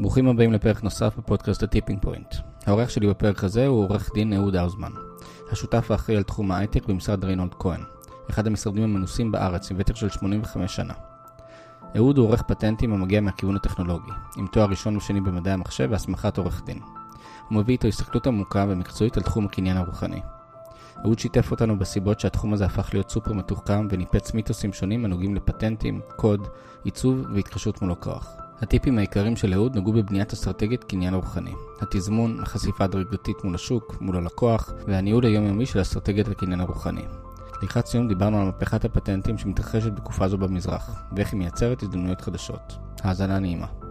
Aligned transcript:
ברוכים 0.00 0.28
הבאים 0.28 0.52
לפרק 0.52 0.82
נוסף 0.82 1.16
בפודקאסט 1.18 1.62
ה 1.62 1.67
Tipping 1.67 2.02
Point. 2.02 2.34
האורח 2.66 2.90
שלי 2.90 3.06
בפרק 3.06 3.44
הזה 3.44 3.66
הוא 3.66 3.84
עורך 3.84 4.10
דין 4.14 4.32
אהוד 4.32 4.56
האוזמן, 4.56 4.92
השותף 5.52 5.90
האחראי 5.90 6.16
על 6.16 6.22
תחום 6.22 6.50
ההייטק 6.50 6.86
במשרד 6.86 7.24
ריינהולד 7.24 7.54
כהן, 7.58 7.80
אחד 8.30 8.46
המשרדים 8.46 8.84
המנוסים 8.84 9.32
בארץ 9.32 9.70
עם 9.70 9.76
ותק 9.80 9.96
של 9.96 10.08
85 10.08 10.76
שנה. 10.76 10.94
אהוד 11.96 12.18
הוא 12.18 12.26
עורך 12.26 12.42
פטנטים 12.42 12.92
המגיע 12.92 13.20
מהכיוון 13.20 13.56
הטכנולוגי, 13.56 14.12
עם 14.36 14.46
תואר 14.46 14.66
ראשון 14.66 14.96
ושני 14.96 15.20
במדעי 15.20 15.52
המחשב 15.52 15.88
והסמכת 15.90 16.38
עורך 16.38 16.62
דין. 16.66 16.78
הוא 17.48 17.58
מביא 17.58 17.72
איתו 17.72 17.88
הסתכלות 17.88 18.26
עמוקה 18.26 18.66
ומקצועית 18.68 19.16
על 19.16 19.22
תחום 19.22 19.46
הקניין 19.46 19.76
הרוחני. 19.76 20.20
אהוד 21.04 21.18
שיתף 21.18 21.50
אותנו 21.50 21.78
בסיבות 21.78 22.20
שהתחום 22.20 22.52
הזה 22.52 22.64
הפך 22.64 22.90
להיות 22.92 23.10
סופר 23.10 23.32
מתוחכם 23.32 23.88
וניפץ 23.90 24.34
מיתוסים 24.34 24.72
שונים 24.72 25.04
הנוגעים 25.04 25.34
לפטנטים, 25.34 26.00
קוד, 26.16 26.48
עיצוב 26.84 27.26
והתקשרות 27.34 27.82
מול 27.82 27.90
לקוח. 27.92 28.37
הטיפים 28.62 28.98
העיקריים 28.98 29.36
של 29.36 29.54
אהוד 29.54 29.76
נגעו 29.76 29.92
בבניית 29.92 30.32
אסטרטגיית 30.32 30.84
קניין 30.84 31.14
רוחני. 31.14 31.52
התזמון, 31.80 32.40
החשיפה 32.42 32.84
הדרגתית 32.84 33.44
מול 33.44 33.54
השוק, 33.54 33.96
מול 34.00 34.16
הלקוח, 34.16 34.72
והניהול 34.86 35.24
היומיומי 35.24 35.66
של 35.66 35.80
אסטרטגיית 35.80 36.28
הקניין 36.28 36.60
הרוחני. 36.60 37.04
לקראת 37.62 37.86
סיום 37.86 38.08
דיברנו 38.08 38.38
על 38.38 38.44
מהפכת 38.44 38.84
הפטנטים 38.84 39.38
שמתרחשת 39.38 39.92
בתקופה 39.92 40.28
זו 40.28 40.38
במזרח, 40.38 41.02
ואיך 41.16 41.32
היא 41.32 41.38
מייצרת 41.38 41.82
הזדמנויות 41.82 42.20
חדשות. 42.20 42.76
האזנה 43.02 43.38
נעימה. 43.38 43.87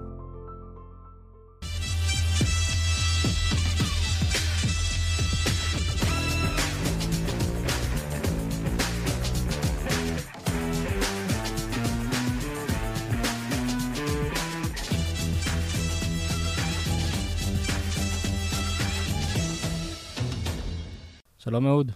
שלום 21.49 21.67
אהוד, 21.67 21.91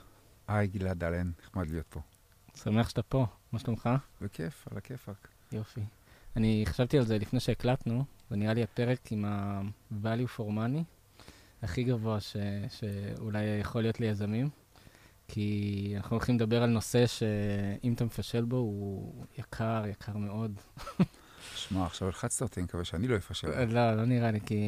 היי 0.48 0.68
גלעד 0.68 1.04
אלן, 1.04 1.32
נחמד 1.44 1.70
להיות 1.70 1.86
פה. 1.90 2.00
שמח 2.56 2.90
שאתה 2.90 3.02
פה, 3.02 3.26
מה 3.52 3.60
שלומך? 3.60 3.90
בכיף, 4.22 4.68
על 4.72 4.78
הכיפאק. 4.78 5.28
יופי. 5.52 5.82
אני 6.36 6.64
חשבתי 6.66 6.98
על 6.98 7.06
זה 7.06 7.18
לפני 7.18 7.40
שהקלטנו, 7.40 8.06
זה 8.30 8.36
נראה 8.36 8.54
לי 8.54 8.64
הפרק 8.64 9.12
עם 9.12 9.26
ה-value 9.26 10.38
for 10.38 10.42
money 10.42 10.84
הכי 11.62 11.84
גבוה 11.84 12.20
ש, 12.20 12.38
שאולי 12.70 13.44
יכול 13.44 13.82
להיות 13.82 14.00
ליזמים, 14.00 14.50
כי 15.28 15.94
אנחנו 15.98 16.16
הולכים 16.16 16.36
לדבר 16.36 16.64
על 16.64 16.70
נושא 16.70 17.08
שאם 17.08 17.94
אתה 17.94 18.06
מפשל 18.06 18.46
בו 18.46 18.58
הוא 18.58 19.26
יקר, 19.38 19.84
יקר 19.88 20.18
מאוד. 20.18 20.60
שמע, 21.56 21.86
עכשיו 21.86 22.08
הלחצת 22.08 22.42
אותי, 22.42 22.60
אני 22.60 22.66
מקווה 22.66 22.84
שאני 22.84 23.08
לא 23.08 23.16
אפשל. 23.16 23.66
לא, 23.66 23.96
לא 23.96 24.06
נראה 24.06 24.32
לי, 24.32 24.40
כי 24.42 24.60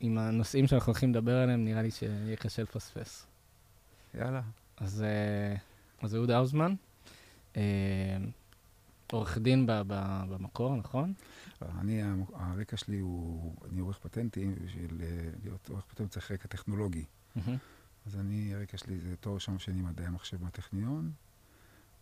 עם 0.00 0.18
הנושאים 0.18 0.66
שאנחנו 0.66 0.90
הולכים 0.90 1.10
לדבר 1.10 1.36
עליהם, 1.36 1.64
נראה 1.64 1.82
לי 1.82 1.90
שיהיה 1.90 2.36
קשה 2.36 2.62
לפספס. 2.62 3.26
יאללה. 4.18 4.42
אז, 4.76 5.02
אה, 5.02 5.56
אז 6.02 6.14
אהוד 6.14 6.30
האוזמן, 6.30 6.74
אה, 7.56 8.16
עורך 9.12 9.38
דין 9.38 9.66
ב, 9.66 9.72
ב, 9.86 10.22
במקור, 10.28 10.76
נכון? 10.76 11.14
אני, 11.62 12.02
הרקע 12.34 12.76
שלי 12.76 12.98
הוא, 12.98 13.54
אני 13.70 13.80
עורך 13.80 13.98
פטנטים, 13.98 14.54
בשביל 14.64 15.00
אה, 15.02 15.30
להיות 15.42 15.68
עורך 15.68 15.84
פטנטים 15.84 16.08
צריך 16.08 16.30
רקע 16.30 16.48
טכנולוגי. 16.48 17.04
אז 18.06 18.16
אני, 18.16 18.54
הרקע 18.54 18.78
שלי 18.78 19.00
זה 19.00 19.16
תואר 19.16 19.34
ראשון 19.34 19.58
שני 19.58 19.82
מדעי 19.82 20.06
המחשב 20.06 20.42
מהטכניון, 20.42 21.12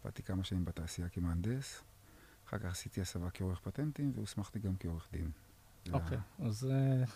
באתי 0.04 0.22
כמה 0.22 0.44
שנים 0.44 0.64
בתעשייה 0.64 1.08
כמהנדס, 1.08 1.82
אחר 2.48 2.58
כך 2.58 2.70
עשיתי 2.70 3.00
הסבה 3.00 3.30
כעורך 3.30 3.60
פטנטים 3.60 4.12
והוסמכתי 4.14 4.58
גם 4.58 4.76
כעורך 4.80 5.08
דין. 5.12 5.30
אוקיי, 5.92 6.18
okay. 6.18 6.46
אז, 6.46 6.68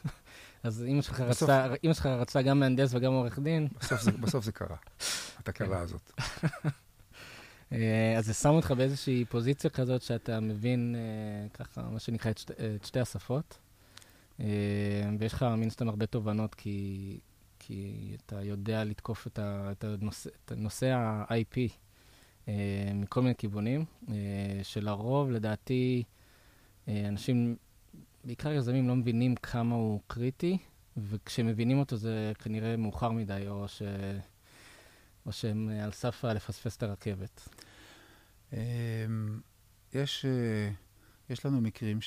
אז 0.63 0.85
אמא 0.89 1.03
שלך, 1.03 1.21
רצה, 1.21 1.67
אמא 1.85 1.95
שלך 1.95 2.07
רצה 2.07 2.43
גם 2.43 2.61
מהנדס 2.61 2.95
וגם 2.95 3.13
עורך 3.13 3.39
דין. 3.39 3.69
בסוף 4.21 4.45
זה, 4.45 4.53
קרה, 4.53 4.77
התקלה 5.39 5.81
הזאת. 5.81 6.13
אז 8.19 8.27
זה 8.27 8.35
שם 8.35 8.49
אותך 8.49 8.71
באיזושהי 8.71 9.25
פוזיציה 9.25 9.71
כזאת 9.71 10.03
שאתה 10.03 10.41
מבין, 10.41 10.97
ככה, 11.55 11.83
מה 11.83 11.99
שנקרא, 11.99 12.31
את, 12.31 12.39
שתי, 12.39 12.53
את 12.77 12.85
שתי 12.85 13.01
השפות. 13.01 13.59
ויש 15.19 15.33
לך 15.33 15.43
מן 15.43 15.71
סתם 15.71 15.89
הרבה 15.89 16.07
תובנות, 16.07 16.55
כי, 16.55 17.19
כי 17.59 18.13
אתה 18.17 18.43
יודע 18.43 18.85
לתקוף 18.85 19.27
את, 19.27 19.39
ה, 19.39 19.73
את, 19.73 19.85
הנושא, 19.85 20.31
את 20.45 20.53
נושא 20.57 20.87
ה-IP 20.87 21.59
מכל 22.95 23.23
מיני 23.23 23.35
כיוונים, 23.35 23.85
שלרוב, 24.63 25.31
לדעתי, 25.31 26.03
אנשים 26.89 27.57
בעיקר 28.27 28.53
יזמים 28.53 28.89
לא 28.89 28.97
מבינים 28.97 29.35
כמה 29.35 29.75
הוא 29.75 30.01
קריטי, 30.07 30.59
וכשמבינים 30.97 31.79
אותו 31.79 31.97
זה 31.97 32.33
כנראה 32.39 32.77
מאוחר 32.77 33.11
מדי, 33.11 33.45
או, 33.49 33.69
ש... 33.69 33.83
או 35.27 35.33
שהם 35.33 35.69
על 35.85 35.93
סף 35.93 36.25
לפספס 36.25 36.77
את 36.77 36.83
הרכבת. 36.83 37.49
אמ, 38.53 38.59
יש, 39.95 40.25
אה, 40.25 40.71
יש 41.31 41.47
לנו 41.47 41.61
מקרים 41.61 41.99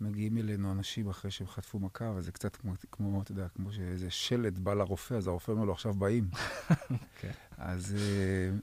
שמגיעים 0.00 0.38
אלינו 0.38 0.72
אנשים 0.72 1.08
אחרי 1.08 1.30
שהם 1.30 1.46
חטפו 1.46 1.78
מכה, 1.78 2.12
וזה 2.16 2.32
קצת 2.32 2.56
כמו, 2.56 2.72
כמו, 2.92 3.22
אתה 3.22 3.32
יודע, 3.32 3.48
כמו 3.48 3.72
שאיזה 3.72 4.10
שלד 4.10 4.58
בא 4.58 4.74
לרופא, 4.74 5.14
אז 5.14 5.26
הרופא 5.26 5.52
אומר 5.52 5.64
לו, 5.64 5.72
עכשיו 5.72 5.94
באים. 5.94 6.28
okay. 6.32 6.72
כן. 7.20 7.32
אז, 7.58 7.96
אה, 7.98 8.56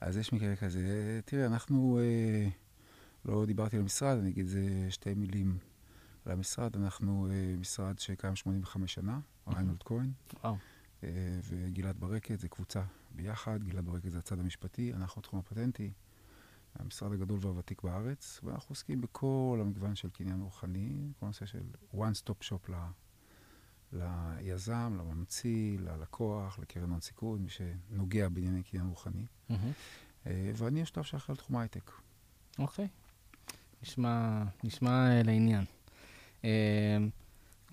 אז 0.00 0.16
יש 0.16 0.32
מקרה 0.32 0.56
כזה. 0.56 1.20
תראה, 1.24 1.46
אנחנו... 1.46 1.98
אה, 2.02 2.48
לא 3.24 3.46
דיברתי 3.46 3.76
על 3.76 3.82
המשרד, 3.82 4.18
אני 4.18 4.30
אגיד 4.30 4.46
שתי 4.90 5.14
מילים 5.14 5.58
על 6.24 6.32
המשרד. 6.32 6.76
אנחנו 6.76 7.28
uh, 7.28 7.60
משרד 7.60 7.98
שקיים 7.98 8.36
85 8.36 8.94
שנה, 8.94 9.20
ריינולד 9.48 9.82
כהן. 9.82 10.12
וואו. 10.42 10.56
Uh, 11.00 11.04
וגלעד 11.44 12.00
ברקת, 12.00 12.40
זה 12.40 12.48
קבוצה 12.48 12.82
ביחד. 13.10 13.64
גלעד 13.64 13.84
ברקת 13.84 14.10
זה 14.10 14.18
הצד 14.18 14.38
המשפטי, 14.38 14.92
אנחנו 14.94 15.22
תחום 15.22 15.38
הפטנטי. 15.38 15.92
המשרד 16.78 17.12
הגדול 17.12 17.38
והוותיק 17.42 17.82
בארץ, 17.82 18.40
ואנחנו 18.42 18.72
עוסקים 18.72 19.00
בכל 19.00 19.58
המגוון 19.60 19.94
של 19.94 20.10
קניין 20.10 20.40
רוחני, 20.40 21.12
כל 21.20 21.26
נושא 21.26 21.46
של 21.46 21.62
one 21.94 22.14
stop 22.24 22.48
shop 22.48 22.72
ל, 22.72 22.76
ליזם, 23.92 24.96
לממציא, 24.98 25.78
ללקוח, 25.78 26.58
לקרן 26.58 26.90
הון 26.90 27.00
סיכון, 27.00 27.42
מי 27.42 27.48
שנוגע 27.50 28.28
בענייני 28.28 28.62
קניין 28.62 28.86
רוחני. 28.86 29.26
Mm-hmm. 29.50 30.24
ואני 30.26 30.82
השותף 30.82 31.02
שאחראי 31.02 31.34
על 31.34 31.36
תחום 31.36 31.56
ההייטק. 31.56 31.90
אוקיי. 32.58 32.84
Okay. 32.84 33.03
נשמע, 33.84 34.42
נשמע 34.64 35.22
לעניין. 35.24 35.64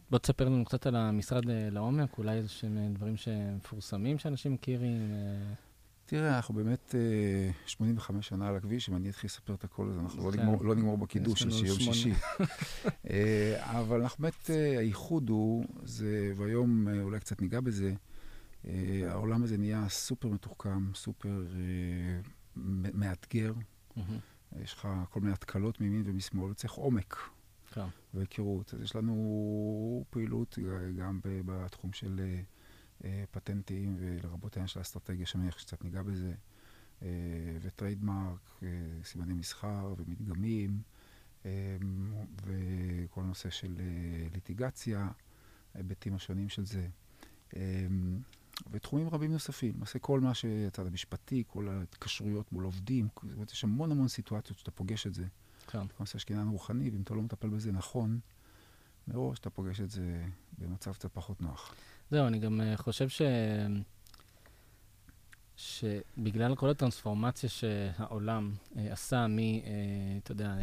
בוא 0.09 0.19
תספר 0.19 0.45
לנו 0.45 0.65
קצת 0.65 0.85
על 0.85 0.95
המשרד 0.95 1.43
לעומק, 1.45 2.17
אולי 2.17 2.37
איזה 2.37 2.49
שהם 2.49 2.93
דברים 2.93 3.17
שמפורסמים 3.17 4.19
שאנשים 4.19 4.53
מכירים. 4.53 5.11
תראה, 6.05 6.35
אנחנו 6.35 6.53
באמת 6.53 6.95
85 7.65 8.27
שנה 8.27 8.47
על 8.47 8.55
הכביש, 8.55 8.89
אם 8.89 8.95
אני 8.95 9.09
אתחיל 9.09 9.27
לספר 9.27 9.53
את 9.53 9.63
הכל, 9.63 9.89
אז 9.89 9.99
אנחנו 9.99 10.31
לא 10.31 10.37
נגמור, 10.37 10.65
לא 10.65 10.75
נגמור 10.75 10.97
בקידוש 10.97 11.39
של 11.39 11.65
יום 11.65 11.79
שישי. 11.79 12.13
אבל 13.79 14.01
אנחנו 14.01 14.21
באמת, 14.21 14.49
הייחוד 14.77 15.29
הוא, 15.29 15.65
זה, 15.83 16.33
והיום 16.37 16.87
אולי 17.01 17.19
קצת 17.19 17.41
ניגע 17.41 17.59
בזה, 17.59 17.93
העולם 19.07 19.43
הזה 19.43 19.57
נהיה 19.57 19.89
סופר 19.89 20.29
מתוחכם, 20.29 20.93
סופר 20.95 21.43
מאתגר. 22.93 23.53
יש 24.59 24.73
לך 24.73 24.87
כל 25.09 25.19
מיני 25.19 25.33
התקלות 25.33 25.81
מימין 25.81 26.03
ומשמאל, 26.05 26.53
צריך 26.53 26.73
עומק. 26.73 27.17
כן. 27.73 27.85
והיכרות. 28.13 28.73
אז 28.73 28.81
יש 28.81 28.95
לנו 28.95 30.03
פעילות 30.09 30.59
גם 30.97 31.19
בתחום 31.23 31.93
של 31.93 32.21
אה, 33.03 33.23
פטנטים, 33.31 33.95
ולרבות 33.99 34.57
העניין 34.57 34.67
של 34.67 34.79
האסטרטגיה, 34.79 35.25
שאני 35.25 35.43
מניח 35.43 35.59
שקצת 35.59 35.83
ניגע 35.83 36.03
בזה, 36.03 36.33
אה, 37.01 37.07
ו 37.61 37.70
trademark, 37.70 38.59
אה, 38.63 38.67
סימני 39.03 39.33
מסחר 39.33 39.93
ומדגמים, 39.97 40.81
וכל 42.45 43.21
הנושא 43.21 43.49
של 43.49 43.75
ליטיגציה, 44.33 45.07
ההיבטים 45.75 46.15
השונים 46.15 46.49
של 46.49 46.65
זה. 46.65 46.87
ותחומים 48.71 49.09
רבים 49.09 49.31
נוספים. 49.31 49.73
למעשה 49.75 49.99
כל 49.99 50.19
מה 50.19 50.33
שהצד 50.33 50.87
המשפטי, 50.87 51.43
כל 51.47 51.69
ההתקשרויות 51.69 52.51
מול 52.51 52.63
עובדים, 52.63 53.07
זאת 53.23 53.33
אומרת, 53.33 53.51
יש 53.51 53.63
המון 53.63 53.91
המון 53.91 54.07
סיטואציות 54.07 54.59
שאתה 54.59 54.71
פוגש 54.71 55.07
את 55.07 55.13
זה. 55.13 55.25
כן. 55.67 55.79
נושא 55.99 56.19
של 56.19 56.25
קניין 56.25 56.47
רוחני, 56.47 56.89
ואם 56.89 57.01
אתה 57.01 57.13
לא 57.13 57.21
מטפל 57.21 57.49
בזה 57.49 57.71
נכון, 57.71 58.19
מראש 59.07 59.39
אתה 59.39 59.49
פוגש 59.49 59.81
את 59.81 59.91
זה 59.91 60.23
במצב 60.57 60.93
קצת 60.93 61.13
פחות 61.13 61.41
נוח. 61.41 61.75
זהו, 62.11 62.27
אני 62.27 62.39
גם 62.39 62.61
uh, 62.61 62.81
חושב 62.81 63.09
ש... 63.09 63.21
שבגלל 65.55 66.55
כל 66.55 66.69
הטרנספורמציה 66.69 67.49
שהעולם 67.49 68.53
uh, 68.53 68.77
עשה 68.89 69.27
מ, 69.27 69.37
uh, 69.37 69.41
אתה 70.23 70.31
יודע, 70.31 70.55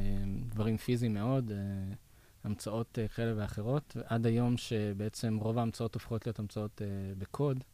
דברים 0.47 0.77
פיזיים 0.77 1.15
מאוד, 1.15 1.53
המצאות 2.45 2.99
כאלה 3.15 3.33
ואחרות, 3.37 3.97
עד 4.05 4.27
היום 4.27 4.57
שבעצם 4.57 5.37
רוב 5.37 5.59
ההמצאות 5.59 5.95
הופכות 5.95 6.27
להיות 6.27 6.39
המצאות 6.39 6.83
בקוד, 7.19 7.65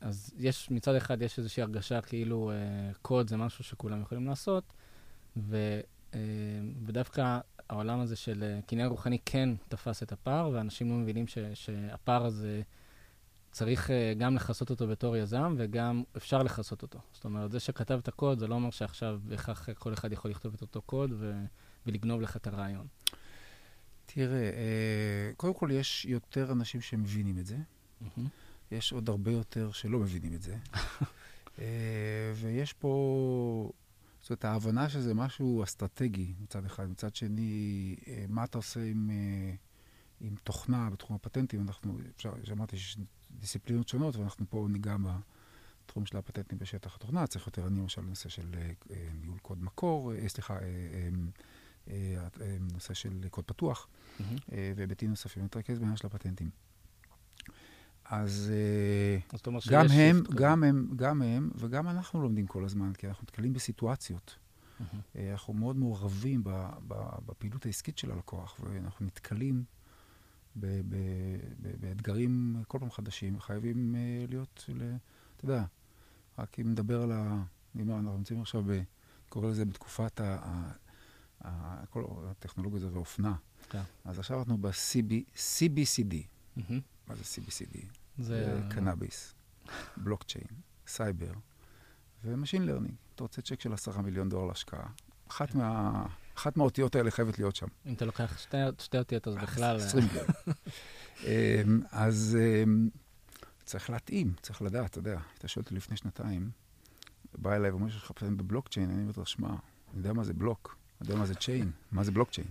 אז 0.00 0.34
יש, 0.38 0.70
מצד 0.70 0.94
אחד 0.94 1.22
יש 1.22 1.38
איזושהי 1.38 1.62
הרגשה 1.62 2.00
כאילו 2.00 2.50
uh, 2.50 2.98
קוד 3.02 3.28
זה 3.28 3.36
משהו 3.36 3.64
שכולם 3.64 4.02
יכולים 4.02 4.26
לעשות, 4.26 4.72
ו, 5.36 5.80
uh, 6.12 6.16
ודווקא 6.86 7.38
העולם 7.70 8.00
הזה 8.00 8.16
של 8.16 8.42
אה, 8.42 8.60
קניין 8.66 8.88
רוחני 8.88 9.18
כן 9.26 9.48
תפס 9.68 10.02
את 10.02 10.12
הפער, 10.12 10.50
ואנשים 10.52 10.90
לא 10.90 10.94
מבינים 10.94 11.26
ש, 11.26 11.38
שהפער 11.54 12.24
הזה, 12.24 12.62
צריך 13.50 13.90
אה, 13.90 14.14
גם 14.18 14.36
לכסות 14.36 14.70
אותו 14.70 14.86
בתור 14.86 15.16
יזם, 15.16 15.54
וגם 15.58 16.02
אפשר 16.16 16.42
לכסות 16.42 16.82
אותו. 16.82 16.98
זאת 17.12 17.24
אומרת, 17.24 17.50
זה 17.50 17.60
שכתב 17.60 17.98
את 18.02 18.08
הקוד, 18.08 18.38
זה 18.38 18.46
לא 18.46 18.54
אומר 18.54 18.70
שעכשיו 18.70 19.20
בהכרח 19.24 19.68
כל 19.78 19.92
אחד 19.92 20.12
יכול 20.12 20.30
לכתוב 20.30 20.54
את 20.54 20.60
אותו 20.60 20.82
קוד 20.82 21.10
ו, 21.18 21.32
ולגנוב 21.86 22.20
לך 22.20 22.36
את 22.36 22.46
הרעיון. 22.46 22.86
תראה, 24.06 24.50
קודם 25.36 25.54
כל 25.54 25.68
יש 25.72 26.04
יותר 26.04 26.52
אנשים 26.52 26.80
שמבינים 26.80 27.38
את 27.38 27.46
זה. 27.46 27.56
Mm-hmm. 27.56 28.20
יש 28.70 28.92
עוד 28.92 29.08
הרבה 29.08 29.30
יותר 29.30 29.72
שלא 29.72 29.98
מבינים 29.98 30.34
את 30.34 30.42
זה. 30.42 30.56
ויש 32.40 32.72
פה 32.72 33.72
זאת 34.28 34.30
אומרת, 34.30 34.44
ההבנה 34.44 34.88
שזה 34.88 35.14
משהו 35.14 35.64
אסטרטגי 35.64 36.34
מצד 36.40 36.64
אחד. 36.64 36.90
מצד 36.90 37.14
שני, 37.14 37.96
אה, 38.08 38.24
מה 38.28 38.44
אתה 38.44 38.58
עושה 38.58 38.84
עם, 38.84 39.10
אה, 39.10 39.54
עם 40.20 40.34
תוכנה 40.44 40.90
בתחום 40.90 41.16
הפטנטים? 41.16 41.62
אנחנו, 41.62 41.98
אפשר, 42.16 42.32
שמעתי 42.44 42.78
שיש 42.78 42.98
דיסציפלינות 43.30 43.88
שונות, 43.88 44.16
ואנחנו 44.16 44.46
פה 44.50 44.66
ניגע 44.70 44.96
בתחום 45.86 46.06
של 46.06 46.16
הפטנטים 46.16 46.58
בשטח 46.58 46.96
התוכנה. 46.96 47.26
צריך 47.26 47.46
יותר 47.46 47.66
אני 47.66 47.80
למשל 47.80 48.00
לנושא 48.00 48.28
של 48.28 48.54
אה, 48.90 48.96
ניהול 49.20 49.38
קוד 49.38 49.62
מקור, 49.62 50.12
סליחה, 50.26 50.58
נושא 52.60 52.94
של 52.94 53.28
קוד 53.30 53.44
פתוח. 53.44 53.88
והיבטים 54.76 55.10
נוספים. 55.10 55.44
נתרכז 55.44 55.78
בעניין 55.78 55.96
של 55.96 56.06
הפטנטים. 56.06 56.50
אז 58.10 58.52
גם 59.70 59.86
הם, 59.90 60.22
גם 60.34 60.62
הם, 60.62 60.88
גם 60.96 61.22
הם, 61.22 61.50
וגם 61.54 61.88
אנחנו 61.88 62.22
לומדים 62.22 62.46
כל 62.46 62.64
הזמן, 62.64 62.92
כי 62.92 63.08
אנחנו 63.08 63.22
נתקלים 63.22 63.52
בסיטואציות. 63.52 64.36
Mm-hmm. 64.80 65.18
אנחנו 65.32 65.54
מאוד 65.54 65.76
מעורבים 65.76 66.42
בפעילות 67.26 67.66
העסקית 67.66 67.98
של 67.98 68.10
הלקוח, 68.10 68.60
ואנחנו 68.60 69.06
נתקלים 69.06 69.64
באתגרים 71.80 72.62
כל 72.68 72.78
פעם 72.78 72.90
חדשים, 72.90 73.40
חייבים 73.40 73.94
אה, 73.94 74.24
להיות, 74.28 74.64
אתה 75.36 75.44
יודע, 75.44 75.64
רק 76.38 76.60
אם 76.60 76.70
נדבר 76.70 77.02
על 77.02 77.12
ה... 77.12 77.42
אנחנו 77.78 78.16
נמצאים 78.16 78.40
עכשיו, 78.40 78.64
קורא 79.28 79.50
לזה 79.50 79.64
בתקופת 79.64 80.20
כל 81.90 82.04
הטכנולוגיה 82.30 82.76
הזו 82.76 82.92
ואופנה. 82.92 83.34
כן. 83.68 83.82
אז 84.04 84.18
עכשיו 84.18 84.38
אנחנו 84.38 84.58
ב-CBCD. 84.58 86.14
מה 87.06 87.14
זה 87.14 87.22
CBCD? 87.22 87.78
זה 88.18 88.60
קנאביס, 88.70 89.34
בלוקצ'יין, 89.96 90.46
סייבר 90.86 91.32
ו 92.24 92.29
machine 92.29 92.66
learning. 92.66 92.94
אתה 93.14 93.22
רוצה 93.22 93.42
צ'ק 93.42 93.60
של 93.60 93.72
עשרה 93.72 94.02
מיליון 94.02 94.28
דולר 94.28 94.46
להשקעה. 94.46 94.86
אחת, 95.28 95.54
מה, 95.54 96.06
אחת 96.34 96.56
מהאותיות 96.56 96.96
האלה 96.96 97.10
חייבת 97.10 97.38
להיות 97.38 97.56
שם. 97.56 97.66
אם 97.86 97.94
אתה 97.94 98.04
לוקח 98.04 98.38
שתי, 98.38 98.56
שתי 98.78 98.98
אותיות, 98.98 99.28
אז 99.28 99.34
בכלל... 99.34 99.76
עשרים 99.76 100.04
מיליון. 100.06 100.26
אמ, 101.24 101.80
אז 101.90 102.38
אמ, 102.40 102.88
צריך 103.64 103.90
להתאים, 103.90 104.32
צריך 104.42 104.62
לדעת, 104.62 104.90
אתה 104.90 104.98
יודע. 104.98 105.20
אתה 105.38 105.48
שואל 105.48 105.62
אותי 105.64 105.74
לפני 105.74 105.96
שנתיים, 105.96 106.50
בא 107.38 107.56
אליי 107.56 107.70
ואומר 107.70 107.90
שיש 107.90 108.02
לך 108.02 108.12
פטנט 108.12 108.38
בבלוקצ'יין, 108.38 108.90
אני 108.90 109.00
אומר 109.02 109.12
לך, 109.16 109.28
שמע, 109.28 109.48
אני 109.48 109.56
יודע 109.96 110.12
מה 110.12 110.24
זה 110.24 110.34
בלוק, 110.34 110.76
אני 111.00 111.08
יודע 111.08 111.20
מה 111.20 111.26
זה 111.26 111.34
צ'יין, 111.34 111.70
מה 111.92 112.04
זה 112.04 112.12
בלוקצ'יין. 112.12 112.48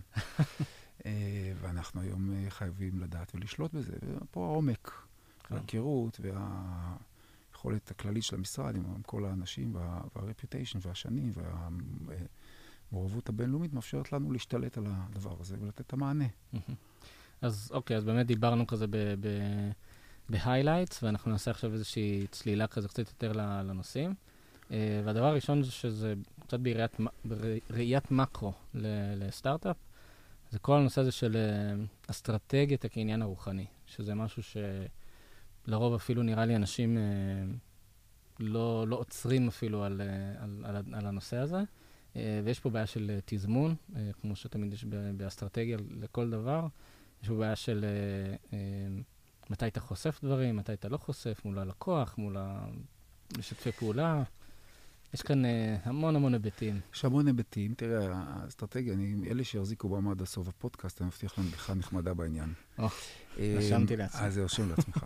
אה, 1.05 1.53
ואנחנו 1.61 2.01
היום 2.01 2.33
אה, 2.33 2.49
חייבים 2.49 2.99
לדעת 2.99 3.31
ולשלוט 3.35 3.73
בזה. 3.73 3.93
ופה 4.21 4.45
העומק. 4.45 4.91
כן. 5.43 5.55
ההיכרות 5.55 6.19
והיכולת 6.21 7.91
הכללית 7.91 8.23
של 8.23 8.35
המשרד 8.35 8.75
עם 8.75 8.83
כל 9.05 9.25
האנשים 9.25 9.75
וה-reputation 9.75 10.77
והשנים 10.81 11.31
והמעורבות 12.91 13.29
הבינלאומית 13.29 13.73
מאפשרת 13.73 14.11
לנו 14.11 14.31
להשתלט 14.31 14.77
על 14.77 14.83
הדבר 14.87 15.35
הזה 15.39 15.55
ולתת 15.59 15.81
את 15.81 15.93
המענה. 15.93 16.25
אז 17.41 17.69
אוקיי, 17.73 17.97
אז 17.97 18.03
באמת 18.03 18.27
דיברנו 18.27 18.67
כזה 18.67 18.85
ב-highlights, 20.29 20.99
ואנחנו 21.03 21.31
נעשה 21.31 21.51
עכשיו 21.51 21.73
איזושהי 21.73 22.27
צלילה 22.31 22.67
כזה 22.67 22.87
קצת 22.87 23.07
יותר 23.07 23.31
לנושאים. 23.63 24.13
אה, 24.71 25.01
והדבר 25.05 25.25
הראשון 25.25 25.63
זה 25.63 25.71
שזה 25.71 26.13
קצת 26.39 26.59
בראיית 27.69 28.11
מקרו 28.11 28.53
לסטארט-אפ, 28.73 29.77
זה 30.51 30.59
כל 30.59 30.77
הנושא 30.77 31.01
הזה 31.01 31.11
של 31.11 31.35
אה, 31.35 31.83
אסטרטגיית 32.07 32.85
הקניין 32.85 33.21
הרוחני, 33.21 33.65
שזה 33.85 34.15
משהו 34.15 34.43
ש... 34.43 34.57
לרוב 35.65 35.93
אפילו 35.93 36.23
נראה 36.23 36.45
לי 36.45 36.55
אנשים 36.55 36.97
אה, 36.97 37.03
לא, 38.39 38.87
לא 38.87 38.95
עוצרים 38.95 39.47
אפילו 39.47 39.83
על, 39.83 40.01
אה, 40.01 40.43
על, 40.43 40.65
על, 40.65 40.75
על 40.93 41.05
הנושא 41.05 41.37
הזה. 41.37 41.63
ויש 42.43 42.59
פה 42.59 42.69
בעיה 42.69 42.85
של 42.85 43.19
תזמון, 43.25 43.75
כמו 44.21 44.35
שתמיד 44.35 44.73
יש 44.73 44.85
באסטרטגיה 45.17 45.77
לכל 45.89 46.29
דבר. 46.29 46.67
יש 47.23 47.27
פה 47.27 47.35
בעיה 47.35 47.55
של 47.55 47.85
מתי 49.49 49.67
אתה 49.67 49.79
חושף 49.79 50.19
דברים, 50.23 50.55
מתי 50.55 50.73
אתה 50.73 50.89
לא 50.89 50.97
חושף, 50.97 51.41
מול 51.45 51.59
הלקוח, 51.59 52.17
מול 52.17 52.37
המשתפי 52.39 53.71
פעולה. 53.71 54.23
יש 55.13 55.21
כאן 55.21 55.45
uh, 55.45 55.47
המון 55.83 56.15
המון 56.15 56.33
היבטים. 56.33 56.79
יש 56.93 57.05
המון 57.05 57.27
היבטים. 57.27 57.73
תראה, 57.73 58.09
האסטרטגיה, 58.13 58.93
אני, 58.93 59.29
אלה 59.29 59.43
שיחזיקו 59.43 59.89
במה 59.89 60.11
עד 60.11 60.21
הסוף 60.21 60.47
הפודקאסט, 60.47 61.01
אני 61.01 61.07
מבטיח 61.07 61.37
להם 61.37 61.47
בדיחה 61.47 61.73
נחמדה 61.73 62.13
בעניין. 62.13 62.53
או, 62.79 62.87
רשמתי 63.39 63.95
לעצמי. 63.95 64.21
אז 64.21 64.33
זה 64.33 64.43
רשום 64.43 64.69
לעצמך. 64.69 65.05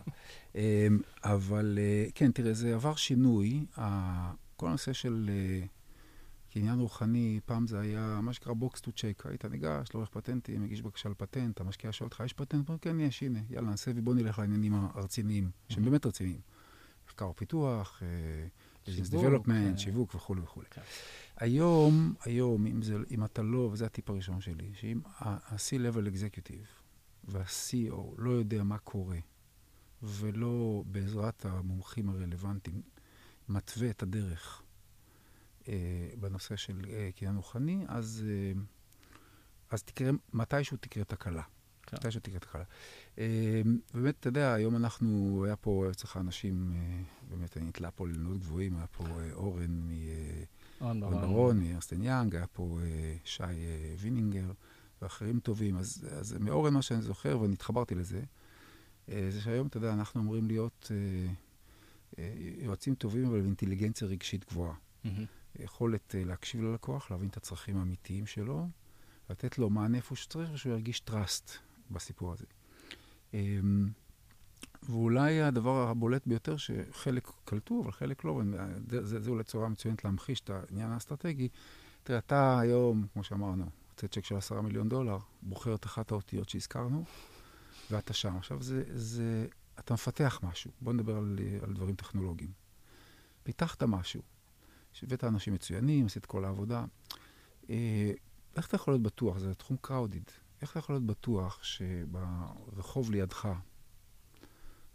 אבל 1.23 1.79
אה, 1.81 2.05
כן, 2.15 2.31
תראה, 2.31 2.53
זה 2.53 2.75
עבר 2.75 2.95
שינוי. 2.95 3.65
כל 4.55 4.67
הנושא 4.67 4.93
של 4.93 5.29
אה, 5.33 5.65
קניין 6.53 6.79
רוחני, 6.79 7.39
פעם 7.45 7.67
זה 7.67 7.79
היה 7.79 8.19
מה 8.23 8.33
שנקרא 8.33 8.53
box 8.53 8.81
to 8.81 8.91
check. 8.91 9.23
היית 9.25 9.45
ניגש, 9.45 9.87
לעורך 9.93 10.09
פטנטים, 10.09 10.63
מגיש 10.63 10.81
בקשה 10.81 11.09
לפטנט, 11.09 11.61
המשקיע 11.61 11.91
שואל 11.91 12.07
אותך, 12.07 12.23
יש 12.25 12.33
פטנט? 12.33 12.69
אומר, 12.69 12.79
כן, 12.81 12.99
יש, 12.99 13.23
הנה, 13.23 13.39
יאללה, 13.49 13.69
נעשה 13.69 13.91
וי, 13.95 14.05
בוא 14.05 14.15
נלך 14.15 14.39
לעניינים 14.39 14.73
הרציניים, 14.73 15.51
שהם 15.69 15.85
באמת 15.85 16.05
רציניים. 16.05 16.39
מחקר 17.07 17.29
ופיתוח, 17.29 18.03
business 18.87 19.09
development, 19.09 19.77
שיווק 19.79 20.15
וכולי 20.15 20.41
וכולי. 20.41 20.67
כן. 20.71 20.81
היום, 21.37 22.13
היום, 22.21 22.67
אם, 22.67 22.81
זה, 22.81 22.95
אם 23.11 23.25
אתה 23.25 23.41
לא, 23.41 23.69
וזה 23.71 23.85
הטיפ 23.85 24.09
הראשון 24.09 24.41
שלי, 24.41 24.71
שאם 24.73 24.99
ה-C-Level 25.05 26.07
Executive 26.15 26.67
וה-CEO 27.23 28.01
לא 28.17 28.31
יודע 28.31 28.63
מה 28.63 28.77
קורה, 28.77 29.17
ולא 30.03 30.83
בעזרת 30.85 31.45
המומחים 31.45 32.09
הרלוונטיים 32.09 32.81
מתווה 33.49 33.89
את 33.89 34.03
הדרך 34.03 34.63
אה, 35.67 36.09
בנושא 36.19 36.55
של 36.55 36.81
אה, 36.89 37.09
קניין 37.15 37.35
רוחני, 37.35 37.85
אז, 37.87 38.25
אה, 38.27 38.61
אז 39.69 39.83
תקרה, 39.83 40.11
מתישהו 40.33 40.77
תקרה 40.77 41.03
תקלה. 41.03 41.43
כן. 41.83 41.97
מתישהו 41.97 42.21
תקרה 42.21 42.39
תקלה. 42.39 42.63
אה, 43.17 43.61
באמת, 43.93 44.15
אתה 44.19 44.29
יודע, 44.29 44.53
היום 44.53 44.75
אנחנו, 44.75 45.41
היה 45.45 45.55
פה 45.55 45.87
אצלך 45.91 46.17
אנשים, 46.17 46.73
אה, 46.75 47.01
באמת, 47.29 47.57
אני 47.57 47.65
נתלה 47.65 47.91
פה 47.91 48.07
ללימוד 48.07 48.37
גבוהים, 48.37 48.77
היה 48.77 48.87
פה 48.87 49.03
אה, 49.03 49.33
אורן 49.33 49.71
מ... 49.71 49.91
ברון, 51.21 51.59
מארסטן 51.59 52.03
יאנג, 52.03 52.35
היה 52.35 52.47
פה 52.47 52.79
שי 53.23 53.43
וינינגר 53.99 54.51
ואחרים 55.01 55.39
טובים. 55.39 55.77
אז, 55.77 56.07
אז 56.11 56.35
מאורן, 56.39 56.73
מה 56.73 56.81
שאני 56.81 57.01
זוכר, 57.01 57.39
ואני 57.39 57.53
התחברתי 57.53 57.95
לזה, 57.95 58.21
זה 59.07 59.41
שהיום, 59.41 59.67
אתה 59.67 59.77
יודע, 59.77 59.93
אנחנו 59.93 60.21
אמורים 60.21 60.47
להיות 60.47 60.91
יועצים 62.57 62.95
טובים, 62.95 63.25
אבל 63.25 63.45
אינטליגנציה 63.45 64.07
רגשית 64.07 64.45
גבוהה. 64.49 64.73
יכולת 65.59 66.15
להקשיב 66.17 66.61
ללקוח, 66.61 67.11
להבין 67.11 67.29
את 67.29 67.37
הצרכים 67.37 67.77
האמיתיים 67.77 68.25
שלו, 68.25 68.67
לתת 69.29 69.57
לו 69.57 69.69
מענה 69.69 69.97
איפה 69.97 70.15
שצריך, 70.15 70.49
ושהוא 70.53 70.73
ירגיש 70.73 71.01
trust 71.09 71.51
בסיפור 71.91 72.33
הזה. 72.33 72.45
אמ, 73.33 73.89
ואולי 74.83 75.41
הדבר 75.41 75.87
הבולט 75.87 76.27
ביותר, 76.27 76.57
שחלק 76.57 77.31
קלטו, 77.45 77.81
אבל 77.83 77.91
חלק 77.91 78.23
לא, 78.23 78.41
וזה 78.87 79.19
זה 79.19 79.29
אולי 79.29 79.43
צורה 79.43 79.69
מצוינת 79.69 80.05
להמחיש 80.05 80.41
את 80.41 80.49
העניין 80.49 80.91
האסטרטגי. 80.91 81.49
תראה, 82.03 82.19
אתה 82.19 82.59
היום, 82.59 83.07
כמו 83.13 83.23
שאמרנו, 83.23 83.65
רוצה 83.91 84.07
צ'ק 84.07 84.25
של 84.25 84.35
עשרה 84.35 84.61
מיליון 84.61 84.89
דולר, 84.89 85.17
בוחר 85.41 85.75
את 85.75 85.85
אחת 85.85 86.11
האותיות 86.11 86.49
שהזכרנו, 86.49 87.03
ואתה 87.91 88.13
שם. 88.13 88.37
עכשיו, 88.37 88.61
זה, 88.61 88.83
זה, 88.93 89.47
אתה 89.79 89.93
מפתח 89.93 90.39
משהו. 90.43 90.71
בוא 90.81 90.93
נדבר 90.93 91.17
על, 91.17 91.39
על 91.63 91.73
דברים 91.73 91.95
טכנולוגיים. 91.95 92.51
פיתחת 93.43 93.83
משהו, 93.83 94.21
שהבאת 94.93 95.23
אנשים 95.23 95.53
מצוינים, 95.53 96.05
עשית 96.05 96.25
כל 96.25 96.45
העבודה. 96.45 96.85
אה, 97.69 98.11
איך 98.55 98.67
אתה 98.67 98.75
יכול 98.75 98.93
להיות 98.93 99.03
בטוח? 99.03 99.37
זה 99.37 99.55
תחום 99.55 99.77
קראודיד. 99.81 100.31
איך 100.61 100.71
אתה 100.71 100.79
יכול 100.79 100.95
להיות 100.95 101.05
בטוח 101.05 101.63
שברחוב 101.63 103.11
לידך, 103.11 103.49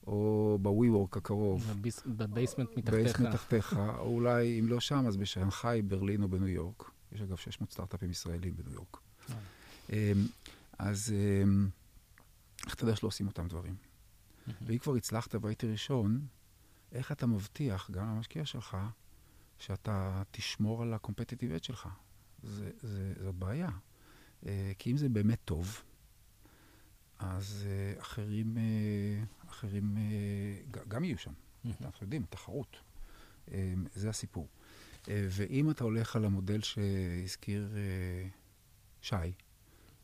או 0.06 0.58
ב 0.62 0.70
WeWork 0.70 1.16
הקרוב, 1.16 1.82
ב 2.06 2.13
basement 2.13 2.68
מתחתיך, 2.76 2.94
ב 2.94 2.98
basement 2.98 3.28
מתחתיך, 3.28 3.76
או 3.98 4.06
אולי, 4.06 4.60
אם 4.60 4.68
לא 4.68 4.80
שם, 4.80 5.06
אז 5.06 5.16
בשנגחאי, 5.16 5.82
ברלין 5.82 6.22
או 6.22 6.28
בניו 6.28 6.48
יורק. 6.48 6.90
יש 7.12 7.20
אגב 7.20 7.36
600 7.36 7.70
סטארט-אפים 7.70 8.10
ישראלים 8.10 8.56
בניו 8.56 8.72
יורק. 8.72 8.96
אה. 9.30 9.36
אמ, 9.92 10.26
אז 10.78 11.12
אמ, 11.12 11.68
איך 12.66 12.74
אתה 12.74 12.84
יודע 12.84 12.96
שלא 12.96 13.06
עושים 13.06 13.26
אותם 13.26 13.48
דברים? 13.48 13.74
ואם 14.66 14.78
כבר 14.78 14.94
הצלחת 14.94 15.34
והייתי 15.34 15.66
ראשון, 15.66 16.26
איך 16.92 17.12
אתה 17.12 17.26
מבטיח, 17.26 17.90
גם 17.90 18.16
למשקיע 18.16 18.46
שלך, 18.46 18.76
שאתה 19.58 20.22
תשמור 20.30 20.82
על 20.82 20.94
ה-competitive 20.94 21.60
edge 21.60 21.66
שלך? 21.66 21.88
זה, 22.42 22.70
זה, 22.82 23.12
זאת 23.22 23.34
בעיה. 23.34 23.70
אה, 24.46 24.72
כי 24.78 24.90
אם 24.90 24.96
זה 24.96 25.08
באמת 25.08 25.38
טוב, 25.44 25.82
אז 27.18 27.66
אה, 27.66 28.00
אחרים, 28.00 28.58
אה, 28.58 29.48
אחרים 29.48 29.96
גם 30.88 31.04
יהיו 31.04 31.18
שם. 31.18 31.32
אנחנו 31.80 32.04
יודעים, 32.04 32.24
תחרות. 32.30 32.76
זה 33.94 34.08
הסיפור. 34.08 34.48
ואם 35.08 35.70
אתה 35.70 35.84
הולך 35.84 36.16
על 36.16 36.24
המודל 36.24 36.60
שהזכיר 36.60 37.74
שי, 39.02 39.16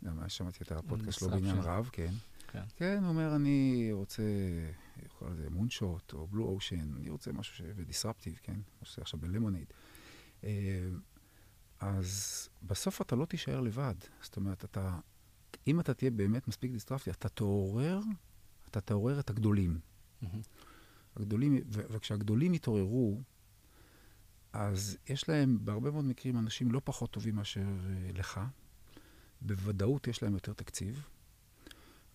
גם 0.05 0.29
שמעתי 0.29 0.65
את 0.65 0.73
הפודקאסט 0.73 1.19
שלו 1.19 1.31
בעניין 1.31 1.59
רב, 1.59 1.89
כן. 1.93 2.13
כן. 2.49 2.63
כן, 2.77 2.99
הוא 3.03 3.09
אומר, 3.09 3.37
אני 3.37 3.89
רוצה, 3.93 4.23
יכול 5.07 5.31
לזה 5.31 5.51
מונשוט 5.51 6.13
או 6.13 6.27
בלו 6.27 6.45
אושן, 6.45 6.95
אני 6.97 7.11
רוצה 7.11 7.33
משהו 7.33 7.57
ש... 7.57 7.63
ודיסרפטיב, 7.77 8.39
כן? 8.43 8.57
מה 8.57 8.85
שעושה 8.85 9.03
עכשיו 9.03 9.21
בלמונייד. 9.21 9.73
אז 11.83 12.49
בסוף 12.63 13.03
אתה 13.03 13.17
לא 13.17 13.25
תישאר 13.25 13.61
לבד. 13.61 13.95
זאת 14.23 14.37
אומרת, 14.37 14.65
אתה, 14.65 14.99
אם 15.67 15.81
אתה 15.81 15.95
תהיה 15.95 16.11
באמת 16.11 16.49
מספיק 16.49 16.73
דיסטרפטי, 16.73 17.11
אתה 17.11 17.29
תעורר, 17.29 18.01
אתה 18.71 18.81
תעורר 18.81 19.21
את 19.21 19.31
הגדולים. 19.31 19.81
Mm-hmm. 20.23 20.27
הגדולים, 21.17 21.57
ו- 21.67 21.83
וכשהגדולים 21.91 22.55
יתעוררו, 22.55 23.21
אז 24.53 24.97
יש 25.09 25.29
להם 25.29 25.59
בהרבה 25.65 25.91
מאוד 25.91 26.05
מקרים 26.05 26.39
אנשים 26.39 26.73
לא 26.73 26.81
פחות 26.85 27.11
טובים 27.11 27.37
מאשר 27.37 27.61
uh, 27.61 28.19
לך. 28.19 28.41
בוודאות 29.41 30.09
יש 30.09 30.23
להם 30.23 30.35
יותר 30.35 30.53
תקציב. 30.53 31.09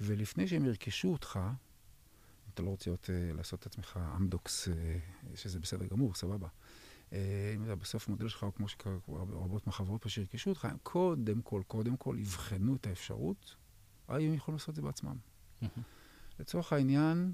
ולפני 0.02 0.48
שהם 0.48 0.66
ירכשו 0.66 1.08
אותך, 1.08 1.40
אם 1.44 2.52
אתה 2.54 2.64
לא 2.64 2.70
רוצה 2.70 2.90
להיות, 2.90 3.06
uh, 3.06 3.38
לעשות 3.38 3.60
את 3.60 3.66
עצמך 3.66 4.00
אמדוקס, 4.18 4.68
uh, 4.68 4.72
שזה 5.36 5.60
בסדר 5.60 5.86
גמור, 5.86 6.16
סבבה. 6.16 6.48
אה, 7.14 7.54
אם 7.56 7.66
זה 7.66 7.76
בסוף 7.76 8.08
המודל 8.08 8.28
שלך, 8.28 8.44
או 8.44 8.56
כמו 8.56 8.68
שקרה 8.68 8.94
רבות 9.08 9.68
מהחברות 9.68 10.02
פה 10.02 10.10
שירכשו 10.10 10.50
אותך, 10.50 10.66
הם 10.66 10.78
קודם 10.84 11.42
כל, 11.42 11.62
קודם 11.68 11.98
כל 11.98 12.16
יבחנו 12.20 12.76
את 12.76 12.88
האפשרות, 12.88 13.56
האם 14.08 14.28
הם 14.28 14.34
יכולים 14.34 14.56
לעשות 14.56 14.70
את 14.70 14.76
זה 14.76 14.82
בעצמם. 14.82 15.16
לצורך 16.40 16.74
העניין, 16.74 17.34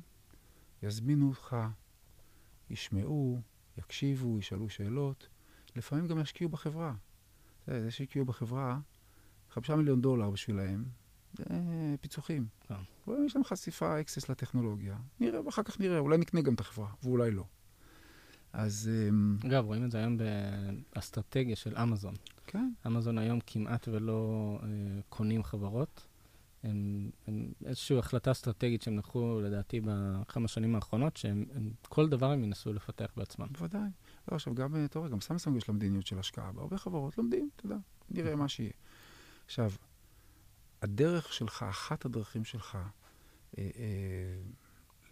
יזמינו 0.84 1.30
אותך, 1.30 1.56
ישמעו, 2.70 3.42
יקשיבו, 3.78 4.40
ישאלו 4.40 4.70
שאלות, 4.70 5.28
לפעמים 5.76 6.08
גם 6.08 6.20
ישקיעו 6.20 6.50
בחברה. 6.50 6.94
זה 7.68 7.92
שהשקיעו 7.92 8.26
בחברה, 8.26 8.80
חמישה 9.50 9.76
מיליון 9.76 10.02
דולר 10.02 10.30
בשבילהם, 10.30 10.86
זה 11.34 11.46
פיצוחים. 12.02 12.48
אה. 12.72 12.78
יש 13.26 13.36
להם 13.36 13.44
חשיפה, 13.44 14.00
אקסס 14.02 14.30
לטכנולוגיה. 14.30 14.98
נראה, 15.20 15.46
ואחר 15.46 15.64
כך 15.64 15.80
נראה, 15.80 16.00
אולי 16.00 16.18
נקנה 16.18 16.42
גם 16.42 16.54
את 16.54 16.60
החברה, 16.60 16.90
ואולי 17.04 17.32
לא. 17.32 17.46
אז... 18.54 18.90
אמ, 19.10 19.38
אגב, 19.46 19.66
רואים 19.66 19.86
את 19.86 19.92
זה 19.92 19.98
היום 19.98 20.18
באסטרטגיה 20.96 21.56
של 21.56 21.78
אמזון. 21.78 22.14
כן. 22.48 22.72
אמזון 22.88 23.18
היום 23.18 23.40
כמעט 23.48 23.88
ולא 23.88 24.60
אה, 24.64 24.68
קונים 25.10 25.44
חברות. 25.44 26.08
הם, 26.64 27.10
הם 27.28 27.52
איזושהי 27.66 27.98
החלטה 27.98 28.32
אסטרטגית 28.32 28.82
שהם 28.82 28.98
לקחו, 28.98 29.42
לדעתי, 29.42 29.82
בכמה 29.84 30.48
שנים 30.48 30.76
האחרונות, 30.76 31.18
שהם 31.18 31.46
הם, 31.56 31.72
כל 31.82 32.10
דבר 32.10 32.32
הם 32.32 32.44
ינסו 32.44 32.74
לפתח 32.74 33.14
בעצמם. 33.18 33.48
בוודאי. 33.52 33.90
לא, 34.32 34.36
עכשיו, 34.36 34.56
גם, 34.56 34.86
אתה 34.86 35.00
רואה, 35.00 35.10
גם 35.10 35.22
סמסונג 35.22 35.58
יש 35.58 35.70
לה 35.70 35.74
מדיניות 35.74 36.08
של 36.08 36.20
השקעה. 36.20 36.52
בהרבה 36.52 36.78
חברות 36.78 37.18
לומדים, 37.18 37.50
אתה 37.56 37.66
יודע, 37.66 37.78
נראה 38.10 38.36
מה 38.36 38.48
שיהיה. 38.48 38.72
עכשיו, 39.46 39.72
הדרך 40.82 41.34
שלך, 41.34 41.66
אחת 41.70 42.06
הדרכים 42.06 42.46
שלך, 42.46 42.76
אה, 42.76 42.82
אה, 43.58 43.70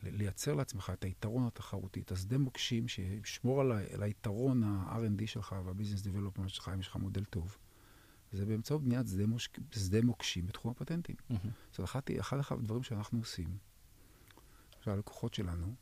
לייצר 0.04 0.54
לעצמך 0.54 0.92
את 0.94 1.04
היתרון 1.04 1.48
התחרותי, 1.48 2.02
את 2.02 2.12
השדה 2.12 2.38
מוקשים 2.38 2.88
שישמור 2.88 3.62
על, 3.62 3.72
ה- 3.72 3.94
על 3.94 4.04
היתרון 4.04 4.64
ה-R&D 4.64 5.28
שלך 5.28 5.56
והביזנס 5.66 6.02
דיבלופמנט 6.02 6.50
שלך, 6.50 6.72
אם 6.74 6.80
יש 6.80 6.88
לך 6.88 6.96
מודל 6.96 7.24
טוב. 7.24 7.58
זה 8.32 8.46
באמצעות 8.46 8.84
בניית 8.84 9.08
שדה, 9.08 9.26
מוש... 9.26 9.50
שדה 9.72 10.02
מוקשים 10.02 10.46
בתחום 10.46 10.72
הפטנטים. 10.72 11.16
Mm-hmm. 11.16 11.48
זאת 11.72 11.80
אומרת, 11.80 12.10
אחד, 12.20 12.38
הדברים 12.52 12.84
שאנחנו 12.84 13.20
עושים, 13.20 13.58
עכשיו, 14.78 14.94
הלקוחות 14.94 15.34
שלנו, 15.34 15.76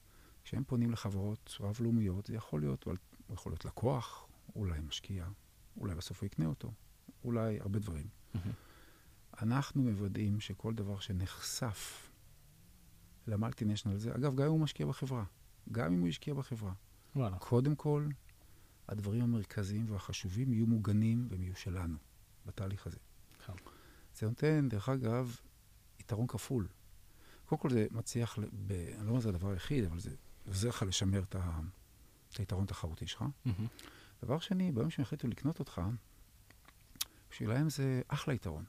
כשהם 0.44 0.64
פונים 0.64 0.92
לחברות 0.92 1.58
רב-לאומיות, 1.60 2.26
זה 2.26 2.36
יכול 2.36 2.62
להיות, 2.62 2.88
יכול 3.34 3.52
להיות 3.52 3.66
לקוח, 3.66 4.28
אולי 4.56 4.80
משקיע, 4.80 5.28
אולי 5.78 5.96
בסוף 5.96 6.22
הוא 6.22 6.28
יקנה 6.28 6.46
אותו, 6.46 6.72
אולי 7.24 7.60
הרבה 7.60 7.80
דברים. 7.80 8.08
Mm-hmm. 8.08 8.40
אנחנו 9.42 9.82
מוודאים 9.82 10.40
שכל 10.40 10.74
דבר 10.74 11.00
שנחשף 11.00 12.09
למולטינשנל 13.30 13.94
הזה. 13.94 14.16
אגב, 14.16 14.36
גם 14.36 14.46
אם 14.46 14.52
הוא 14.52 14.60
משקיע 14.60 14.86
בחברה. 14.86 15.24
גם 15.72 15.94
אם 15.94 16.00
הוא 16.00 16.08
השקיע 16.08 16.34
בחברה. 16.34 16.74
וואלה. 17.16 17.38
קודם 17.38 17.76
כל, 17.76 18.08
הדברים 18.88 19.22
המרכזיים 19.22 19.92
והחשובים 19.92 20.54
יהיו 20.54 20.68
מוגנים 20.68 21.28
והם 21.30 21.44
יהיו 21.44 21.56
שלנו 21.56 21.98
בתהליך 22.46 22.88
הזה. 22.88 22.98
כן. 23.46 23.54
זה 24.16 24.28
נותן, 24.28 24.70
דרך 24.70 24.90
אגב, 24.90 25.36
יתרון 26.00 26.28
כפול. 26.28 26.68
קודם 27.46 27.62
כל 27.62 27.70
זה 27.70 27.88
מצליח, 27.92 28.40
ב, 28.68 28.72
אני 28.72 29.06
לא 29.06 29.10
אומר 29.10 29.20
שזה 29.20 29.30
הדבר 29.30 29.50
היחיד, 29.50 29.86
אבל 29.86 30.00
זה 30.00 30.16
עוזר 30.48 30.70
לך 30.70 30.84
לשמר 30.88 31.24
את, 31.24 31.36
ה, 31.36 31.60
את 32.34 32.38
היתרון 32.38 32.64
התחרותי 32.64 33.08
שלך. 33.08 33.22
Mm-hmm. 33.22 33.50
דבר 34.24 34.40
שני, 34.40 34.72
ביום 34.72 34.90
שהם 34.90 35.04
החליטו 35.04 35.28
לקנות 35.28 35.60
אותך, 35.60 35.82
בשבילם 37.32 37.70
זה 37.70 38.02
אחלה 38.08 38.34
יתרון. 38.34 38.64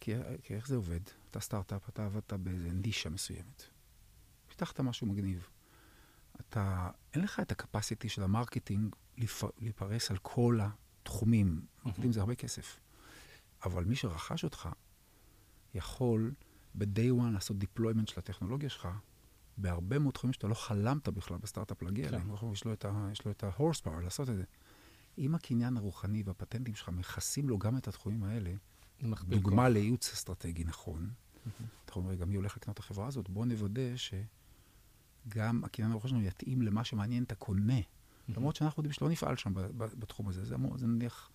כי, 0.00 0.12
כי 0.42 0.54
איך 0.54 0.68
זה 0.68 0.76
עובד? 0.76 1.00
אתה 1.30 1.40
סטארט-אפ, 1.40 1.88
אתה 1.88 2.04
עבדת 2.04 2.32
באיזה 2.32 2.72
נישה 2.72 3.10
מסוימת. 3.10 3.62
פיתחת 4.48 4.80
משהו 4.80 5.06
מגניב. 5.06 5.48
אתה, 6.40 6.90
אין 7.14 7.22
לך 7.22 7.40
את 7.40 7.52
ה 7.52 7.58
capacity 7.58 8.08
של 8.08 8.22
ה 8.22 8.29
marketing 8.29 8.96
להיפרס 9.58 10.10
על 10.10 10.18
כל 10.22 10.58
התחומים. 10.62 11.60
marketing 11.84 12.12
זה 12.12 12.20
הרבה 12.20 12.34
כסף. 12.34 12.80
אבל 13.64 13.84
מי 13.84 13.96
שרכש 13.96 14.44
אותך 14.44 14.68
יכול 15.74 16.34
ב-day 16.74 17.20
one 17.20 17.32
לעשות 17.32 17.56
deployment 17.56 18.10
של 18.10 18.18
הטכנולוגיה 18.18 18.68
שלך 18.68 18.88
בהרבה 19.56 19.98
מאוד 19.98 20.14
תחומים 20.14 20.32
שאתה 20.32 20.48
לא 20.48 20.54
חלמת 20.54 21.08
בכלל 21.08 21.36
בסטארט-אפ 21.38 21.82
להגיע 21.82 22.08
כן. 22.08 22.14
אליהם. 22.14 22.34
יש 23.12 23.24
לו 23.24 23.30
את 23.30 23.44
ה-horse 23.44 23.80
power 23.84 24.00
לעשות 24.02 24.28
את 24.30 24.36
זה. 24.36 24.44
אם 25.18 25.34
הקניין 25.34 25.76
הרוחני 25.76 26.22
והפטנטים 26.22 26.74
שלך 26.74 26.88
מכסים 26.88 27.48
לו 27.48 27.58
גם 27.58 27.76
את 27.76 27.88
התחומים 27.88 28.24
האלה, 28.24 28.52
דוגמה 29.28 29.68
לייעוץ 29.68 30.12
אסטרטגי 30.12 30.64
נכון. 30.64 31.10
אתה 31.84 31.92
אומר, 31.96 32.10
רגע, 32.10 32.24
מי 32.24 32.36
הולך 32.36 32.56
לקנות 32.56 32.74
את 32.74 32.78
החברה 32.78 33.06
הזאת? 33.06 33.28
בואו 33.28 33.44
נוודא 33.44 33.82
שגם 33.96 35.64
הקניין 35.64 35.90
הרוחני 35.90 36.10
שלנו 36.10 36.24
יתאים 36.24 36.62
למה 36.62 36.84
שמעניין 36.84 37.22
את 37.22 37.32
הקונה. 37.32 37.80
למרות 38.28 38.56
שאנחנו 38.56 38.80
יודעים 38.80 38.92
שלא 38.92 39.08
נפעל 39.08 39.36
שם 39.36 39.52
בתחום 39.76 40.28
הזה. 40.28 40.44
זה, 40.44 40.56
זה 40.76 40.86
נניח 40.86 41.30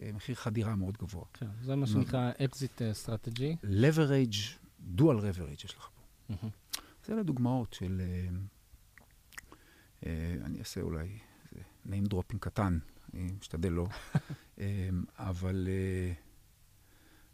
אה, 0.00 0.10
מחיר 0.12 0.34
חדירה 0.34 0.76
מאוד 0.76 0.96
גבוה. 0.96 1.24
כן, 1.32 1.46
זה 1.62 1.76
מה 1.76 1.86
שנקרא 1.86 2.30
exit 2.44 2.82
strategy. 2.82 3.56
leverage, 3.62 4.66
dual 4.96 5.20
leverage 5.20 5.64
יש 5.64 5.74
לך 5.74 5.88
פה. 5.94 6.02
זה 7.06 7.14
לדוגמאות 7.14 7.72
של... 7.72 8.00
אה, 8.00 8.28
אה, 10.06 10.36
אני 10.44 10.58
אעשה 10.58 10.80
אולי 10.80 11.18
name 11.86 12.12
dropping 12.12 12.38
קטן, 12.40 12.78
אני 13.14 13.32
משתדל 13.40 13.72
לא, 13.72 13.86
אבל... 15.18 15.68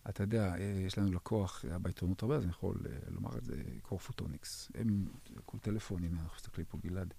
אתה 0.08 0.22
יודע, 0.22 0.54
יש 0.86 0.98
לנו 0.98 1.12
לקוח, 1.12 1.64
היה 1.64 1.78
בעיתונות 1.78 2.22
הרבה, 2.22 2.36
אז 2.36 2.42
אני 2.42 2.50
יכול 2.50 2.82
אה, 2.86 2.96
לומר 3.08 3.38
את 3.38 3.44
זה, 3.44 3.62
קורפוטוניקס. 3.82 4.70
הם, 4.75 5.06
כל 5.44 5.58
טלפון, 5.58 6.04
הנה, 6.04 6.20
אנחנו 6.20 6.36
מסתכלים 6.36 6.66
פה, 6.66 6.78
גלעד, 6.84 7.14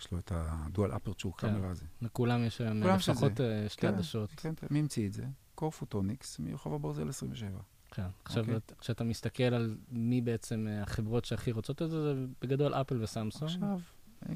יש 0.00 0.12
לו 0.12 0.18
את 0.18 0.32
הדואל 0.34 0.96
אפרצ'ור 0.96 1.36
כן. 1.36 1.52
קאמרה 1.52 1.70
הזה. 1.70 1.84
לכולם 2.02 2.44
יש 2.44 2.60
היום 2.60 2.82
לפחות 2.82 3.40
אה, 3.40 3.68
שתי 3.68 3.80
כן, 3.80 3.94
עדשות. 3.94 4.30
כן, 4.30 4.54
כן, 4.56 4.66
מי 4.70 4.78
המציא 4.78 5.06
את 5.06 5.12
זה? 5.12 5.24
קורפוטוניקס, 5.54 6.38
מרחוב 6.38 6.74
הברזל 6.74 7.08
27. 7.08 7.60
כן, 7.90 8.06
עכשיו. 8.24 8.42
אוקיי. 8.42 8.76
כשאתה 8.78 9.04
מסתכל 9.04 9.42
על 9.42 9.78
מי 9.90 10.20
בעצם 10.20 10.66
אה, 10.68 10.82
החברות 10.82 11.24
שהכי 11.24 11.52
רוצות 11.52 11.82
את 11.82 11.90
זה, 11.90 12.02
זה 12.02 12.26
בגדול 12.42 12.74
אפל 12.74 13.02
וסמסונג. 13.02 13.50
עכשיו, 13.50 13.80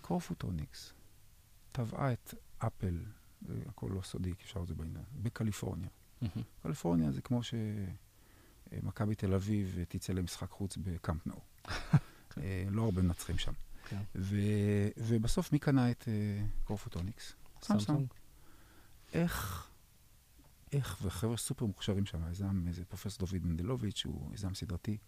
קורפוטוניקס 0.00 0.92
טבעה 1.72 2.12
את 2.12 2.34
אפל, 2.58 2.98
הכל 3.66 3.90
לא 3.90 4.02
סודי, 4.02 4.34
כי 4.38 4.44
אפשר 4.44 4.60
את 4.62 4.66
זה 4.66 4.74
בעניין, 4.74 5.04
בקליפורניה. 5.22 5.88
קליפורניה 6.62 7.12
זה 7.12 7.22
כמו 7.22 7.40
שמכבי 8.72 9.14
תל 9.14 9.34
אביב 9.34 9.78
תצא 9.88 10.12
למשחק 10.12 10.50
חוץ 10.50 10.76
בקאמפ 10.76 11.26
נו. 11.26 11.34
אה, 12.38 12.64
לא 12.70 12.82
הרבה 12.82 13.02
מנצחים 13.02 13.38
שם. 13.38 13.52
כן. 13.88 14.02
ובסוף 14.96 15.52
מי 15.52 15.58
קנה 15.58 15.90
את 15.90 16.04
אה, 16.08 16.44
קורפוטוניקס? 16.64 17.34
סמסונג. 17.62 18.06
איך, 19.12 19.68
איך, 20.72 20.98
וחבר'ה 21.02 21.36
סופר 21.36 21.66
מוכשרים 21.66 22.06
שם, 22.06 22.24
היזם, 22.24 22.64
איזה 22.68 22.84
פרופסור 22.84 23.26
דוד 23.26 23.46
מנדלוביץ', 23.46 24.02
הוא 24.04 24.34
יזם 24.34 24.54
סדרתי, 24.54 24.98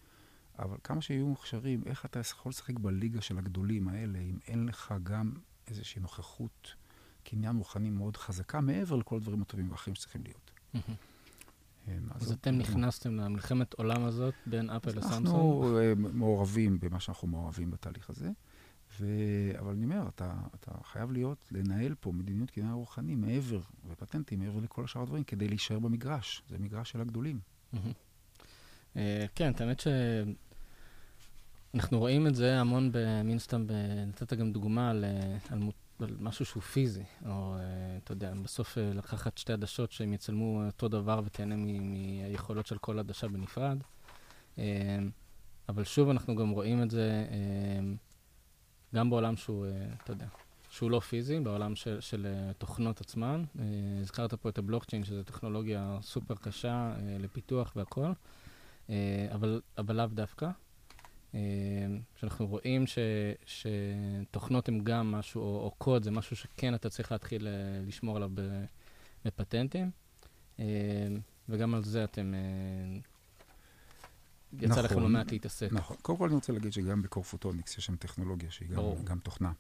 אבל 0.59 0.77
כמה 0.85 1.03
שיהיו 1.03 1.27
מוכשרים, 1.27 1.83
איך 1.87 2.05
אתה 2.05 2.19
יכול 2.19 2.51
לשחק 2.51 2.79
בליגה 2.79 3.21
של 3.21 3.39
הגדולים 3.39 3.89
האלה, 3.89 4.19
אם 4.19 4.39
אין 4.49 4.67
לך 4.67 4.95
גם 5.03 5.33
איזושהי 5.67 6.01
נוכחות, 6.03 6.75
קניין 7.25 7.57
רוחני 7.57 7.91
מאוד 7.91 8.17
חזקה, 8.17 8.61
מעבר 8.61 8.97
לכל 8.97 9.17
הדברים 9.17 9.43
הטובים 9.43 9.69
והאחרים 9.69 9.95
שצריכים 9.95 10.23
להיות. 10.25 10.44
כן, 11.87 12.03
אז 12.11 12.33
אתם 12.33 12.59
נכנסתם 12.59 13.17
למלחמת 13.17 13.75
עולם 13.75 14.05
הזאת 14.05 14.35
בין 14.47 14.71
אפל 14.71 14.91
לסמסונג? 14.91 15.27
אנחנו 15.27 15.79
אה, 15.79 15.93
מעורבים 15.97 16.81
במה 16.81 17.01
שאנחנו 17.01 17.29
מעורבים 17.29 17.71
בתהליך 17.71 18.11
הזה. 18.11 18.31
ו... 19.01 19.07
אבל 19.59 19.73
אני 19.73 19.85
אומר, 19.85 20.09
אתה, 20.09 20.35
אתה 20.55 20.71
חייב 20.85 21.13
להיות, 21.13 21.39
לנהל 21.51 21.95
פה 22.01 22.13
מדיניות 22.13 22.51
קניין 22.51 22.73
רוחני 22.73 23.15
מעבר, 23.15 23.61
ופטנטים 23.89 24.39
מעבר 24.39 24.61
לכל 24.61 24.85
השאר 24.85 25.03
הדברים, 25.03 25.25
כדי 25.25 25.49
להישאר 25.49 25.79
במגרש. 25.79 26.43
זה 26.49 26.59
מגרש 26.59 26.91
של 26.91 27.01
הגדולים. 27.01 27.41
כן, 29.35 29.53
האמת 29.59 29.83
שאנחנו 31.75 31.99
רואים 31.99 32.27
את 32.27 32.35
זה 32.35 32.61
המון, 32.61 32.91
מן 33.25 33.39
סתם, 33.39 33.67
נתת 34.07 34.33
גם 34.33 34.53
דוגמה 34.53 34.91
על, 34.91 35.05
על, 35.51 35.59
על 36.01 36.17
משהו 36.21 36.45
שהוא 36.45 36.63
פיזי, 36.63 37.05
או 37.27 37.57
אתה 38.05 38.13
יודע, 38.13 38.33
בסוף 38.43 38.79
לקחת 38.79 39.39
שתי 39.39 39.53
עדשות 39.53 39.93
שהם 39.93 40.13
יצלמו 40.13 40.63
אותו 40.67 40.89
דבר 40.89 41.21
ותהנה 41.25 41.57
מהיכולות 41.57 42.67
של 42.67 42.79
כל 42.79 42.99
עדשה 42.99 43.29
בנפרד. 43.29 43.79
אבל 45.69 45.85
שוב, 45.85 46.09
אנחנו 46.09 46.37
גם 46.37 46.51
רואים 46.51 46.83
את 46.83 46.91
זה 46.91 47.27
גם 48.95 49.11
בעולם 49.11 49.37
שהוא, 49.37 49.67
אתה 50.03 50.13
יודע, 50.13 50.27
שהוא 50.71 50.91
לא 50.91 51.01
פיזי, 51.01 51.41
בעולם 51.41 51.77
של, 51.77 52.01
של 52.01 52.27
תוכנות 52.59 53.01
עצמן. 53.01 53.45
הזכרת 54.01 54.35
פה 54.35 54.49
את 54.49 54.59
הבלוקצ'יין, 54.59 55.05
שזו 55.05 55.23
טכנולוגיה 55.23 55.99
סופר 56.03 56.35
קשה 56.35 56.95
לפיתוח 57.19 57.73
והכול. 57.77 58.15
אה, 58.91 59.29
אבל, 59.35 59.61
אבל 59.79 59.97
לאו 59.97 60.07
דווקא. 60.07 60.51
אה, 61.35 61.41
שאנחנו 62.17 62.47
רואים 62.47 62.87
ש, 62.87 62.99
שתוכנות 63.47 64.69
הן 64.69 64.81
גם 64.85 65.13
משהו, 65.13 65.43
או, 65.43 65.61
או 65.65 65.71
קוד 65.79 66.03
זה 66.03 66.11
משהו 66.11 66.37
שכן 66.37 66.75
אתה 66.75 66.91
צריך 66.91 67.13
להתחיל 67.13 67.47
אה, 67.47 67.53
לשמור 67.87 68.17
עליו 68.17 68.31
בפטנטים, 69.25 69.91
וגם 71.49 71.75
על 71.75 71.85
זה 71.85 72.05
אתם... 72.05 72.35
יצא 74.61 74.67
נכון, 74.67 74.85
לכם 74.85 75.01
לא 75.01 75.09
מעט 75.09 75.33
להתעסק. 75.33 75.69
נכון. 75.73 75.97
קודם 76.03 76.19
כל 76.19 76.27
אני 76.27 76.35
רוצה 76.35 76.53
להגיד 76.53 76.73
שגם 76.73 77.03
בקורפוטוניקס 77.03 77.79
יש 77.79 77.85
שם 77.85 77.97
טכנולוגיה 77.97 78.51
שהיא 78.51 78.69
גם, 78.69 78.83
גם 79.05 79.19
תוכנה 79.19 79.53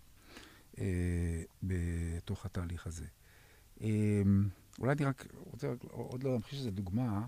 אה, 0.79 1.43
בתוך 1.63 2.47
התהליך 2.47 2.87
הזה. 2.87 3.07
אה, 3.81 4.23
אולי 4.79 4.93
אני 4.93 5.05
רק 5.05 5.27
רוצה 5.51 5.69
עוד 5.91 6.23
לא 6.23 6.33
להמחיש 6.33 6.59
איזה 6.59 6.71
דוגמה. 6.71 7.27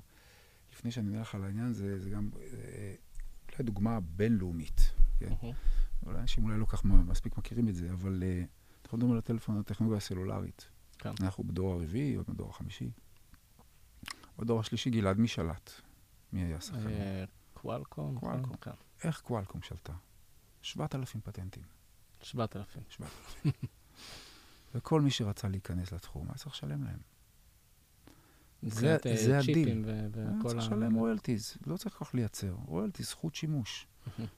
לפני 0.73 0.91
שאני 0.91 1.09
אומר 1.09 1.21
לך 1.21 1.35
על 1.35 1.45
העניין, 1.45 1.73
זה, 1.73 1.99
זה 1.99 2.11
גם 2.11 2.31
אה, 2.43 2.95
אולי 3.59 3.67
דוגמה 3.67 4.01
בינלאומית. 4.01 4.93
כן? 5.19 5.33
אולי 6.07 6.19
אנשים 6.19 6.45
אולי 6.45 6.59
לא 6.59 6.67
כך 6.67 6.85
מספיק 6.85 7.39
מכירים 7.39 7.69
את 7.69 7.75
זה, 7.75 7.93
אבל 7.93 8.23
אה, 8.23 8.45
אנחנו 8.85 8.99
מדברים 8.99 9.13
על 9.13 9.19
הטלפון, 9.19 9.61
הטכנולוגיה 9.61 9.97
הסלולרית. 9.97 10.69
כן. 10.99 11.13
אנחנו 11.21 11.45
בדור 11.45 11.73
הרביעי, 11.73 12.15
עוד 12.15 12.27
בדור 12.29 12.51
החמישי. 12.51 12.91
בדור 14.39 14.61
השלישי 14.61 14.91
גלעד, 14.91 15.19
מי 15.19 15.29
שלט? 15.29 15.71
מי 16.33 16.43
היה 16.43 16.61
שחקן? 16.61 16.87
אה, 16.87 17.25
קוואלקום. 17.55 18.19
קוואלקום. 18.19 18.57
כן. 18.57 18.71
איך 19.05 19.21
קוואלקום 19.21 19.63
שלטה? 19.63 19.93
7,000 20.63 21.21
פטנטים. 21.21 21.63
7,000. 22.23 22.83
7,000. 22.89 23.53
וכל 24.75 25.01
מי 25.01 25.11
שרצה 25.11 25.49
להיכנס 25.49 25.93
לתחום 25.93 26.27
היה 26.29 26.35
צריך 26.35 26.55
לשלם 26.55 26.85
להם. 26.85 26.99
זה, 28.67 28.97
זה 29.15 29.39
הדיל. 29.39 29.85
וכל 30.13 30.49
צריך 30.49 30.59
לשלם 30.59 30.95
royalties, 30.95 31.57
לא 31.67 31.77
צריך 31.77 31.95
כל 31.95 32.05
כך 32.05 32.15
לייצר. 32.15 32.55
royalties, 32.67 33.07
זכות 33.07 33.35
שימוש. 33.35 33.87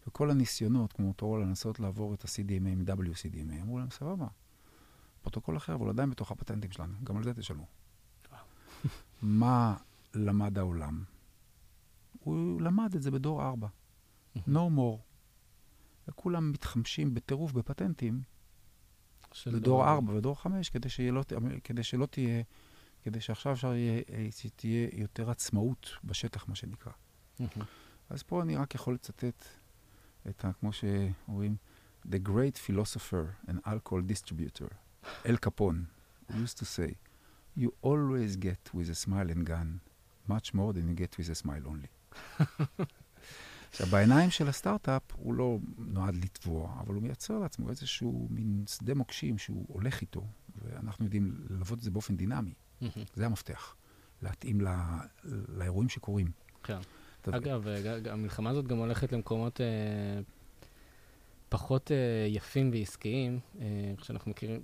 וכל 0.07 0.31
הניסיונות, 0.31 0.93
כמו 0.93 1.13
טרול, 1.13 1.43
לנסות 1.43 1.81
לעבור 1.81 2.15
את 2.15 2.25
ה-CDMA 2.25 2.69
עם 2.69 2.85
WCDMA, 2.87 3.63
אמרו 3.63 3.79
להם, 3.79 3.91
סבבה. 3.91 4.27
פרוטוקול 5.23 5.57
אחר, 5.57 5.75
אבל 5.75 5.89
עדיין 5.89 6.11
בתוך 6.11 6.31
הפטנטים 6.31 6.71
שלנו, 6.71 6.95
גם 7.05 7.17
על 7.17 7.25
זה 7.25 7.35
תשלמו. 7.35 7.67
מה 9.23 9.77
למד 10.15 10.59
העולם? 10.59 11.05
הוא 12.25 12.61
למד 12.61 12.95
את 12.95 13.03
זה 13.03 13.11
בדור 13.11 13.43
4. 13.43 13.69
no 14.37 14.41
more. 14.51 14.99
וכולם 16.09 16.53
מתחמשים 16.53 17.15
בטירוף 17.15 17.53
בפטנטים 17.53 18.23
בדור 19.47 19.89
4 19.89 20.13
ודור 20.13 20.41
5, 20.41 20.71
כדי, 20.71 20.89
כדי 21.65 21.83
שלא 21.83 22.07
תהיה 22.07 22.43
כדי 23.09 23.21
שעכשיו 23.21 23.53
אפשר 23.53 23.75
יהיה, 23.75 24.03
אה, 24.13 24.27
שתהיה 24.31 24.89
יותר 24.93 25.31
עצמאות 25.31 25.91
בשטח, 26.05 26.49
מה 26.49 26.55
שנקרא. 26.55 26.93
אז 28.11 28.23
פה 28.23 28.43
אני 28.43 28.57
רק 28.57 28.75
יכול 28.75 28.95
לצטט 28.95 29.45
את 30.29 30.45
ה... 30.45 30.53
כמו 30.53 30.71
שאומרים, 30.73 31.57
The 32.07 32.29
great 32.29 32.59
philosopher 32.67 33.51
and 33.51 33.57
alcohol 33.67 34.03
distributor, 34.13 34.75
אל 35.27 35.37
קפון, 35.37 35.85
used 36.31 36.59
to 36.59 36.65
say, 36.65 36.93
you 37.59 37.69
always 37.83 38.37
get 38.37 38.75
with 38.75 38.91
a 38.91 38.95
smile 38.95 39.31
and 39.31 39.45
gun 39.47 39.81
much 40.29 40.55
more 40.55 40.73
than 40.73 40.89
you 40.89 40.95
get 40.95 41.19
with 41.19 41.31
a 41.31 41.45
smile 41.45 41.65
only. 41.67 42.19
עכשיו, 43.71 43.87
בעיניים 43.87 44.31
של 44.31 44.49
הסטארט-אפ 44.49 45.03
הוא 45.13 45.35
לא 45.35 45.59
נועד 45.79 46.15
לטבוע, 46.15 46.77
אבל 46.81 46.95
הוא 46.95 47.03
מייצר 47.03 47.39
לעצמו 47.39 47.71
איזשהו 47.71 48.29
מין 48.31 48.65
שדה 48.67 48.95
מוקשים 48.95 49.39
שהוא 49.39 49.67
הולך 49.69 50.01
איתו, 50.01 50.27
ואנחנו 50.57 51.05
יודעים 51.05 51.35
ללוות 51.51 51.79
את 51.79 51.83
זה 51.83 51.91
באופן 51.91 52.17
דינמי. 52.17 52.55
זה 53.15 53.27
המפתח, 53.27 53.75
להתאים 54.23 54.61
לא, 54.61 54.71
לאירועים 55.49 55.89
שקורים. 55.89 56.31
כן. 56.63 56.79
אגב, 57.31 57.67
המלחמה 58.11 58.51
הזאת 58.51 58.67
גם 58.67 58.79
הולכת 58.79 59.13
למקומות 59.13 59.61
אה, 59.61 59.67
פחות 61.49 61.93
אה, 61.93 62.27
יפים 62.29 62.71
ועסקיים, 62.73 63.39
אה, 63.61 63.67
כשאנחנו 64.01 64.31
מכירים, 64.31 64.61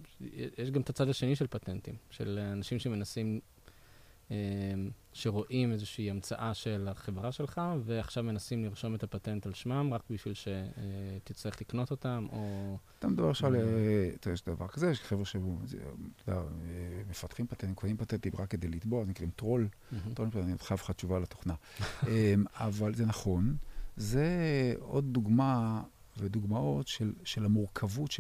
יש 0.59 0.71
גם 0.71 0.81
את 0.81 0.91
הצד 0.91 1.09
השני 1.09 1.37
של 1.37 1.47
פטנטים, 1.47 1.95
של 2.11 2.39
אנשים 2.53 2.79
שמנסים 2.79 3.41
שרואים 5.13 5.73
איזושהי 5.73 6.11
המצאה 6.11 6.55
של 6.55 6.89
החברה 6.91 7.33
שלך, 7.33 7.61
ועכשיו 7.85 8.25
מנסים 8.25 8.65
לרשום 8.65 8.95
את 8.95 9.03
הפטנט 9.03 9.47
על 9.47 9.55
שמם, 9.55 9.95
רק 9.95 10.03
בשביל 10.11 10.35
שתצטרך 10.35 11.61
לקנות 11.61 11.91
אותם, 11.91 12.27
או... 12.33 12.77
אתה 12.99 13.09
מדבר 13.09 13.31
עכשיו, 13.31 13.53
אתה 14.15 14.31
יש 14.31 14.45
דבר 14.45 14.69
כזה, 14.69 14.91
יש 14.91 15.01
חבר'ה 15.01 15.25
שמפתחים 17.07 17.47
פטנטים, 17.47 17.75
קונים 17.75 17.97
פטנטים 17.97 18.33
רק 18.39 18.51
כדי 18.51 18.69
לתבוע, 18.69 19.05
נקראים 19.05 19.31
troll. 19.37 19.69
troll, 20.15 20.29
אני 20.35 20.59
חייב 20.59 20.81
לך 20.81 20.91
תשובה 20.91 21.19
לתוכנה. 21.19 21.55
אמ, 22.09 22.45
אבל 22.55 22.95
זה 22.95 23.07
נכון. 23.07 23.57
זה 23.97 24.29
עוד 24.79 25.05
דוגמה 25.13 25.83
ודוגמאות 26.19 26.89
של, 27.25 27.45
המורכבות 27.45 28.11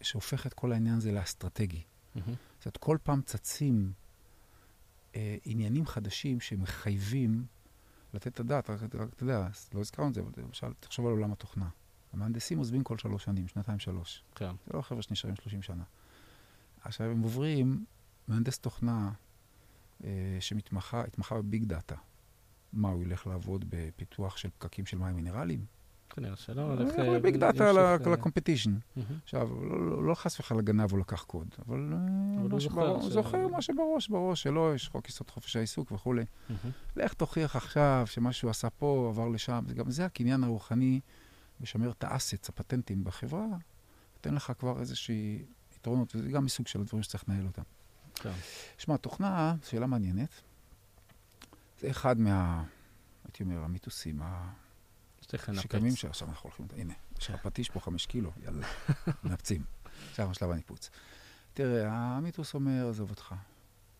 שהופכת 0.00 0.52
כל 0.52 0.72
העניין 0.72 0.96
הזה 0.96 1.12
לאסטרטגי. 1.12 1.82
זאת 2.14 2.24
אומרת, 2.66 2.76
כל 2.76 2.98
פעם 3.02 3.22
צצים 3.22 3.92
אה, 5.16 5.36
עניינים 5.44 5.86
חדשים 5.86 6.40
שמחייבים 6.40 7.46
לתת 8.14 8.26
את 8.26 8.40
הדעת, 8.40 8.70
רק, 8.70 8.80
רק 8.94 9.08
אתה 9.14 9.22
יודע, 9.22 9.48
לא 9.74 9.80
הזכרנו 9.80 10.08
את 10.08 10.14
זה, 10.14 10.20
אבל 10.20 10.30
למשל, 10.36 10.72
תחשוב 10.80 11.06
על 11.06 11.12
עולם 11.12 11.32
התוכנה. 11.32 11.68
המהנדסים 12.12 12.58
עוזבים 12.58 12.84
כל 12.84 12.98
שלוש 12.98 13.24
שנים, 13.24 13.48
שנתיים 13.48 13.78
שלוש. 13.78 14.24
כן. 14.34 14.52
זה 14.66 14.72
לא 14.74 14.82
חבר'ה 14.82 15.02
שנשארים 15.02 15.36
שלושים 15.36 15.62
שנה. 15.62 15.84
עכשיו, 16.80 17.10
הם 17.10 17.22
עוברים 17.22 17.84
מהנדס 18.28 18.58
תוכנה 18.58 19.12
אה, 20.04 20.36
שמתמחה 20.40 21.04
ב 21.30 21.38
big 21.38 21.64
data. 21.64 21.96
מה, 22.72 22.88
הוא 22.88 23.02
ילך 23.02 23.26
לעבוד 23.26 23.64
בפיתוח 23.68 24.36
של 24.36 24.48
פקקים 24.58 24.86
של 24.86 24.98
מים 24.98 25.16
מינרליים? 25.16 25.64
כנראה 26.10 26.36
שלא 26.36 26.62
הולך... 26.62 26.98
אה, 26.98 27.18
big 27.18 27.36
data 27.36 27.72
ל 28.12 28.17
competition. 28.17 28.74
עכשיו, 29.22 29.64
לא, 29.64 29.90
לא, 29.90 30.04
לא 30.04 30.14
חס 30.14 30.40
וחלילה 30.40 30.62
גנב 30.62 30.92
או 30.92 30.96
לקח 30.96 31.22
קוד, 31.22 31.48
אבל 31.66 31.92
אה, 31.92 32.42
הוא 32.42 33.10
זוכר 33.10 33.48
מה 33.48 33.62
שבראש, 33.62 34.08
בראש 34.08 34.42
שלו, 34.42 34.74
יש 34.74 34.88
חוק 34.88 35.08
יסוד 35.08 35.30
חופש 35.30 35.56
העיסוק 35.56 35.92
וכולי. 35.92 36.24
לך 36.96 37.14
תוכיח 37.14 37.56
עכשיו 37.56 38.04
שמה 38.06 38.32
שהוא 38.32 38.50
עשה 38.50 38.70
פה 38.70 39.06
עבר 39.12 39.28
לשם, 39.28 39.64
גם 39.74 39.90
זה 39.90 40.04
הקניין 40.04 40.44
הרוחני, 40.44 41.00
לשמר 41.60 41.90
את 41.90 42.04
ה 42.04 42.10
assets, 42.10 42.48
הפטנטים 42.48 43.04
בחברה, 43.04 43.46
נותן 44.16 44.34
לך 44.34 44.52
כבר 44.58 44.80
איזושהי 44.80 45.44
יתרונות, 45.76 46.16
וזה 46.16 46.30
גם 46.30 46.44
מסוג 46.44 46.66
של 46.66 46.80
הדברים 46.80 47.02
שצריך 47.02 47.24
לנהל 47.28 47.46
אותם. 47.46 47.62
כן. 48.14 48.32
שמע, 48.78 48.96
תוכנה, 48.96 49.54
שאלה 49.62 49.86
מעניינת, 49.86 50.40
זה 51.80 51.90
אחד 51.90 52.18
מה, 52.18 52.64
הייתי 53.24 53.42
אומר, 53.42 53.64
המיתוסים, 53.64 54.20
צריך 55.36 55.48
לנפץ. 55.48 55.62
שקמים 55.62 55.96
שעכשיו 55.96 56.28
אנחנו 56.28 56.50
הולכים, 56.50 56.66
הנה, 56.76 56.94
יש 57.18 57.30
לך 57.30 57.36
פטיש 57.42 57.70
פה 57.70 57.80
חמש 57.80 58.06
קילו, 58.06 58.30
יאללה, 58.44 58.66
מנפצים. 59.24 59.64
עכשיו 60.10 60.34
שלב 60.34 60.50
הניפוץ. 60.50 60.90
תראה, 61.54 61.88
המיתוס 61.88 62.54
אומר, 62.54 62.88
עזוב 62.88 63.10
אותך. 63.10 63.34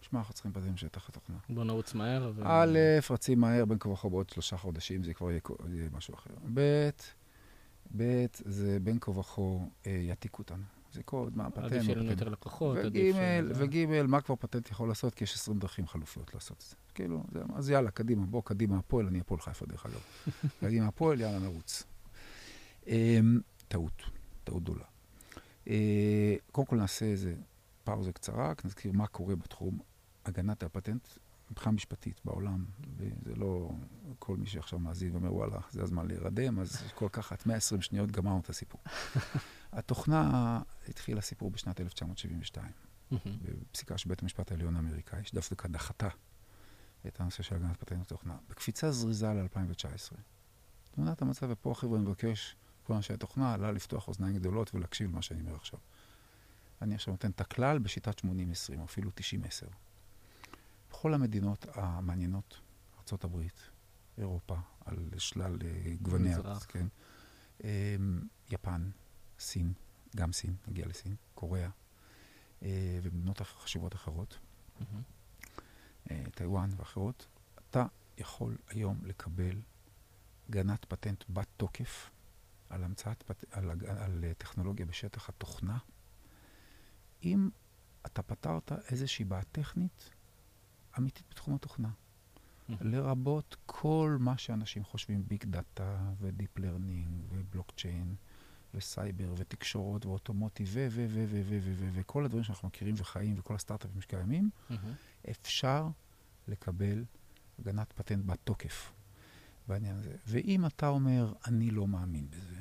שמע, 0.01 0.21
אנחנו 0.21 0.35
צריכים 0.35 0.53
פטנט 0.53 0.79
שטח 0.79 1.09
התוכנה. 1.09 1.37
בוא 1.49 1.65
נרוץ 1.65 1.95
מהר. 1.95 2.33
א', 2.45 2.79
רצים 3.11 3.41
מהר, 3.41 3.65
בין 3.65 3.79
כה 3.81 3.89
וכה 3.89 4.09
בעוד 4.09 4.31
שלושה 4.31 4.57
חודשים, 4.57 5.05
זה 5.05 5.15
כבר 5.15 5.31
יהיה, 5.31 5.41
יהיה 5.69 5.89
משהו 5.93 6.15
אחר. 6.15 6.31
ב', 6.55 6.91
ב', 7.97 8.25
זה 8.45 8.79
בין 8.83 8.99
כה 9.01 9.11
וכה 9.11 9.43
אה, 9.87 9.91
יעתיקו 9.93 10.43
אותנו. 10.43 10.63
זה 10.95 11.03
קוד, 11.03 11.37
מה 11.37 11.47
הפטנט. 11.47 11.65
עדיף 11.65 11.83
שיהיה 11.83 11.99
לנו 11.99 12.11
יותר 12.11 12.29
לקוחות. 12.29 12.79
וג', 13.55 14.03
מה 14.09 14.21
כבר 14.21 14.37
פטנט 14.37 14.71
יכול 14.71 14.89
לעשות? 14.89 15.15
כי 15.15 15.25
יש 15.25 15.35
20 15.35 15.59
דרכים 15.59 15.87
חלופיות 15.87 16.35
לעשות 16.35 16.57
את 16.57 16.63
זה. 16.63 16.77
כאילו, 16.95 17.23
זה, 17.33 17.41
אז 17.55 17.71
יאללה, 17.71 17.91
קדימה, 17.91 18.27
בוא, 18.27 18.43
קדימה 18.43 18.79
הפועל, 18.79 19.07
אני 19.07 19.21
הפועל 19.21 19.41
חיפה 19.41 19.67
דרך 19.67 19.87
אגב. 19.87 20.01
קדימה 20.61 20.87
הפועל, 20.87 21.21
יאללה, 21.21 21.39
נרוץ. 21.39 21.85
אמ, 22.87 23.41
טעות, 23.69 24.03
טעות 24.45 24.63
גדולה. 24.63 24.85
אה, 25.69 26.37
קודם 26.53 26.67
כל 26.67 26.77
נעשה 26.77 27.07
איזה 27.07 27.35
פאוזה 27.85 28.13
קצרה, 28.13 28.53
נזכיר 28.65 28.93
מה 28.93 29.07
קורה 29.07 29.37
בתחום 29.37 29.79
הגנת 30.25 30.63
הפטנט 30.63 31.09
מבחינה 31.55 31.73
משפטית 31.73 32.21
בעולם, 32.25 32.65
וזה 32.97 33.35
לא 33.35 33.71
כל 34.19 34.37
מי 34.37 34.47
שעכשיו 34.47 34.79
מאזין 34.79 35.13
ואומר, 35.13 35.35
וואלה, 35.35 35.59
זה 35.71 35.83
הזמן 35.83 36.07
להירדם, 36.07 36.59
אז 36.59 36.83
כל 36.95 37.09
כך, 37.13 37.33
את 37.33 37.47
120 37.47 37.83
שניות 37.83 38.11
גמרנו 38.11 38.41
את 38.41 38.51
הסיפור. 38.51 38.81
התוכנה 39.73 40.61
התחילה 40.89 41.21
סיפור 41.21 41.51
בשנת 41.51 41.81
1972, 41.81 42.67
בפסיקה 43.43 43.99
של 43.99 44.09
בית 44.09 44.23
המשפט 44.23 44.53
העליון 44.53 44.77
האמריקאי, 44.77 45.25
שדווקא 45.25 45.69
דחתה 45.69 46.09
את 47.07 47.21
הנושא 47.21 47.43
של 47.43 47.55
הגנת 47.55 47.77
פטנט 47.77 48.09
תוכנה. 48.09 48.37
בקפיצה 48.49 48.91
זריזה 48.91 49.33
ל-2019. 49.33 50.17
תמונת 50.91 51.23
המצב, 51.23 51.47
ופה 51.51 51.71
החבר'ה 51.71 51.99
מבקש, 51.99 52.57
כל 52.85 52.95
אנשי 52.95 53.13
התוכנה, 53.13 53.55
עלה 53.55 53.73
לפתוח 53.73 54.09
אוזניים 54.09 54.37
גדולות 54.37 54.75
ולהקשיב 54.75 55.11
למה 55.11 55.23
שאני 55.23 55.41
אומר 55.41 55.55
עכשיו. 55.55 55.79
אני 56.83 56.95
עכשיו 56.95 57.13
נותן 57.15 57.31
את 57.31 57.41
הכלל 57.41 57.79
בשיטת 57.79 58.21
80-20, 58.21 58.25
או 58.79 58.85
אפילו 58.85 59.11
90-10. 59.11 59.84
בכל 61.05 61.15
המדינות 61.15 61.67
המעניינות, 61.75 62.61
ארה"ב, 63.13 63.41
אירופה, 64.19 64.57
על 64.85 65.11
שלל 65.19 65.59
uh, 65.61 66.03
גווניה, 66.03 66.39
כן, 66.69 66.87
um, 67.59 67.65
יפן, 68.51 68.91
סין, 69.39 69.73
גם 70.17 70.33
סין, 70.33 70.57
נגיע 70.69 70.87
לסין, 70.87 71.17
קוריאה, 71.35 71.69
uh, 72.61 72.65
ומדינות 73.03 73.41
חשובות 73.41 73.95
אחרות, 73.95 74.39
uh, 74.81 76.13
טיוואן 76.35 76.71
ואחרות, 76.77 77.27
אתה 77.71 77.87
יכול 78.19 78.57
היום 78.69 79.01
לקבל 79.05 79.61
הגנת 80.49 80.85
פטנט 80.85 81.25
בת 81.29 81.49
תוקף 81.57 82.11
על 82.69 82.85
המצאת, 82.85 83.23
פט... 83.23 83.45
על, 83.51 83.71
על, 83.71 83.79
על 83.87 84.25
טכנולוגיה 84.39 84.87
בשטח 84.87 85.29
התוכנה, 85.29 85.79
אם 87.23 87.49
אתה 88.07 88.23
פתרת 88.23 88.73
איזושהי 88.73 89.25
בעיה 89.25 89.43
טכנית 89.53 90.14
אמיתית 90.99 91.25
בתחום 91.31 91.55
התוכנה. 91.55 91.91
לרבות 92.69 93.57
כל 93.67 94.17
מה 94.21 94.39
שאנשים 94.39 94.85
חושבים, 94.85 95.29
big 95.29 95.45
data 95.45 96.13
ו 96.21 96.28
deep 96.28 96.59
learning 96.59 97.23
ובלוקצ'יין 97.29 98.15
וסייבר 98.75 99.35
ותקשורות 99.37 100.07
ואוטומוטי 100.07 100.65
ו... 100.67 100.87
ו... 100.91 101.07
ו... 101.11 101.25
ו... 101.29 101.43
ו... 101.47 101.59
ו... 101.63 101.73
ו... 101.79 101.91
וכל 101.93 102.25
הדברים 102.25 102.45
שאנחנו 102.45 102.69
מכירים 102.69 102.95
וחיים 102.99 103.35
וכל 103.39 103.55
הסטארט-אפים 103.55 104.01
שקיימים. 104.01 104.51
אפשר 105.31 105.89
לקבל 106.49 107.05
הגנת 107.59 107.93
פטנט 107.93 108.25
בתוקף 108.27 108.93
בעניין 109.69 109.97
הזה. 109.97 110.17
ואם 110.27 110.67
אתה 110.67 110.89
אומר, 110.89 111.33
אני 111.47 111.71
לא 111.71 111.87
מאמין 111.89 112.31
בזה, 112.31 112.61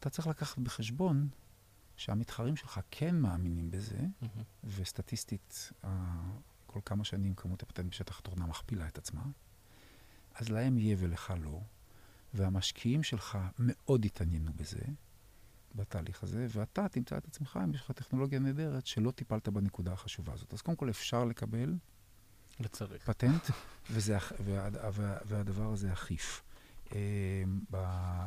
אתה 0.00 0.10
צריך 0.10 0.26
לקחת 0.26 0.58
בחשבון 0.58 1.28
שהמתחרים 1.96 2.56
שלך 2.56 2.80
כן 2.90 3.16
מאמינים 3.20 3.70
בזה. 3.70 3.98
וסטטיסטית, 4.64 5.72
כל 6.76 6.80
כמה 6.84 7.04
שנים 7.04 7.34
כמות 7.34 7.62
הפטנט 7.62 7.90
בשטח 7.90 8.18
התוכנה 8.18 8.46
מכפילה 8.46 8.88
את 8.88 8.98
עצמה, 8.98 9.22
אז 10.34 10.48
להם 10.48 10.78
יהיה 10.78 10.96
ולך 10.98 11.34
לא, 11.42 11.60
והמשקיעים 12.34 13.02
שלך 13.02 13.38
מאוד 13.58 14.04
יתעניינו 14.04 14.52
בזה, 14.56 14.80
בתהליך 15.74 16.22
הזה, 16.22 16.46
ואתה 16.50 16.88
תמצא 16.88 17.16
את 17.16 17.26
עצמך, 17.26 17.58
אם 17.64 17.74
יש 17.74 17.80
לך 17.80 17.90
טכנולוגיה 17.90 18.38
נהדרת, 18.38 18.86
שלא 18.86 19.10
טיפלת 19.10 19.48
בנקודה 19.48 19.92
החשובה 19.92 20.32
הזאת. 20.32 20.54
אז 20.54 20.62
קודם 20.62 20.76
כל 20.76 20.90
אפשר 20.90 21.24
לקבל 21.24 21.74
וצריך. 22.60 23.04
פטנט, 23.04 23.42
וזה, 23.92 24.18
וה, 24.44 24.68
וה, 24.92 25.18
והדבר 25.24 25.72
הזה 25.72 25.92
אכיף 25.92 26.42
אה, 26.92 27.42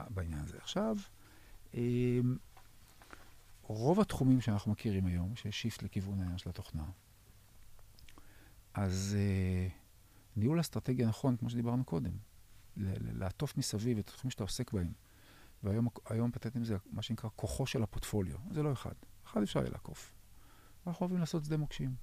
בעניין 0.10 0.42
הזה. 0.44 0.58
עכשיו, 0.58 0.96
אה, 1.76 2.20
רוב 3.64 4.00
התחומים 4.00 4.42
שאנחנו 4.42 4.72
מכירים 4.72 5.06
היום, 5.06 5.36
שיש 5.36 5.62
שיפט 5.62 5.84
לכיוון 5.84 6.20
העניין 6.20 6.38
של 6.38 6.50
התוכנה, 6.50 6.86
אז 8.74 9.18
uh, 9.18 9.72
ניהול 10.36 10.60
אסטרטגיה 10.60 11.08
נכון, 11.08 11.38
כמו 11.38 11.50
שדיברנו 11.50 11.84
קודם, 11.84 12.12
לעטוף 12.78 13.58
מסביב 13.58 13.98
את 13.98 14.10
התחומים 14.10 14.32
שאתה 14.32 14.44
עוסק 14.44 14.74
בהם. 14.74 14.92
והיום 15.64 16.32
פטנטים 16.32 16.64
זה 16.64 16.78
מה 16.92 17.02
שנקרא 17.02 17.30
כוחו 17.36 17.66
של 17.66 17.84
הפורטפוליו. 17.84 18.38
זה 18.52 18.64
לא 18.64 18.72
אחד. 18.72 18.94
אחד 19.26 19.42
אפשר 19.42 19.60
יהיה 19.60 19.72
לעקוף. 19.72 20.12
אנחנו 20.88 21.04
אוהבים 21.04 21.20
לעשות 21.20 21.46
שדה 21.46 21.58
מוקשים. 21.58 21.96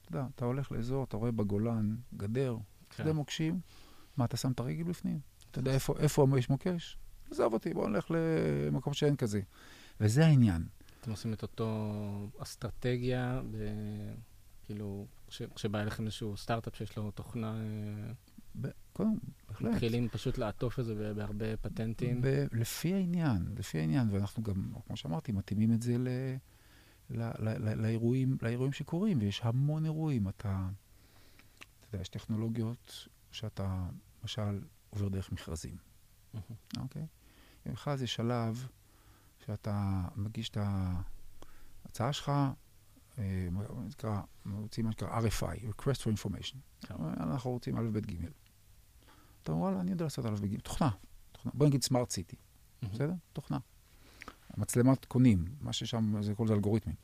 אתה 0.00 0.08
יודע, 0.08 0.26
אתה 0.34 0.44
הולך 0.44 0.72
לאזור, 0.72 1.04
אתה 1.04 1.16
רואה 1.16 1.32
בגולן 1.32 1.96
גדר, 2.16 2.56
כן. 2.90 3.02
שדה 3.02 3.12
מוקשים, 3.12 3.60
מה, 4.16 4.24
אתה 4.24 4.36
שם 4.36 4.52
את 4.52 4.60
הרגל 4.60 4.82
בפנים? 4.82 5.20
אתה 5.50 5.58
יודע 5.58 5.72
איפה, 5.72 5.94
איפה 5.98 6.26
יש 6.38 6.50
מוקש? 6.50 6.98
עזוב 7.30 7.52
אותי, 7.52 7.74
בוא 7.74 7.88
נלך 7.88 8.10
למקום 8.10 8.92
שאין 8.92 9.16
כזה. 9.16 9.40
וזה 10.00 10.26
העניין. 10.26 10.66
אתם 11.00 11.10
עושים 11.10 11.32
את 11.32 11.42
אותו 11.42 12.28
אסטרטגיה, 12.38 13.42
ב... 13.50 13.56
כאילו, 14.70 15.06
כשבא 15.54 15.80
אליכם 15.80 16.04
איזשהו 16.04 16.36
סטארט-אפ 16.36 16.76
שיש 16.76 16.96
לו 16.96 17.10
תוכנה... 17.10 17.54
ב... 18.60 18.68
קודם, 18.92 19.18
בהחלט. 19.48 19.72
מתחילים 19.72 20.08
פשוט 20.08 20.38
לעטוף 20.38 20.78
את 20.80 20.84
זה 20.84 21.12
בהרבה 21.14 21.56
פטנטים. 21.56 22.20
ב... 22.22 22.46
לפי 22.52 22.94
העניין, 22.94 23.54
לפי 23.58 23.78
העניין, 23.78 24.10
ואנחנו 24.10 24.42
גם, 24.42 24.72
כמו 24.86 24.96
שאמרתי, 24.96 25.32
מתאימים 25.32 25.72
את 25.72 25.82
זה 25.82 25.98
ל... 25.98 26.08
ל... 27.10 27.22
ל... 27.38 27.74
לאירועים, 27.82 28.36
לאירועים 28.42 28.72
שקורים, 28.72 29.18
ויש 29.20 29.40
המון 29.44 29.84
אירועים. 29.84 30.28
אתה, 30.28 30.68
אתה 31.58 31.86
יודע, 31.88 32.00
יש 32.00 32.08
טכנולוגיות 32.08 33.08
שאתה, 33.32 33.86
למשל, 34.22 34.60
עובר 34.90 35.08
דרך 35.08 35.32
מכרזים, 35.32 35.76
אוקיי? 36.78 37.06
במכרז 37.66 38.02
יש 38.02 38.14
שלב 38.14 38.66
שאתה 39.46 40.02
מגיש 40.16 40.48
את 40.48 40.58
ההצעה 41.84 42.12
שלך, 42.12 42.32
אה, 43.20 43.48
נקרא, 43.86 44.20
רוצים 44.52 44.84
מה 44.84 44.92
שנקרא 44.92 45.20
RFI, 45.20 45.58
Request 45.70 46.00
for 46.02 46.08
Information. 46.18 46.56
כן. 46.80 46.94
אנחנו 47.20 47.50
רוצים 47.50 47.76
א', 47.76 47.90
ב', 47.92 47.98
ג'. 47.98 48.14
אתה 49.42 49.52
אומר, 49.52 49.62
וואלה, 49.62 49.80
אני 49.80 49.90
יודע 49.90 50.04
לעשות 50.04 50.26
א', 50.26 50.30
ב', 50.30 50.46
ג', 50.46 50.60
תוכנה. 50.60 50.90
בוא 51.44 51.66
נגיד 51.66 51.82
סמארט 51.82 52.10
סיטי, 52.10 52.36
בסדר? 52.82 53.12
תוכנה. 53.32 53.58
מצלמת 54.56 55.04
קונים, 55.04 55.44
מה 55.60 55.72
ששם 55.72 56.22
זה 56.22 56.34
כל 56.34 56.46
זה 56.46 56.54
אלגוריתמים. 56.54 56.96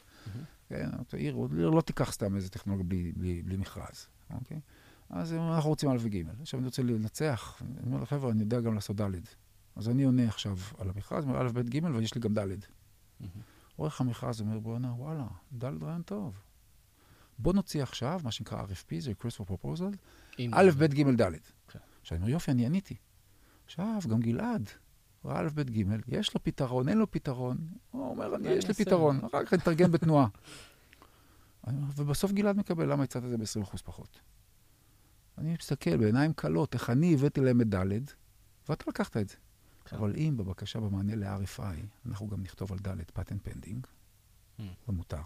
כן, 0.69 0.91
עיר 1.13 1.37
לא 1.51 1.81
תיקח 1.81 2.13
סתם 2.13 2.37
איזה 2.37 2.49
טכנולוגיה 2.49 3.13
בלי 3.17 3.57
מכרז, 3.57 4.07
אוקיי? 4.31 4.61
אז 5.11 5.33
אנחנו 5.33 5.71
רוצים 5.71 5.91
א' 5.91 5.97
וג'. 6.01 6.23
עכשיו 6.41 6.61
אני 6.61 6.67
רוצה 6.67 6.83
לנצח, 6.83 7.63
אני 7.63 7.87
אומר 7.87 8.03
לחבר'ה, 8.03 8.31
אני 8.31 8.41
יודע 8.41 8.61
גם 8.61 8.75
לעשות 8.75 9.01
ד'. 9.01 9.11
אז 9.77 9.89
אני 9.89 10.05
עונה 10.05 10.29
עכשיו 10.29 10.59
על 10.79 10.91
המכרז, 10.91 11.25
אומר 11.25 11.47
א', 11.47 11.49
ב', 11.53 11.69
ג', 11.69 11.85
ויש 11.85 12.15
לי 12.15 12.21
גם 12.21 12.35
ד'. 12.35 12.49
עורך 13.77 14.01
המכרז 14.01 14.41
אומר, 14.41 14.59
בואנה, 14.59 14.93
וואלה, 14.93 15.27
ד' 15.53 15.65
רעיון 15.65 16.03
טוב. 16.03 16.41
בוא 17.39 17.53
נוציא 17.53 17.83
עכשיו, 17.83 18.21
מה 18.25 18.31
שנקרא 18.31 18.63
RFP, 18.63 19.01
זה 19.01 19.13
request 19.13 19.41
for 19.41 19.51
proposal, 19.51 19.97
א', 20.53 20.71
ב', 20.79 20.85
ג', 20.85 21.23
ד'. 21.23 21.33
כן. 21.69 21.79
עכשיו, 22.01 22.17
אני 22.17 22.23
אומר, 22.23 22.33
יופי, 22.33 22.51
אני 22.51 22.67
עניתי. 22.67 22.97
עכשיו, 23.67 24.01
גם 24.09 24.21
גלעד, 24.21 24.71
א', 25.29 25.49
ב', 25.55 25.71
ג', 25.71 25.85
יש 26.09 26.35
לו 26.35 26.43
פתרון, 26.43 26.89
אין 26.89 26.99
לו 26.99 27.11
פתרון. 27.11 27.57
הוא 27.91 28.11
אומר, 28.11 28.33
יש 28.45 28.69
לי 28.69 28.75
פתרון, 28.75 29.25
אחר 29.25 29.45
כך 29.45 29.53
נתרגם 29.53 29.93
בתנועה. 29.93 30.29
ובסוף 31.97 32.33
גלעד 32.33 32.57
מקבל, 32.57 32.93
למה 32.93 33.03
הצעת 33.03 33.25
את 33.25 33.29
זה 33.29 33.39
ב-20% 33.39 33.77
פחות? 33.85 34.21
אני 35.39 35.53
מסתכל 35.53 35.97
בעיניים 35.97 36.33
כלות, 36.33 36.75
איך 36.75 36.91
אני 36.91 37.15
הבאתי 37.15 37.41
להם 37.41 37.61
את 37.61 37.75
ד', 37.75 37.85
ואתה 38.69 38.85
לקחת 38.89 39.17
את 39.17 39.29
זה. 39.29 39.37
כן. 39.87 39.97
אבל 39.97 40.15
אם 40.17 40.35
בבקשה 40.37 40.81
במענה 40.81 41.15
ל-RFI, 41.15 41.87
אנחנו 42.07 42.29
גם 42.29 42.43
נכתוב 42.43 42.73
על 42.73 42.79
ד' 42.79 43.03
patent 43.15 43.41
pending. 43.45 43.87
זה 44.59 44.93
מותר. 44.93 45.23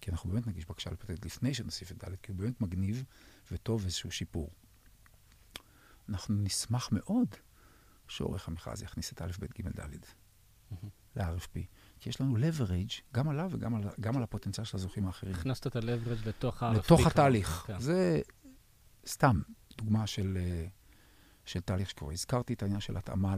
כי 0.00 0.10
אנחנו 0.10 0.30
באמת 0.30 0.46
נגיש 0.46 0.66
בקשה 0.66 0.90
לפטנט 0.90 1.24
לפני 1.24 1.54
שנוסיף 1.54 1.92
את 1.92 2.04
ד', 2.04 2.16
כי 2.22 2.32
הוא 2.32 2.38
באמת 2.38 2.60
מגניב 2.60 3.04
וטוב 3.52 3.84
איזשהו 3.84 4.10
שיפור. 4.10 4.50
אנחנו 6.08 6.34
נשמח 6.34 6.88
מאוד 6.92 7.28
שעורך 8.08 8.48
המכרז 8.48 8.82
יכניס 8.82 9.12
את 9.12 9.22
א', 9.22 9.30
ב', 9.40 9.44
ג', 9.44 9.68
ד' 9.68 9.80
mm-hmm. 9.80 10.86
ל-RFP. 11.16 11.58
כי 12.00 12.08
יש 12.08 12.20
לנו 12.20 12.36
leverage, 12.36 13.00
גם 13.14 13.28
עליו 13.28 13.50
וגם 13.52 13.74
על, 13.74 13.82
גם 14.00 14.16
על 14.16 14.22
הפוטנציאל 14.22 14.64
של 14.64 14.76
הזוכים 14.76 15.06
האחרים. 15.06 15.34
הכנסת 15.34 15.66
את 15.66 15.76
ה-leverage 15.76 16.28
לתוך 16.28 16.62
ה-RFP. 16.62 16.78
לתוך 16.78 17.06
התהליך. 17.06 17.64
כן. 17.66 17.80
זה 17.80 18.20
סתם 19.06 19.40
דוגמה 19.78 20.06
של... 20.06 20.38
Uh, 20.40 20.83
של 21.44 21.60
תהליך 21.60 21.90
שקורה. 21.90 22.12
הזכרתי 22.12 22.52
את 22.52 22.62
העניין 22.62 22.80
של 22.80 22.96
התאמה 22.96 23.34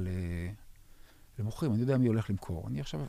למוכרים, 1.38 1.72
אני 1.72 1.80
יודע 1.80 1.98
מי 1.98 2.06
הולך 2.06 2.30
למכור. 2.30 2.68
אני 2.68 2.80
עכשיו 2.80 3.06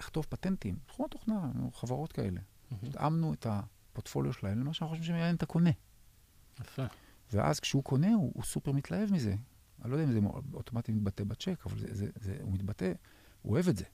אכתוב 0.00 0.26
פטנטים, 0.28 0.78
תחום 0.86 1.06
התוכנה, 1.06 1.50
חברות 1.74 2.12
כאלה. 2.12 2.40
התאמנו 2.82 3.34
את 3.34 3.46
הפורטפוליו 3.46 4.32
שלהם 4.32 4.60
למה 4.60 4.74
שאנחנו 4.74 4.96
חושבים 4.96 5.06
שמעניין 5.06 5.36
את 5.36 5.42
הקונה. 5.42 5.70
יפה. 6.60 6.84
ואז 7.32 7.60
כשהוא 7.60 7.84
קונה, 7.84 8.14
הוא, 8.14 8.32
הוא 8.34 8.44
סופר 8.44 8.72
מתלהב 8.72 9.12
מזה. 9.12 9.34
אני 9.82 9.90
לא 9.90 9.96
יודע 9.96 10.04
אם 10.04 10.12
זה 10.12 10.20
אוטומטית 10.54 10.94
מתבטא 10.94 11.24
בצ'ק, 11.24 11.66
אבל 11.66 11.78
זה, 11.78 11.86
זה, 11.94 12.10
זה, 12.20 12.38
הוא 12.40 12.52
מתבטא, 12.52 12.92
הוא 13.42 13.52
אוהב 13.52 13.68
את 13.68 13.76
זה. 13.76 13.84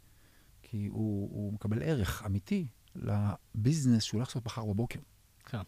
כי 0.62 0.86
הוא, 0.86 1.30
הוא 1.30 1.52
מקבל 1.52 1.82
ערך 1.82 2.22
אמיתי 2.26 2.66
לביזנס 2.94 4.02
שהוא 4.02 4.18
הולך 4.18 4.28
לעשות 4.28 4.46
מחר 4.46 4.64
בבוקר. 4.64 5.00
כן. 5.44 5.60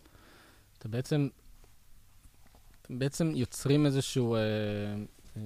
אתה 0.78 0.88
בעצם 0.88 1.28
בעצם 2.90 3.32
יוצרים 3.34 3.86
איזשהו 3.86 4.34
אה, 4.34 4.40
אה, 5.36 5.42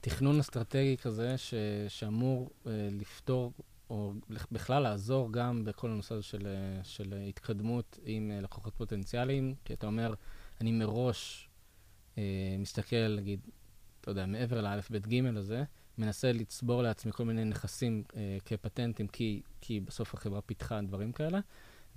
תכנון 0.00 0.38
אסטרטגי 0.38 0.96
כזה, 0.96 1.38
ש, 1.38 1.54
שאמור 1.88 2.50
אה, 2.66 2.88
לפתור, 2.92 3.52
או 3.90 4.12
בכלל 4.52 4.82
לעזור 4.82 5.32
גם 5.32 5.64
בכל 5.64 5.90
הנושא 5.90 6.14
הזה 6.14 6.22
של, 6.22 6.46
אה, 6.46 6.84
של 6.84 7.14
התקדמות 7.28 7.98
עם 8.04 8.30
אה, 8.30 8.40
לקוחות 8.40 8.74
פוטנציאליים, 8.74 9.54
כי 9.64 9.72
אתה 9.74 9.86
אומר, 9.86 10.14
אני 10.60 10.72
מראש 10.72 11.48
אה, 12.18 12.56
מסתכל, 12.58 13.16
נגיד, 13.16 13.40
אתה 14.00 14.10
יודע, 14.10 14.26
מעבר 14.26 14.60
לאלף, 14.60 14.90
בית, 14.90 15.06
גימל 15.06 15.36
הזה, 15.36 15.64
מנסה 15.98 16.32
לצבור 16.32 16.82
לעצמי 16.82 17.12
כל 17.12 17.24
מיני 17.24 17.44
נכסים 17.44 18.04
אה, 18.16 18.38
כפטנטים, 18.44 19.08
כי, 19.08 19.42
כי 19.60 19.80
בסוף 19.80 20.14
החברה 20.14 20.40
פיתחה 20.40 20.80
דברים 20.82 21.12
כאלה, 21.12 21.40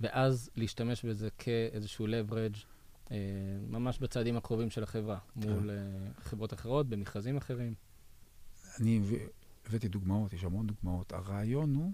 ואז 0.00 0.50
להשתמש 0.56 1.04
בזה 1.04 1.28
כאיזשהו 1.38 2.06
leverage 2.06 2.58
ממש 3.68 3.98
בצעדים 3.98 4.36
הקרובים 4.36 4.70
של 4.70 4.82
החברה, 4.82 5.18
כן. 5.40 5.52
מול 5.52 5.70
חברות 6.20 6.52
אחרות, 6.52 6.88
במכרזים 6.88 7.36
אחרים. 7.36 7.74
אני 8.80 9.00
הבאתי 9.66 9.88
דוגמאות, 9.88 10.32
יש 10.32 10.44
המון 10.44 10.66
דוגמאות. 10.66 11.12
הרעיון 11.12 11.74
הוא, 11.74 11.92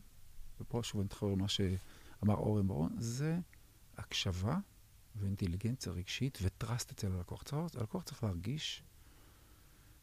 ופה 0.61 0.83
שוב 0.83 1.01
אני 1.01 1.05
מתחבר 1.05 1.29
למה 1.29 1.49
שאמר 1.49 2.35
אורן 2.35 2.69
ברון, 2.69 2.97
זה 2.99 3.39
הקשבה 3.97 4.59
ואינטליגנציה 5.17 5.93
רגשית 5.93 6.39
וטראסט 6.43 6.91
אצל 6.91 7.13
הלקוח. 7.13 7.43
הלקוח 7.79 8.03
צריך 8.03 8.25
להרגיש 8.25 8.83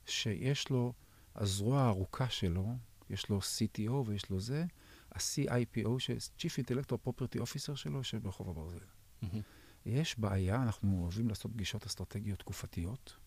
שיש 0.06 0.70
לו, 0.70 0.94
הזרוע 1.36 1.82
הארוכה 1.82 2.30
שלו, 2.30 2.76
יש 3.10 3.30
לו 3.30 3.40
CTO 3.40 3.92
ויש 3.92 4.30
לו 4.30 4.40
זה, 4.40 4.66
ה-CIPO, 5.12 5.90
ש-Chief 6.00 6.64
Intellectual 6.64 7.08
Property 7.08 7.40
Officer 7.42 7.76
שלו, 7.76 7.98
יושב 7.98 8.24
ברחוב 8.24 8.50
הברזל. 8.50 8.78
Mm-hmm. 9.24 9.26
יש 9.86 10.20
בעיה, 10.20 10.64
אנחנו 10.64 11.02
אוהבים 11.02 11.28
לעשות 11.28 11.52
פגישות 11.52 11.86
אסטרטגיות 11.86 12.40
תקופתיות, 12.40 13.18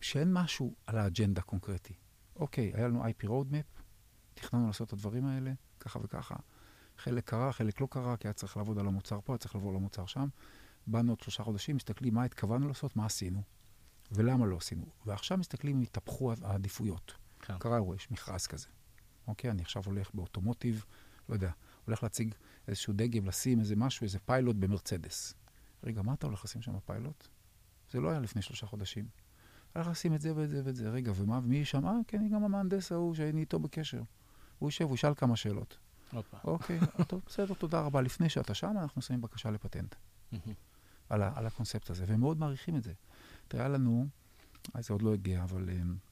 שאין 0.00 0.32
משהו 0.32 0.74
על 0.86 0.98
האג'נדה 0.98 1.42
קונקרטי. 1.42 1.94
אוקיי, 2.36 2.72
היה 2.74 2.88
לנו 2.88 3.04
IP 3.04 3.24
Roadmap, 3.24 3.82
תכננו 4.34 4.66
לעשות 4.66 4.88
את 4.88 4.92
הדברים 4.92 5.26
האלה, 5.26 5.52
ככה 5.80 5.98
וככה. 6.02 6.36
חלק 6.96 7.30
קרה, 7.30 7.52
חלק 7.52 7.80
לא 7.80 7.88
קרה, 7.90 8.16
כי 8.16 8.28
היה 8.28 8.32
צריך 8.32 8.56
לעבוד 8.56 8.78
על 8.78 8.86
המוצר 8.86 9.20
פה, 9.24 9.32
היה 9.32 9.38
צריך 9.38 9.54
לעבור 9.54 9.72
למוצר 9.72 10.06
שם. 10.06 10.28
באנו 10.86 11.12
עוד 11.12 11.20
שלושה 11.20 11.42
חודשים, 11.42 11.76
מסתכלים 11.76 12.14
מה 12.14 12.24
התכוונו 12.24 12.68
לעשות, 12.68 12.96
מה 12.96 13.06
עשינו, 13.06 13.42
ולמה 14.12 14.46
לא 14.46 14.56
עשינו. 14.56 14.86
ועכשיו 15.06 15.38
מסתכלים 15.38 15.76
אם 15.76 15.82
התהפכו 15.82 16.32
העדיפויות. 16.42 17.14
כן. 17.40 17.58
קרה 17.58 17.76
אירוע, 17.76 17.96
יש 17.96 18.10
מכרז 18.10 18.46
כזה. 18.46 18.66
אוקיי, 19.26 19.50
אני 19.50 19.62
עכשיו 19.62 19.82
הולך 19.86 20.10
באוטומוטיב, 20.14 20.84
לא 21.28 21.34
יודע, 21.34 21.50
הולך 21.84 22.02
להציג 22.02 22.34
איזשהו 22.68 22.92
דגם, 22.96 23.26
לשים 23.26 23.60
איזה 23.60 23.76
משהו, 23.76 24.04
איזה 24.04 24.18
פיילוט 24.18 24.56
במרצדס. 24.56 25.34
רגע, 25.84 26.02
מה 26.02 26.14
אתה 26.14 26.26
הולך 26.26 26.44
לשים 26.44 26.62
שם 26.62 26.76
בפיילוט? 26.76 27.28
זה 27.90 28.00
לא 28.00 28.10
היה 28.10 28.20
לפני 28.20 28.42
שלושה 28.42 28.66
חודשים. 28.66 29.08
הלך 29.74 29.88
לשים 29.88 30.14
את 30.14 30.20
זה 30.20 30.36
ואת 30.36 30.50
זה 30.50 30.62
ואת 30.64 30.76
זה. 30.76 30.90
רגע, 30.90 31.12
ומה, 31.14 31.38
ומי 31.38 31.64
שם? 31.64 31.86
אה, 31.86 31.92
כן, 32.06 32.28
גם 32.28 32.44
המהנדס 32.44 32.92
ההוא 32.92 33.14
שאני 33.14 33.40
איתו 33.40 33.58
בקשר. 33.58 34.02
הוא 34.58 34.66
יושב, 34.66 34.84
הוא 34.84 34.94
ישאל 34.94 35.14
כמה 35.14 35.36
שאלות. 35.36 35.78
אוקיי, 36.44 36.80
טוב, 37.08 37.20
בסדר, 37.26 37.54
תודה 37.54 37.80
רבה. 37.80 38.00
לפני 38.00 38.28
שאתה 38.28 38.54
שם, 38.54 38.74
אנחנו 38.80 39.02
שמים 39.02 39.20
בקשה 39.20 39.50
לפטנט. 39.50 39.94
על, 41.08 41.22
על 41.22 41.46
הקונספט 41.46 41.90
הזה, 41.90 42.04
והם 42.08 42.20
מאוד 42.20 42.38
מעריכים 42.38 42.76
את 42.76 42.82
זה. 42.82 42.92
תראה 43.48 43.68
לנו, 43.68 44.06
אז 44.74 44.86
זה 44.86 44.94
עוד 44.94 45.02
לא 45.02 45.14
הגיע, 45.14 45.42
אבל 45.42 45.68
um, 45.68 46.10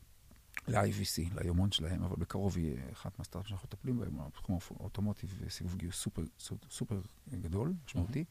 ל-IVC, 0.69 1.41
ליומון 1.43 1.73
שלהם, 1.73 2.03
אבל 2.03 2.17
בקרוב 2.19 2.59
יהיה 2.59 2.93
אחת 2.93 3.19
מהסטארט 3.19 3.47
שאנחנו 3.47 3.67
מטפלים 3.67 3.99
בהם, 3.99 4.19
בתחום 4.37 4.59
האוטומוטיב, 4.71 5.43
סיבוב 5.49 5.77
גיוס 5.77 5.97
סופר, 5.97 6.23
סופר 6.71 7.01
גדול, 7.31 7.75
משמעותי. 7.87 8.25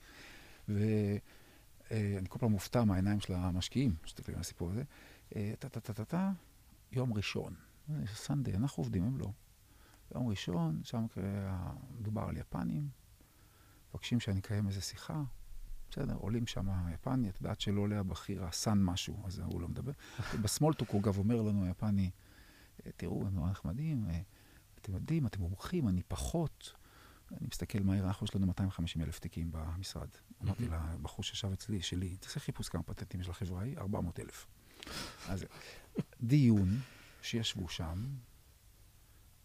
ואני 0.69 1.19
אה, 1.91 2.27
כל 2.29 2.39
פעם 2.39 2.51
מופתע 2.51 2.83
מהעיניים 2.83 3.19
של 3.19 3.33
המשקיעים, 3.33 3.95
מסתכלים 4.05 4.35
על 4.35 4.41
הסיפור 4.41 4.71
הזה. 4.71 4.83
טה-טה-טה-טה, 5.59 6.31
יום 6.91 7.13
ראשון. 7.13 7.53
סנדיי, 8.13 8.55
אנחנו 8.55 8.81
עובדים, 8.81 9.03
הם 9.03 9.17
לא. 9.17 9.31
יום 10.15 10.27
ראשון, 10.27 10.81
שם 10.83 11.05
מדובר 11.99 12.21
על 12.21 12.37
יפנים, 12.37 12.89
מבקשים 13.89 14.19
שאני 14.19 14.39
אקיים 14.39 14.67
איזה 14.67 14.81
שיחה. 14.81 15.23
בסדר, 15.91 16.15
עולים 16.15 16.47
שם 16.47 16.69
היפני, 16.69 17.29
את 17.29 17.41
יודעת 17.41 17.61
שלא 17.61 17.81
עולה 17.81 17.99
הבכיר, 17.99 18.45
הסן 18.45 18.83
משהו, 18.83 19.23
אז 19.25 19.39
הוא 19.39 19.61
לא 19.61 19.67
מדבר. 19.67 19.91
בסמולטוק 20.41 20.89
הוא 20.89 21.01
אגב 21.01 21.17
אומר 21.17 21.41
לנו, 21.41 21.65
היפני, 21.65 22.11
תראו, 22.97 23.27
הם 23.27 23.35
נורא 23.35 23.49
נחמדים, 23.49 24.07
אתם 24.81 24.93
יודעים, 24.93 25.27
אתם 25.27 25.41
מומחים, 25.41 25.87
אני 25.87 26.01
פחות. 26.07 26.73
אני 27.31 27.47
מסתכל 27.51 27.79
מהר, 27.79 28.07
אנחנו 28.07 28.25
יש 28.25 28.35
לנו 28.35 28.47
250 28.47 29.01
אלף 29.01 29.19
תיקים 29.19 29.51
במשרד. 29.51 30.07
אמרתי 30.43 30.67
לבחור 30.67 31.23
שישב 31.23 31.51
אצלי, 31.51 31.81
שלי, 31.81 32.15
תעשה 32.15 32.39
חיפוש 32.39 32.69
כמה 32.69 32.83
פטנטים 32.83 33.23
של 33.23 33.31
החברה 33.31 33.61
ההיא, 33.61 33.77
400 33.77 34.19
אלף. 34.19 34.47
אז 35.27 35.45
דיון 36.21 36.79
שישבו 37.21 37.69
שם, 37.69 38.05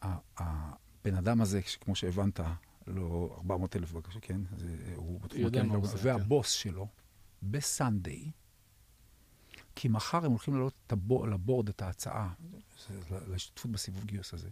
הבן 0.02 1.14
אדם 1.18 1.40
הזה, 1.40 1.60
כמו 1.80 1.94
שהבנת, 1.94 2.40
לא 2.86 3.34
400 3.36 3.76
אלף 3.76 3.92
בקשה, 3.92 4.20
כן? 4.20 4.40
זה, 4.56 4.92
הוא 4.96 5.20
בתחום 5.20 5.46
הקמפ, 5.46 5.54
כן, 5.54 5.70
והבוס. 6.02 6.50
שלו, 6.50 6.88
בסנדיי, 7.42 8.30
כי 9.74 9.88
מחר 9.88 10.24
הם 10.24 10.30
הולכים 10.30 10.54
לעלות 10.54 10.92
לבורד 11.30 11.68
את 11.68 11.82
ההצעה 11.82 12.32
להשתתפות 13.10 13.70
בסיבוב 13.70 14.04
גיוס 14.04 14.34
הזה. 14.34 14.50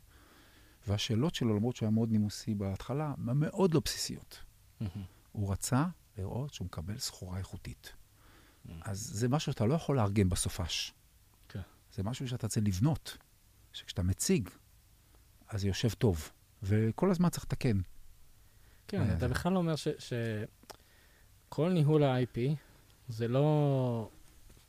והשאלות 0.86 1.34
שלו, 1.34 1.56
למרות 1.56 1.76
שהוא 1.76 1.86
היה 1.86 1.94
מאוד 1.94 2.10
נימוסי 2.10 2.54
בהתחלה, 2.54 3.14
מאוד 3.18 3.74
לא 3.74 3.80
בסיסיות. 3.84 4.42
הוא 5.32 5.52
רצה 5.52 5.84
לראות 6.18 6.54
שהוא 6.54 6.66
מקבל 6.66 6.98
סחורה 6.98 7.38
איכותית. 7.38 7.92
אז 8.82 8.98
זה 8.98 9.28
משהו 9.28 9.52
שאתה 9.52 9.66
לא 9.66 9.74
יכול 9.74 9.96
לארגן 9.96 10.28
בסופש. 10.28 10.94
כן. 11.48 11.60
זה 11.92 12.02
משהו 12.02 12.28
שאתה 12.28 12.48
צריך 12.48 12.66
לבנות, 12.66 13.16
שכשאתה 13.72 14.02
מציג, 14.02 14.48
אז 15.48 15.60
זה 15.60 15.68
יושב 15.68 15.88
טוב. 15.88 16.30
וכל 16.62 17.10
הזמן 17.10 17.28
צריך 17.28 17.44
לתקן. 17.44 17.80
כן, 18.88 19.02
אה, 19.02 19.16
אתה 19.16 19.28
בכלל 19.28 19.56
אומר 19.56 19.74
שכל 19.76 21.70
ניהול 21.72 22.02
ה-IP 22.02 22.38
זה 23.08 23.28
לא... 23.28 24.10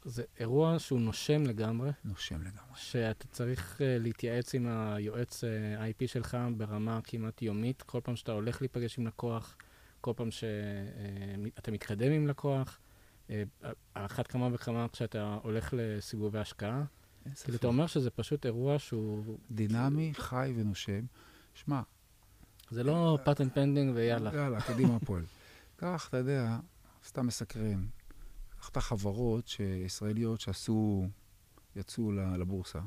זה 0.06 0.24
אירוע 0.40 0.80
שהוא 0.80 1.02
נושם 1.02 1.44
לגמרי. 1.44 1.92
נושם 2.04 2.42
לגמרי. 2.42 2.76
שאתה 2.76 3.28
צריך 3.28 3.78
uh, 3.78 3.84
להתייעץ 4.04 4.56
עם 4.56 4.68
היועץ 4.68 5.44
uh, 5.44 5.48
אה, 5.48 5.90
IP 5.90 6.08
שלך 6.08 6.38
ברמה 6.58 7.00
כמעט 7.04 7.42
יומית, 7.42 7.82
כל 7.82 8.00
פעם 8.04 8.16
שאתה 8.16 8.32
הולך 8.32 8.62
להיפגש 8.62 9.00
עם 9.00 9.08
לקוח, 9.08 9.56
כל 10.02 10.14
פעם 10.16 10.32
שאתה 10.32 11.68
uh, 11.68 11.72
מתקדם 11.72 12.12
עם 12.12 12.28
לקוח, 12.28 12.80
uh, 13.28 13.32
על 13.94 14.06
אחת 14.06 14.28
כמה 14.28 14.50
וכמה 14.52 14.88
כשאתה 14.92 15.38
הולך 15.44 15.74
לסיבובי 15.78 16.40
השקעה. 16.40 16.84
כאילו, 17.44 17.58
אתה 17.58 17.68
אומר 17.68 17.88
שזה 17.88 18.10
פשוט 18.10 18.46
אירוע 18.46 18.80
שהוא... 18.80 19.38
דינמי, 19.52 20.14
חי 20.14 20.54
ונושם. 20.56 21.02
שמע... 21.54 21.82
זה 22.70 22.84
לא 22.84 23.18
patent 23.24 23.54
pending 23.54 23.96
ויאללה. 23.96 24.32
יאללה, 24.34 24.62
קדימה 24.62 25.00
פועל. 25.00 25.24
קח, 25.80 26.08
אתה 26.10 26.18
יודע, 26.18 26.58
סתם 27.06 27.28
מסקרן. 27.28 27.86
קח 28.62 28.70
את 28.70 28.78
החברות 28.78 29.56
ישראליות 29.86 30.42
שעשו, 30.42 31.08
יצאו 31.76 32.12
לבורסה, 32.12 32.80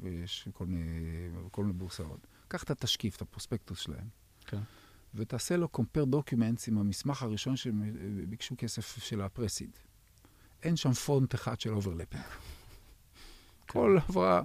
ויש 0.00 0.48
כל 0.52 0.66
מיני, 0.66 1.28
כל 1.50 1.62
מיני 1.62 1.78
בורסאות. 1.78 2.26
קח 2.48 2.62
את 2.62 2.70
התשקיף, 2.70 3.16
את 3.16 3.22
ה 3.22 3.27
prospectus 3.27 3.78
שלהם. 3.78 4.08
כן. 4.46 4.60
ותעשה 5.14 5.56
לו 5.56 5.68
compare 5.76 6.14
documents 6.14 6.64
עם 6.68 6.78
המסמך 6.78 7.22
הראשון 7.22 7.56
שהם 7.56 7.82
ביקשו 8.28 8.54
כסף 8.58 8.98
של 8.98 9.20
ה 9.20 9.25
pre-seed. 9.25 9.70
אין 10.62 10.76
שם 10.76 10.92
פונט 10.92 11.34
אחד 11.34 11.60
של 11.60 11.74
overlapping. 11.74 12.24
כל 13.72 13.98
עברה... 14.08 14.42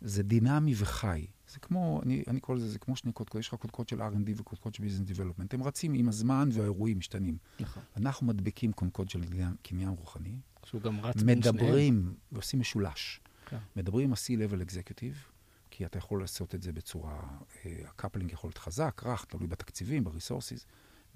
זה 0.00 0.22
דינמי 0.22 0.74
וחי. 0.76 1.26
זה 1.50 1.58
כמו, 1.58 2.00
אני, 2.02 2.22
אני 2.26 2.40
קורא 2.40 2.56
לזה, 2.56 2.68
זה 2.68 2.78
כמו 2.78 2.96
שני 2.96 3.12
קודקוד, 3.12 3.40
יש 3.40 3.48
לך 3.48 3.54
קודקוד 3.54 3.88
של 3.88 4.02
R&D 4.02 4.30
וקודקוד 4.36 4.74
של 4.74 4.82
Business 4.82 5.16
Development. 5.16 5.46
הם 5.52 5.62
רצים 5.62 5.94
עם 5.94 6.08
הזמן 6.08 6.48
והאירועים 6.52 6.98
משתנים. 6.98 7.38
נכון. 7.60 7.82
אנחנו 7.96 8.26
מדביקים 8.26 8.72
קודקוד 8.72 9.08
של 9.08 9.20
קניין 9.62 9.88
רוחני. 9.88 10.36
שהוא 10.64 10.80
גם 10.80 11.00
רץ 11.00 11.22
בין 11.22 11.42
שניהם. 11.42 11.56
מדברים 11.56 12.14
ועושים 12.32 12.60
משולש. 12.60 13.20
כן. 13.46 13.58
מדברים 13.76 14.06
עם 14.06 14.12
ה-C-Level 14.12 14.70
Executive, 14.70 15.30
כי 15.70 15.86
אתה 15.86 15.98
יכול 15.98 16.20
לעשות 16.20 16.54
את 16.54 16.62
זה 16.62 16.72
בצורה, 16.72 17.20
ה 17.64 17.72
coupling 17.72 18.32
יכול 18.32 18.48
להיות 18.48 18.58
חזק, 18.58 19.02
רך, 19.06 19.24
תלוי 19.24 19.46
בתקציבים, 19.46 20.04
ב 20.04 20.10
resources. 20.10 20.66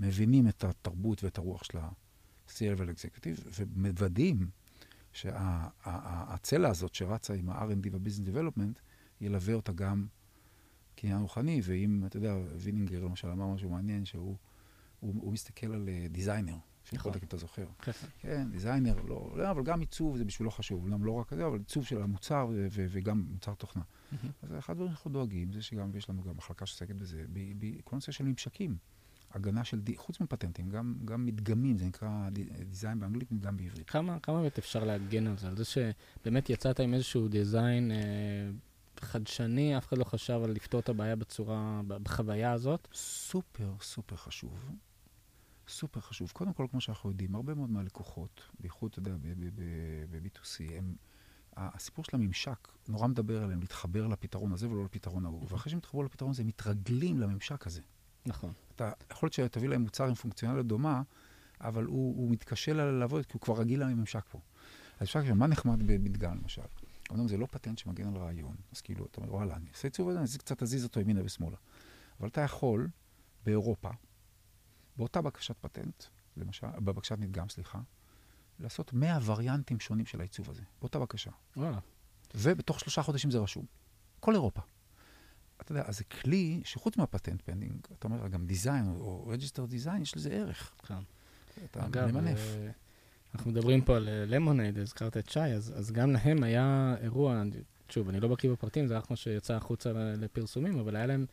מבינים 0.01 0.49
את 0.49 0.65
התרבות 0.65 1.25
ואת 1.25 1.39
הרוח 1.39 1.65
של 1.65 1.79
ה-C-Level 1.79 2.89
Executive, 2.97 3.49
ומוודאים 3.57 4.51
שהצלע 5.13 6.69
הזאת 6.69 6.95
שרצה 6.95 7.35
עם 7.35 7.51
ה-R&D 7.51 7.89
וה-Business 7.93 8.29
Development, 8.29 8.81
ילווה 9.21 9.55
אותה 9.55 9.73
גם 9.73 10.07
קניין 10.97 11.21
רוחני, 11.21 11.61
ואם, 11.65 12.03
אתה 12.07 12.17
יודע, 12.17 12.35
וינינגר 12.57 13.05
למשל 13.05 13.29
אמר 13.29 13.47
משהו 13.47 13.71
מעניין, 13.71 14.05
שהוא 14.05 14.37
הוא, 15.01 15.15
הוא 15.23 15.33
מסתכל 15.33 15.67
על 15.67 15.89
designer, 16.11 16.53
אה, 16.53 16.59
שיכול 16.85 17.13
להיות 17.13 17.23
אם 17.23 17.29
אתה 17.29 17.37
זוכר. 17.37 17.67
כן, 18.21 18.51
designer, 18.51 19.03
לא, 19.09 19.35
לא, 19.37 19.51
אבל 19.51 19.63
גם 19.63 19.81
עיצוב 19.81 20.17
זה 20.17 20.25
בשבילו 20.25 20.51
חשוב, 20.51 20.83
אומנם 20.83 21.05
לא 21.05 21.13
רק 21.13 21.35
זה, 21.35 21.47
אבל 21.47 21.59
עיצוב 21.59 21.85
של 21.87 22.03
המוצר 22.03 22.47
ו- 22.51 22.67
ו- 22.71 22.87
וגם 22.91 23.27
מוצר 23.31 23.55
תוכנה. 23.55 23.83
אז 24.43 24.55
אחד 24.59 24.73
הדברים 24.73 24.91
שאנחנו 24.91 25.11
דואגים, 25.11 25.53
זה 25.53 25.63
שגם, 25.63 25.97
יש 25.97 26.11
לנו 26.11 26.23
גם 26.23 26.37
מחלקה 26.37 26.67
שעוסקת 26.67 26.95
בזה, 26.95 27.25
בכל 27.59 27.97
נושא 27.97 28.13
של 28.13 28.25
ממשקים. 28.25 28.77
הגנה 29.35 29.65
של, 29.65 29.81
חוץ 29.97 30.21
מפטנטים, 30.21 30.69
גם, 30.69 30.95
גם 31.05 31.27
מדגמים, 31.27 31.79
זה 31.79 31.87
נקרא 31.87 32.29
דיזיין 32.69 33.01
באנגלית, 33.01 33.33
מדגם 33.33 33.57
בעברית. 33.57 33.91
כמה, 33.91 34.19
כמה 34.21 34.41
באמת 34.41 34.59
אפשר 34.59 34.85
להגן 34.85 35.27
על 35.27 35.39
זה? 35.39 35.49
על 35.49 35.57
זה 35.57 35.65
שבאמת 35.65 36.51
יצאת 36.51 36.81
עם 36.81 36.95
איזשהו 36.95 37.29
דיזיין 37.29 37.91
אה, 37.91 37.97
חדשני, 39.05 39.79
אף 39.79 39.89
אחד 39.89 39.99
לא 39.99 40.05
חשב 40.05 40.41
על 40.45 40.51
לפתור 40.51 40.81
את 40.81 40.89
הבעיה 40.89 41.17
בצורה, 41.17 41.81
בחוויה 41.87 42.53
הזאת? 42.53 42.89
סופר, 42.95 43.73
סופר 43.81 44.17
חשוב. 44.17 44.71
סופר 45.69 46.01
חשוב. 46.01 46.31
קודם 46.33 46.53
כל, 46.53 46.67
כמו 46.71 46.81
שאנחנו 46.81 47.11
יודעים, 47.11 47.35
הרבה 47.35 47.55
מאוד 47.55 47.71
מהלקוחות, 47.71 48.41
בייחוד, 48.61 48.91
אתה 48.91 48.99
יודע, 48.99 49.13
ב-B2C, 50.11 50.73
הם... 50.79 50.95
הסיפור 51.57 52.05
של 52.05 52.17
הממשק 52.17 52.69
נורא 52.89 53.07
מדבר 53.07 53.43
עליהם, 53.43 53.61
להתחבר 53.61 54.07
לפתרון 54.07 54.53
הזה 54.53 54.69
ולא 54.69 54.85
לפתרון 54.85 55.25
ההוא. 55.25 55.47
ואחרי 55.51 55.71
שהם 55.71 55.79
יתחברו 55.79 56.03
לפתרון 56.03 56.31
הזה, 56.31 56.43
הם 56.43 56.49
מתרגלים 56.49 57.21
לממשק 57.21 57.67
הזה. 57.67 57.81
נכון. 58.27 58.53
אתה, 58.77 58.93
יכול 59.11 59.27
להיות 59.27 59.33
שתביא 59.33 59.69
להם 59.69 59.83
מוצר 59.83 60.05
עם 60.05 60.15
פונקציונליות 60.15 60.67
דומה, 60.67 61.03
אבל 61.61 61.85
הוא, 61.85 62.17
הוא 62.17 62.31
מתקשה 62.31 62.73
לעבוד, 62.73 63.27
כי 63.27 63.33
הוא 63.33 63.41
כבר 63.41 63.61
רגיל 63.61 63.81
לממשק 63.81 64.25
פה. 64.31 64.41
אז 65.01 65.07
אפשר 65.07 65.19
להגיד, 65.19 65.35
מה 65.35 65.47
נחמד 65.47 65.83
במדגן, 65.87 66.39
למשל? 66.43 66.63
אמנם 67.13 67.29
זה 67.29 67.37
לא 67.37 67.47
פטנט 67.51 67.79
שמגן 67.79 68.07
על 68.07 68.17
רעיון, 68.17 68.57
אז 68.73 68.81
כאילו, 68.81 69.07
אתה 69.07 69.21
אומר, 69.21 69.35
וואלה, 69.35 69.57
אני 69.57 69.71
אעשה 69.71 69.89
עיצוב 69.89 70.09
הזה, 70.09 70.19
אני 70.19 70.29
קצת 70.39 70.63
אזיז 70.63 70.85
אותו 70.85 71.01
ימינה 71.01 71.21
ושמאלה. 71.25 71.57
אבל 72.21 72.29
אתה 72.29 72.41
יכול, 72.41 72.89
באירופה, 73.45 73.91
באותה 74.97 75.23
בקשת 75.23 75.57
פטנט, 75.61 76.05
למשל, 76.37 76.67
בבקשת 76.67 77.19
מדגם, 77.19 77.49
סליחה, 77.49 77.81
לעשות 78.61 78.93
100 78.93 79.19
וריאנטים 79.25 79.81
שונים 79.81 80.07
של 80.07 80.21
העיצוב 80.21 80.51
הזה, 80.51 80.63
באותה 80.81 80.99
בקשה. 80.99 81.31
וואלה. 81.57 81.79
ובתוך 82.35 82.81
שלושה 82.81 83.03
חודשים 83.03 83.31
זה 83.31 83.39
רשום. 83.39 83.67
כל 84.21 84.33
אירופה. 84.33 84.61
אתה 85.61 85.73
יודע, 85.73 85.83
אז 85.87 85.99
זה 85.99 86.05
כלי 86.05 86.61
שחוץ 86.65 86.97
מה 86.97 87.08
patent 87.08 87.43
pending, 87.43 87.87
אתה 87.99 88.09
אומר, 88.09 88.29
גם 88.29 88.47
design 88.47 88.89
או 88.89 89.27
registered 89.27 89.67
design, 89.67 90.03
יש 90.03 90.17
לזה 90.17 90.31
ערך. 90.31 90.75
כן. 90.79 90.99
אתה 91.65 91.87
אגב, 91.87 92.11
ממנף. 92.11 92.39
אה, 93.35 93.39
אנחנו 93.39 93.51
מדברים 93.51 93.81
פה 93.81 93.97
על 93.97 94.09
למונייד, 94.27 94.79
הזכרת 94.79 95.17
את 95.17 95.31
שי, 95.31 95.41
אז, 95.41 95.73
אז 95.77 95.93
גם 95.93 96.11
להם 96.11 96.43
היה 96.43 96.95
אירוע, 97.03 97.43
שוב, 97.89 98.09
אני 98.09 98.21
לא 98.21 98.29
בקיא 98.29 98.51
בפרטים, 98.51 98.87
זה 98.87 98.97
רק 98.97 99.11
מה 99.11 99.17
שיצא 99.17 99.55
החוצה 99.55 99.93
לפרסומים, 99.93 100.79
אבל 100.79 100.97
היה 100.97 101.07
להם 101.07 101.27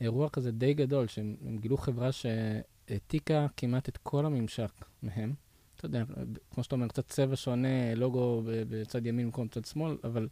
אירוע 0.00 0.28
כזה 0.28 0.52
די 0.52 0.74
גדול, 0.74 1.06
שהם 1.06 1.58
גילו 1.60 1.76
חברה 1.76 2.10
שהעתיקה 2.12 3.46
כמעט 3.56 3.88
את 3.88 3.96
כל 3.96 4.26
הממשק 4.26 4.70
מהם. 5.02 5.34
אתה 5.76 5.86
יודע, 5.86 6.04
כמו 6.50 6.64
שאתה 6.64 6.74
אומר, 6.74 6.88
קצת 6.88 7.08
צבע 7.08 7.36
שונה, 7.36 7.94
לוגו 7.94 8.42
בצד 8.44 9.06
ימין 9.06 9.26
במקום 9.26 9.48
צד 9.48 9.64
שמאל, 9.64 9.96
אבל 10.04 10.28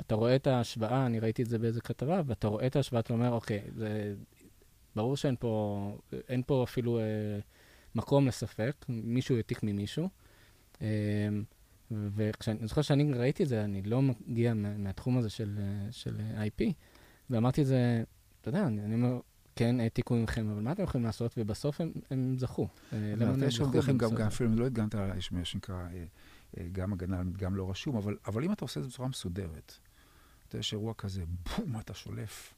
אתה 0.00 0.14
רואה 0.14 0.36
את 0.36 0.46
ההשוואה, 0.46 1.06
אני 1.06 1.20
ראיתי 1.20 1.42
את 1.42 1.48
זה 1.48 1.58
באיזה 1.58 1.80
כתבה, 1.80 2.22
ואתה 2.26 2.48
רואה 2.48 2.66
את 2.66 2.76
ההשוואה, 2.76 3.00
אתה 3.00 3.12
אומר, 3.12 3.32
אוקיי, 3.32 3.62
זה 3.74 4.14
ברור 4.96 5.16
שאין 5.16 5.36
פה, 5.38 5.98
פה 6.46 6.64
אפילו 6.64 6.98
אה, 6.98 7.04
מקום 7.94 8.26
לספק, 8.26 8.84
מישהו 8.88 9.36
העתיק 9.36 9.62
ממישהו. 9.62 10.08
אה, 10.82 10.88
ואני 11.90 12.66
זוכר 12.66 12.82
שאני 12.82 13.12
ראיתי 13.12 13.42
את 13.42 13.48
זה, 13.48 13.64
אני 13.64 13.82
לא 13.82 14.02
מגיע 14.02 14.54
מה, 14.54 14.78
מהתחום 14.78 15.18
הזה 15.18 15.30
של, 15.30 15.58
של 15.90 16.20
IP, 16.20 16.72
ואמרתי 17.30 17.62
את 17.62 17.66
זה, 17.66 18.02
אתה 18.40 18.48
יודע, 18.48 18.66
אני, 18.66 18.84
אני 18.84 18.94
אומר, 18.94 19.20
כן, 19.56 19.80
העתיקו 19.80 20.14
ממכם, 20.14 20.50
אבל 20.50 20.62
מה 20.62 20.72
אתם 20.72 20.82
יכולים 20.82 21.04
לעשות? 21.04 21.34
ובסוף 21.36 21.80
הם, 21.80 21.92
הם 22.10 22.36
זכו. 22.38 22.68
למה 22.92 23.46
יש 23.46 23.60
עוד 23.60 23.72
דרכים, 23.72 23.98
גם, 23.98 24.14
גם 24.14 24.26
אפילו 24.26 24.50
אם 24.50 24.58
לא 24.58 24.66
הדגנת, 24.66 24.94
יש 25.16 25.32
מה 25.32 25.44
שנקרא 25.44 25.88
גם 26.72 26.92
הגנה 26.92 27.18
על 27.18 27.24
מדגם 27.24 27.56
לא 27.56 27.70
רשום, 27.70 27.96
אבל, 27.96 28.16
אבל 28.26 28.44
אם 28.44 28.52
אתה 28.52 28.64
עושה 28.64 28.80
את 28.80 28.84
זה 28.84 28.90
בצורה 28.90 29.08
מסודרת, 29.08 29.78
אתה 30.48 30.58
יש 30.58 30.72
אירוע 30.72 30.94
כזה, 30.94 31.24
בום, 31.58 31.80
אתה 31.80 31.94
שולף 31.94 32.54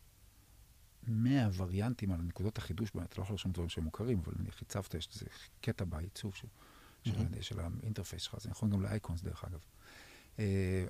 100 1.06 1.48
וריאנטים 1.56 2.12
על 2.12 2.20
נקודות 2.20 2.58
החידוש, 2.58 2.90
אתה 2.90 3.00
לא 3.00 3.22
יכול 3.22 3.34
לרשום 3.34 3.52
דברים 3.52 3.68
שהם 3.68 3.84
מוכרים, 3.84 4.20
אבל 4.24 4.32
נניח 4.38 4.62
הצבת, 4.62 4.94
יש 4.94 5.08
איזה 5.14 5.26
קטע 5.60 5.84
בעיצוב 5.84 6.32
mm-hmm. 6.32 6.73
של, 7.04 7.12
של 7.40 7.60
ה 7.60 7.66
interface 7.66 8.22
שלך, 8.22 8.36
זה 8.40 8.50
נכון 8.50 8.70
גם 8.70 8.82
ל 8.82 8.89
icons 8.89 9.22
דרך 9.22 9.44
אגב. 9.44 9.60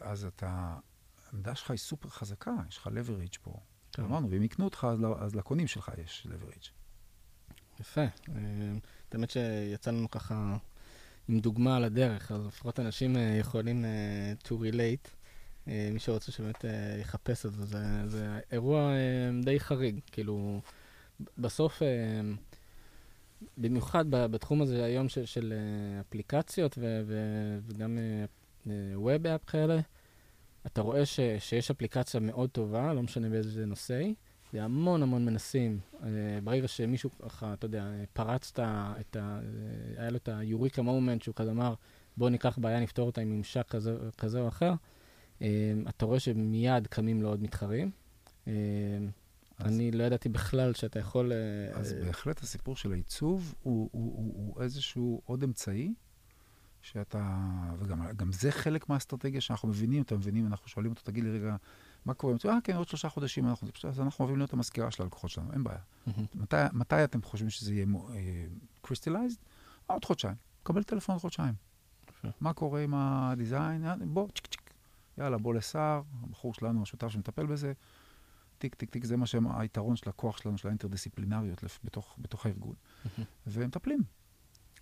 אז 0.01 0.25
אתה, 0.25 0.77
העמדה 1.33 1.55
שלך 1.55 1.71
היא 1.71 1.79
סופר 1.79 2.09
חזקה, 2.09 2.53
יש 2.69 2.79
לך 2.79 2.87
leverage 2.87 3.39
פה. 3.43 3.61
אמרנו, 3.99 4.31
ואם 4.31 4.43
יקנו 4.43 4.65
אותך, 4.65 4.87
אז 5.19 5.35
לקונים 5.35 5.67
שלך 5.67 5.91
יש 6.05 6.27
leverage. 6.31 6.69
יפה. 7.81 8.05
האמת 9.13 9.31
שיצא 9.31 9.91
לנו 9.91 10.11
ככה 10.11 10.57
עם 11.29 11.41
דוגמה 11.41 11.77
על 11.77 11.85
הדרך, 11.85 12.33
אז 12.33 12.47
לפחות 12.47 12.81
אנשים 12.81 13.17
יכולים 13.41 13.85
to 14.45 14.51
relate. 14.51 15.09
מי 15.67 15.99
שרוצה 15.99 16.33
שבאמת 16.33 16.65
יחפש 17.01 17.47
את 17.47 17.53
זה, 17.53 17.65
זה, 17.65 18.09
זה 18.09 18.41
אירוע 18.53 18.91
די 19.45 19.61
חריג. 19.61 20.01
כאילו, 20.07 20.61
בסוף, 21.39 21.83
במיוחד 23.59 24.05
בתחום 24.11 24.63
הזה 24.63 24.85
היום 24.85 25.09
של, 25.09 25.25
של 25.25 25.53
אפליקציות 26.01 26.79
ו, 26.79 27.03
ו, 27.07 27.15
וגם 27.67 27.99
ווב 28.95 29.27
אפ 29.27 29.45
כאלה, 29.45 29.81
אתה 30.67 30.81
רואה 30.81 31.07
ש, 31.07 31.21
שיש 31.39 31.71
אפליקציה 31.71 32.21
מאוד 32.21 32.51
טובה, 32.51 32.93
לא 32.93 33.03
משנה 33.03 33.29
באיזה 33.29 33.67
נושא 33.67 33.95
היא, 33.95 34.15
והמון 34.53 35.03
המון 35.03 35.25
מנסים. 35.25 35.79
ברגע 36.45 36.69
שמישהו 36.69 37.11
ככה, 37.11 37.53
אתה 37.53 37.67
יודע, 37.67 37.91
פרץ 38.13 38.53
את 38.59 39.17
ה... 39.17 39.41
היה 39.97 40.11
לו 40.11 40.17
את 40.17 40.29
היוריקה 40.29 40.83
מומנט, 40.83 41.23
שהוא 41.23 41.35
כזה 41.35 41.51
אמר, 41.51 41.75
בוא 42.17 42.31
ניקח 42.31 42.59
בעיה, 42.59 42.81
נפתור 42.81 43.07
אותה 43.07 43.21
עם 43.21 43.31
ממשק 43.31 43.69
כזה, 43.69 43.97
כזה 44.19 44.41
או 44.41 44.49
אחר, 44.49 44.73
אתה 45.89 46.05
רואה 46.05 46.21
שמיד 46.21 46.87
קמים 46.87 47.23
לו 47.23 47.29
עוד 47.29 47.43
מתחרים. 47.43 47.91
אני 49.61 49.91
לא 49.91 50.05
ידעתי 50.05 50.29
בכלל 50.29 50.75
שאתה 50.75 50.99
יכול... 50.99 51.33
אז 51.75 51.93
בהחלט 51.93 52.43
הסיפור 52.43 52.77
של 52.77 52.93
העיצוב 52.93 53.55
הוא, 53.63 53.91
איזשהו 54.63 55.23
עוד 55.25 55.43
אמצעי 55.43 55.95
שאתה, 56.85 57.41
וגם 57.79 58.33
זה 58.33 58.53
חלק 58.53 58.89
מהאסטרטגיה 58.89 59.41
שאנחנו 59.41 59.69
מבינים, 59.69 60.03
אתה 60.03 60.17
מבינים, 60.17 60.47
אנחנו 60.47 60.69
שואלים 60.69 60.93
אותו, 60.93 61.03
תגיד 61.05 61.25
לי 61.25 61.31
רגע, 61.31 61.57
מה 62.05 62.15
קורה? 62.15 62.35
אה, 62.45 62.59
כן, 62.65 62.77
עוד 62.77 62.89
שלושה 62.89 63.09
חודשים, 63.09 63.49
אנחנו, 63.49 63.69
אז 63.89 64.01
אנחנו 64.01 64.23
אוהבים 64.23 64.39
להיות 64.39 64.53
המזכירה 64.53 64.91
של 64.91 65.03
הלקוחות 65.03 65.31
שלנו, 65.31 65.53
אין 65.53 65.65
בעיה. 65.65 65.79
מתי, 66.35 66.57
מתי 66.73 67.05
אתם 67.05 67.23
חושבים 67.23 67.51
שזה 67.51 67.75
יהיה 67.75 67.87
crystallized? 68.83 69.37
אה, 69.91 69.95
עוד 69.95 70.05
חודשיים. 70.05 70.35
קבל 70.63 70.83
טלפון 70.83 71.13
עוד 71.13 71.21
חודשיים. 71.21 71.55
מה 72.41 72.53
קורה 72.53 72.81
עם 72.81 72.95
ה 72.95 73.06
design? 73.06 73.85
בוא, 74.05 74.29
צ'יק 74.35 74.47
צ'ק. 74.47 74.75
יאללה, 75.19 75.39
בוא 75.39 75.55
לשר, 75.55 76.03
הבחור 76.23 76.55
שלנו, 76.55 76.83
השותף 76.83 77.09
שמטפל 77.09 77.47
בזה, 77.47 77.73
טיק, 78.65 78.75
טיק, 78.75 78.91
טיק, 78.91 79.05
זה 79.05 79.17
מה 79.17 79.27
שהם, 79.27 79.47
היתרון 79.57 79.97
של 79.97 80.11
הכוח 80.11 80.39
שלנו, 80.39 80.59
של 80.59 80.69
האינטרדיסציפלינריות 80.69 81.65
בתוך, 81.85 82.15
בתוך 82.19 82.47
הארגון. 82.47 82.75
והם 83.47 83.67
מטפלים. 83.69 84.03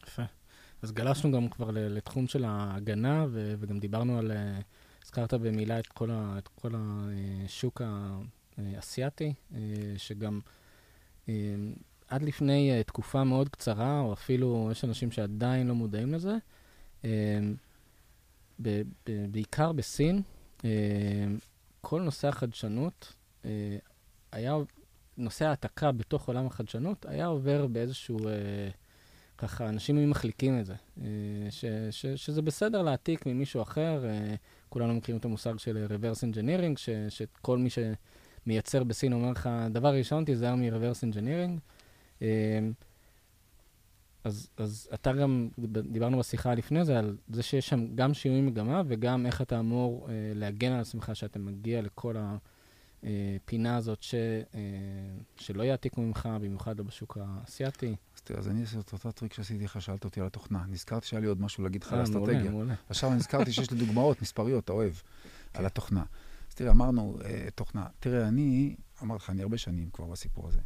יפה. 0.07 0.23
אז 0.83 0.93
גלשנו 0.93 1.33
גם 1.33 1.49
כבר 1.49 1.71
לתחום 1.73 2.27
של 2.27 2.45
ההגנה, 2.45 3.27
ו- 3.31 3.55
וגם 3.59 3.79
דיברנו 3.81 4.19
על, 4.19 4.33
הזכרת 5.05 5.35
במילה 5.35 5.79
את 5.79 5.87
כל, 5.87 6.11
ה- 6.11 6.35
את 6.39 6.49
כל 6.49 6.73
השוק 6.77 7.83
האסייתי, 8.59 9.35
שגם 9.97 10.41
עד 12.09 12.23
לפני 12.23 12.83
תקופה 12.87 13.25
מאוד 13.25 13.49
קצרה, 13.49 14.01
או 14.01 14.13
אפילו 14.13 14.69
יש 14.73 14.85
אנשים 14.85 15.11
שעדיין 15.11 15.67
לא 15.67 15.75
מודעים 15.75 16.15
לזה, 16.15 16.37
ב- 18.63 18.83
ב- 19.07 19.27
בעיקר 19.31 19.73
בסין, 19.73 20.23
כל 21.81 22.03
נושא 22.03 22.29
החדשנות 22.29 23.15
היה, 24.33 24.57
נושא 25.17 25.47
העתקה 25.47 25.93
בתוך 25.93 26.29
עולם 26.29 26.47
החדשנות 26.47 27.07
היה 27.09 27.27
עובר 27.27 27.67
באיזשהו... 27.67 28.19
ככה, 29.39 29.69
אנשים 29.69 29.97
היו 29.97 30.09
מחליקים 30.09 30.59
את 30.59 30.67
זה, 30.67 30.75
ש, 31.51 31.65
ש, 31.91 32.07
שזה 32.07 32.43
בסדר 32.43 32.83
להעתיק 32.83 33.27
ממישהו 33.27 33.63
אחר. 33.63 34.05
כולנו 34.69 34.95
מכירים 34.95 35.19
את 35.19 35.25
המושג 35.25 35.59
של 35.59 35.87
reverse 35.89 36.21
engineering, 36.21 36.77
ש, 36.77 36.91
שכל 37.09 37.59
מי 37.59 37.69
שמייצר 37.71 38.85
בסין 38.85 39.13
אומר 39.13 39.31
לך, 39.31 39.51
דבר 39.71 39.95
ראשון, 39.95 40.25
תיזהר 40.25 40.55
מ-reverse 40.55 41.13
engineering. 41.13 41.61
אז, 44.25 44.49
אז 44.57 44.89
אתה 44.95 45.13
גם, 45.13 45.49
דיברנו 45.69 46.19
בשיחה 46.19 46.55
לפני 46.55 46.85
זה, 46.85 46.99
על 46.99 47.17
זה 47.29 47.43
שיש 47.43 47.69
שם 47.69 47.97
גם 47.97 48.15
שינוי 48.15 48.41
מגמה 48.41 48.83
וגם 48.87 49.27
איך 49.27 49.43
אתה 49.43 49.59
אמור 49.59 50.09
להגן 50.35 50.73
על 50.73 50.81
עצמך 50.81 51.11
שאתה 51.15 51.39
מגיע 51.39 51.83
לכל 51.83 52.17
הפינה 53.37 53.77
הזאת 53.77 54.03
ש, 54.03 54.15
שלא 55.37 55.63
יעתיקו 55.63 56.03
ממך, 56.03 56.29
במיוחד 56.41 56.79
לא 56.79 56.85
בשוק 56.85 57.19
האסייתי. 57.21 57.97
אז 58.17 58.21
תראה, 58.21 58.39
אז 58.39 58.49
אני 58.49 58.61
אעשה 58.61 58.81
את 58.81 58.93
אותו 58.93 59.13
טריק 59.13 59.33
שעשיתי 59.33 59.65
לך, 59.65 59.83
שאלת 59.83 60.05
אותי 60.05 60.21
על 60.21 60.27
התוכנה. 60.27 60.65
נזכרתי 60.69 61.07
שהיה 61.07 61.21
לי 61.21 61.27
עוד 61.27 61.41
משהו 61.41 61.65
להגיד 61.65 61.83
לך 61.83 61.93
על 61.93 62.01
האסטרטגיה. 62.01 62.53
עכשיו 62.89 63.15
נזכרתי 63.15 63.53
שיש 63.53 63.71
לי 63.71 63.79
דוגמאות 63.79 64.23
מספריות, 64.23 64.65
אתה 64.65 64.73
אוהב, 64.73 64.95
על 65.55 65.67
התוכנה. 65.67 66.05
אז 66.49 66.55
תראה, 66.55 66.71
אמרנו, 66.71 67.19
תוכנה. 67.55 67.87
תראה, 68.01 68.29
אני, 68.29 68.77
אמרתי 69.03 69.23
לך, 69.25 69.31
אני 69.31 69.43
הרבה 69.43 69.59
שנים 69.59 69.91
כבר 69.91 70.07
בסיפור 70.07 70.49
הזה. 70.49 70.61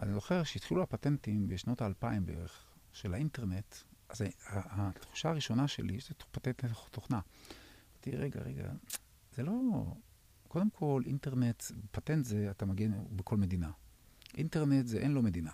אני 0.00 0.12
זוכר 0.12 0.42
שהתחילו 0.42 0.82
הפטנטים 0.82 1.48
בשנות 1.48 1.82
האלפיים 1.82 2.26
בערך, 2.26 2.64
של 2.92 3.14
האינטרנט, 3.14 3.74
אז 4.08 4.22
התחושה 4.48 5.30
הראשונה 5.30 5.68
שלי, 5.68 5.98
זה 6.08 6.14
פטנט 6.30 6.64
תוכנה. 6.90 7.20
אמרתי, 7.94 8.10
רגע, 8.16 8.40
רגע, 8.40 8.72
זה 9.36 9.42
לא... 9.42 9.52
קודם 10.54 10.70
כל, 10.70 11.02
אינטרנט, 11.06 11.62
פטנט 11.90 12.24
זה, 12.24 12.50
אתה 12.50 12.66
מגן 12.66 12.92
בכל 13.16 13.36
מדינה. 13.36 13.70
אינטרנט 14.36 14.86
זה 14.86 14.98
אין 14.98 15.12
לו 15.12 15.22
מדינה. 15.22 15.50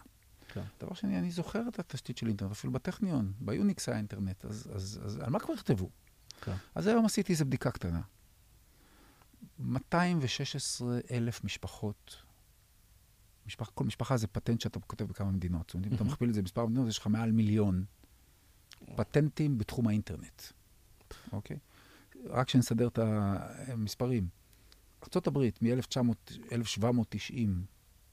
כן. 0.48 0.62
דבר 0.80 0.94
שני, 0.94 1.18
אני 1.18 1.30
זוכר 1.30 1.68
את 1.68 1.78
התשתית 1.78 2.18
של 2.18 2.26
אינטרנט, 2.26 2.52
אפילו 2.52 2.72
בטכניון, 2.72 3.32
ביוניקס 3.40 3.88
היה 3.88 3.98
אינטרנט, 3.98 4.44
אז, 4.44 4.68
אז, 4.74 5.00
אז 5.04 5.16
על 5.16 5.30
מה 5.30 5.38
כבר 5.40 5.54
יכתבו? 5.54 5.90
כן. 6.40 6.54
אז 6.74 6.86
היום 6.86 7.04
עשיתי 7.04 7.32
איזו 7.32 7.44
בדיקה 7.44 7.70
קטנה. 7.70 8.00
216 9.58 10.98
אלף 11.10 11.44
משפחות, 11.44 12.16
משפח, 13.46 13.70
כל 13.74 13.84
משפחה 13.84 14.16
זה 14.16 14.26
פטנט 14.26 14.60
שאתה 14.60 14.80
כותב 14.80 15.04
בכמה 15.04 15.30
מדינות. 15.30 15.68
זאת 15.68 15.74
אומרת, 15.74 15.88
אם 15.90 15.94
אתה 15.94 16.04
מכפיל 16.04 16.28
את 16.28 16.34
זה 16.34 16.42
במספר 16.42 16.66
מדינות, 16.66 16.88
יש 16.88 16.98
לך 16.98 17.06
מעל 17.06 17.32
מיליון 17.32 17.84
פטנטים 18.96 19.58
בתחום 19.58 19.88
האינטרנט. 19.88 20.42
אוקיי? 21.32 21.58
רק 22.26 22.48
שנסדר 22.48 22.88
את 22.88 22.98
המספרים. 22.98 24.39
ארה"ב, 25.16 25.38
מ-1790, 25.38 27.34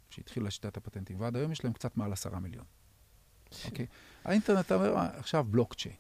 שהתחילה 0.10 0.52
שיטת 0.52 0.78
הפטנטים, 0.78 1.22
ועד 1.22 1.36
היום 1.36 1.52
יש 1.52 1.64
להם 1.64 1.74
קצת 1.74 1.98
מעל 1.98 2.14
עשרה 2.14 2.40
מיליון. 2.40 2.66
אוקיי? 3.66 3.86
האינטרנט, 4.24 4.72
אומר, 4.72 4.96
עכשיו 4.98 5.44
בלוקצ'יין. 5.44 5.96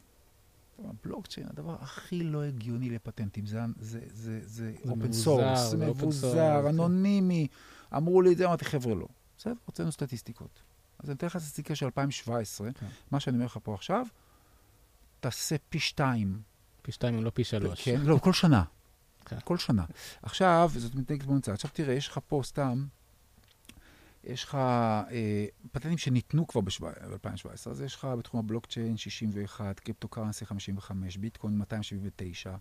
בלוקצ'יין, 1.03 1.47
הדבר 1.49 1.75
הכי 1.79 2.23
לא 2.23 2.43
הגיוני 2.43 2.89
לפטנטים, 2.89 3.45
זה 3.45 3.59
open 4.89 5.13
source, 5.13 5.59
זה 5.59 5.77
מבוזר, 5.77 6.69
אנונימי. 6.69 7.47
אמרו 7.95 8.21
לי 8.21 8.33
את 8.33 8.37
זה, 8.37 8.45
אמרתי, 8.45 8.65
חבר'ה, 8.65 8.95
לא. 8.95 9.07
בסדר, 9.37 9.53
הוצאנו 9.65 9.91
סטטיסטיקות. 9.91 10.61
אז 10.99 11.09
אני 11.09 11.15
אתן 11.15 11.27
לך 11.27 11.37
סטטיסטיקה 11.37 11.75
של 11.75 11.85
2017, 11.85 12.73
כן. 12.73 12.85
מה 13.11 13.19
שאני 13.19 13.35
אומר 13.35 13.45
לך 13.45 13.59
פה 13.63 13.73
עכשיו, 13.73 14.05
תעשה 15.19 15.55
פי 15.69 15.79
שתיים. 15.79 16.41
פי 16.81 16.91
שתיים 16.91 17.23
לא 17.23 17.29
פי 17.29 17.43
שלוש. 17.43 17.85
כן, 17.85 18.01
לא, 18.01 18.17
כל 18.17 18.33
שנה. 18.33 18.63
כן. 19.27 19.37
כל 19.43 19.57
שנה. 19.57 19.85
עכשיו, 20.21 20.71
זאת 20.75 20.95
מתנהגת 20.95 21.25
בממוצע. 21.25 21.53
עכשיו 21.53 21.71
תראה, 21.73 21.93
יש 21.93 22.07
לך 22.07 22.19
פה 22.27 22.41
סתם, 22.43 22.85
יש 24.23 24.43
לך 24.43 24.55
אה, 24.55 25.45
פטנטים 25.71 25.97
שניתנו 25.97 26.47
כבר 26.47 26.61
ב-2017, 26.61 27.69
אז 27.69 27.81
יש 27.81 27.95
לך 27.95 28.07
בתחום 28.17 28.39
הבלוקצ'יין 28.39 28.97
61, 28.97 29.79
cryptocurrency 29.79 30.45
55, 30.45 31.17
ביטקוין 31.17 31.57
279, 31.57 32.55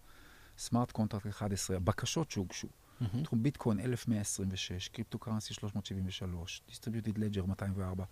smart 0.59 0.91
contract 0.91 1.27
11, 1.27 1.77
הבקשות 1.77 2.31
שהוגשו. 2.31 2.69
Mm-hmm. 2.69 3.25
תחום 3.25 3.43
ביטקוין 3.43 3.81
1126, 3.81 4.89
cryptocurrency 4.89 5.55
373, 5.55 6.62
distributed 6.69 7.19
ledger 7.19 7.45
204. 7.45 8.05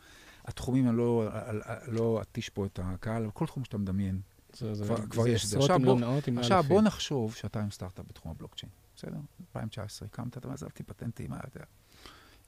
התחומים, 0.45 0.89
אני 0.89 0.97
לא, 0.97 1.29
לא 1.87 2.23
אתיש 2.23 2.49
פה 2.49 2.67
את 2.67 2.81
הקהל, 2.83 3.23
אבל 3.23 3.31
כל 3.31 3.47
תחום 3.47 3.65
שאתה 3.65 3.79
מדמיין, 3.79 4.21
זה, 4.55 4.75
זה, 4.75 4.85
כבר, 4.85 4.97
זה 4.97 5.07
כבר 5.07 5.29
יש 5.29 5.45
את 5.45 5.49
זה. 5.49 5.59
עכשיו, 5.59 5.79
בוא, 5.79 5.99
עכשיו 6.39 6.65
בוא 6.69 6.83
נחשוב 6.83 7.35
שאתה 7.35 7.61
עם 7.63 7.71
סטארט-אפ 7.71 8.07
בתחום 8.09 8.31
הבלוקצ'יין, 8.31 8.73
בסדר? 8.97 9.19
2019, 9.41 10.09
הקמת, 10.13 10.39
אתה 10.39 10.53
עזבתי 10.53 10.83
פטנטים, 10.83 11.31
מה 11.31 11.41
אתה... 11.49 11.61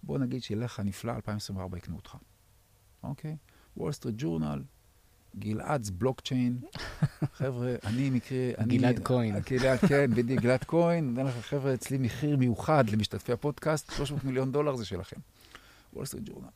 בוא 0.02 0.18
נגיד 0.18 0.42
שיהיה 0.42 0.60
לך 0.60 0.80
נפלא, 0.84 1.12
2024 1.12 1.78
יקנו 1.78 1.96
אותך, 1.96 2.16
אוקיי? 3.02 3.36
וול 3.76 3.92
סטריט 3.92 4.14
ג'ורנל, 4.18 4.62
Gilad's 5.38 5.92
Blockchain. 5.92 6.58
חבר'ה, 7.38 7.74
אני 7.84 8.10
מקרה... 8.10 8.38
גלעד 8.66 9.00
כהן. 9.04 9.40
גלעד, 9.50 9.78
כן, 9.78 10.10
בדיוק, 10.10 10.40
גלעד 10.40 10.64
כהן. 10.64 11.10
נותן 11.10 11.26
לך, 11.26 11.34
חבר'ה, 11.46 11.74
אצלי 11.74 11.98
מחיר 11.98 12.36
מיוחד 12.36 12.90
למשתתפי 12.90 13.32
הפודקאסט, 13.32 13.92
300 13.92 14.24
מיליון 14.24 14.52
דולר 14.52 14.76
זה 14.76 14.84
שלכם. 14.84 15.16
וול 15.92 16.04
סטריט 16.04 16.24
ג'ורנל. 16.28 16.48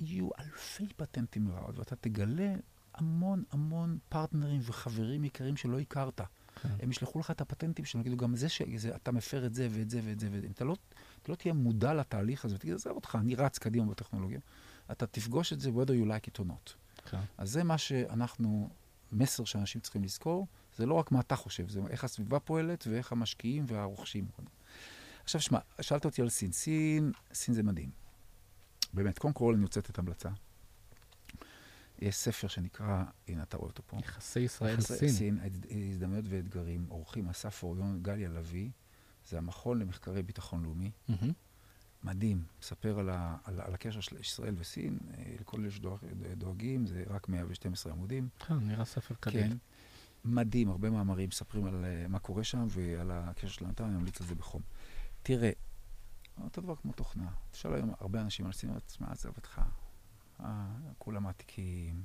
יהיו 0.00 0.28
אלפי 0.38 0.86
פטנטים 0.96 1.48
לרעוד, 1.48 1.78
ואתה 1.78 1.96
תגלה 1.96 2.54
המון 2.98 3.42
המון 3.50 3.98
פרטנרים 4.08 4.60
וחברים 4.62 5.24
יקרים 5.24 5.56
שלא 5.56 5.78
הכרת. 5.78 6.20
כן. 6.62 6.68
הם 6.80 6.90
ישלחו 6.90 7.18
לך 7.18 7.30
את 7.30 7.40
הפטנטים 7.40 7.84
שלהם, 7.84 8.00
יגידו, 8.00 8.16
גם 8.16 8.36
זה 8.36 8.48
שאתה 8.48 9.12
מפר 9.12 9.46
את 9.46 9.54
זה 9.54 9.68
ואת 9.70 9.90
זה 9.90 10.00
ואת 10.04 10.20
זה 10.20 10.28
ואת 10.32 10.40
זה. 10.40 10.46
אם 10.46 10.52
אתה 10.52 10.64
לא, 10.64 10.76
אתה 11.22 11.32
לא 11.32 11.36
תהיה 11.36 11.54
מודע 11.54 11.94
לתהליך 11.94 12.44
הזה 12.44 12.54
ותגיד, 12.54 12.74
עזוב 12.74 12.92
אותך, 12.96 13.18
אני 13.20 13.34
רץ 13.34 13.58
קדימה 13.58 13.86
בטכנולוגיה, 13.86 14.40
אתה 14.90 15.06
תפגוש 15.06 15.52
את 15.52 15.60
זה 15.60 15.70
whether 15.70 15.90
you 15.90 16.06
like 16.06 16.30
it 16.30 16.40
or 16.40 16.44
not. 16.44 16.72
כן. 17.10 17.20
אז 17.38 17.50
זה 17.50 17.64
מה 17.64 17.78
שאנחנו, 17.78 18.70
מסר 19.12 19.44
שאנשים 19.44 19.80
צריכים 19.80 20.04
לזכור, 20.04 20.46
זה 20.76 20.86
לא 20.86 20.94
רק 20.94 21.12
מה 21.12 21.20
אתה 21.20 21.36
חושב, 21.36 21.68
זה 21.68 21.80
איך 21.90 22.04
הסביבה 22.04 22.40
פועלת 22.40 22.86
ואיך 22.90 23.12
המשקיעים 23.12 23.64
והרוכשים. 23.68 24.28
עכשיו, 25.24 25.40
שמע, 25.40 25.58
שאלת 25.80 26.04
אותי 26.04 26.22
על 26.22 26.28
סין. 26.28 26.52
סין, 26.52 27.12
סין 27.32 27.54
זה 27.54 27.62
מדהים. 27.62 27.90
באמת, 28.92 29.18
קודם 29.18 29.34
כל 29.34 29.54
אני 29.54 29.62
רוצה 29.62 29.80
לתת 29.80 29.98
המלצה. 29.98 30.28
יש 31.98 32.16
ספר 32.16 32.48
שנקרא, 32.48 33.04
הנה 33.28 33.42
אתה 33.42 33.56
רואה 33.56 33.68
אותו 33.68 33.82
פה. 33.86 33.96
יחסי 34.00 34.40
ישראל-סין. 34.40 35.08
סין, 35.08 35.38
הזדמנויות 35.90 36.24
ואתגרים, 36.28 36.86
אורחים 36.90 37.28
אסף 37.28 37.62
אוריון, 37.62 38.02
גליה 38.02 38.28
לביא, 38.28 38.70
זה 39.28 39.38
המכון 39.38 39.78
למחקרי 39.78 40.22
ביטחון 40.22 40.62
לאומי. 40.62 40.90
Mm-hmm. 41.10 41.32
מדהים, 42.04 42.44
מספר 42.62 42.98
על, 42.98 43.10
ה, 43.10 43.36
על, 43.44 43.60
על 43.60 43.74
הקשר 43.74 44.00
של 44.00 44.20
ישראל 44.20 44.54
וסין, 44.58 44.98
אה, 45.18 45.34
לכל 45.40 45.60
אלה 45.60 45.70
שדואגים, 45.70 46.86
זה 46.86 47.04
רק 47.06 47.28
112 47.28 47.92
עמודים. 47.92 48.28
כן, 48.38 48.54
נראה 48.54 48.84
ספר 48.84 49.14
קדימה. 49.20 49.48
כן, 49.48 49.56
מדהים, 50.24 50.68
הרבה 50.68 50.90
מאמרים 50.90 51.28
מספרים 51.28 51.66
על 51.66 51.84
uh, 51.84 52.08
מה 52.08 52.18
קורה 52.18 52.44
שם 52.44 52.66
ועל 52.70 53.10
הקשר 53.10 53.48
של 53.48 53.64
הנתן, 53.64 53.84
אני 53.84 53.96
ממליץ 53.96 54.20
על 54.20 54.26
זה 54.26 54.34
בחום. 54.34 54.62
תראה, 55.22 55.50
אותו 56.44 56.60
דבר 56.60 56.76
כמו 56.76 56.92
תוכנה. 56.92 57.30
תשאל 57.50 57.74
היום 57.74 57.92
הרבה 58.00 58.20
אנשים 58.20 58.46
על 58.46 58.52
סין, 58.52 58.70
מה 59.00 59.06
עזב 59.10 59.36
אותך? 59.36 59.60
אה, 60.40 60.66
כולם 60.98 61.22
מעתיקים, 61.22 62.04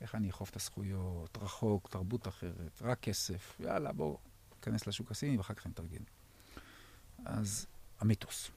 איך 0.00 0.14
אני 0.14 0.30
אכוף 0.30 0.50
את 0.50 0.56
הזכויות, 0.56 1.38
רחוק, 1.40 1.88
תרבות 1.88 2.28
אחרת, 2.28 2.82
רק 2.82 3.00
כסף, 3.00 3.60
יאללה, 3.60 3.92
בואו 3.92 4.18
ניכנס 4.56 4.86
לשוק 4.86 5.10
הסיני 5.10 5.36
ואחר 5.36 5.54
כך 5.54 5.66
נתארגן. 5.66 6.02
אז 7.24 7.66
המיתוס. 8.00 8.50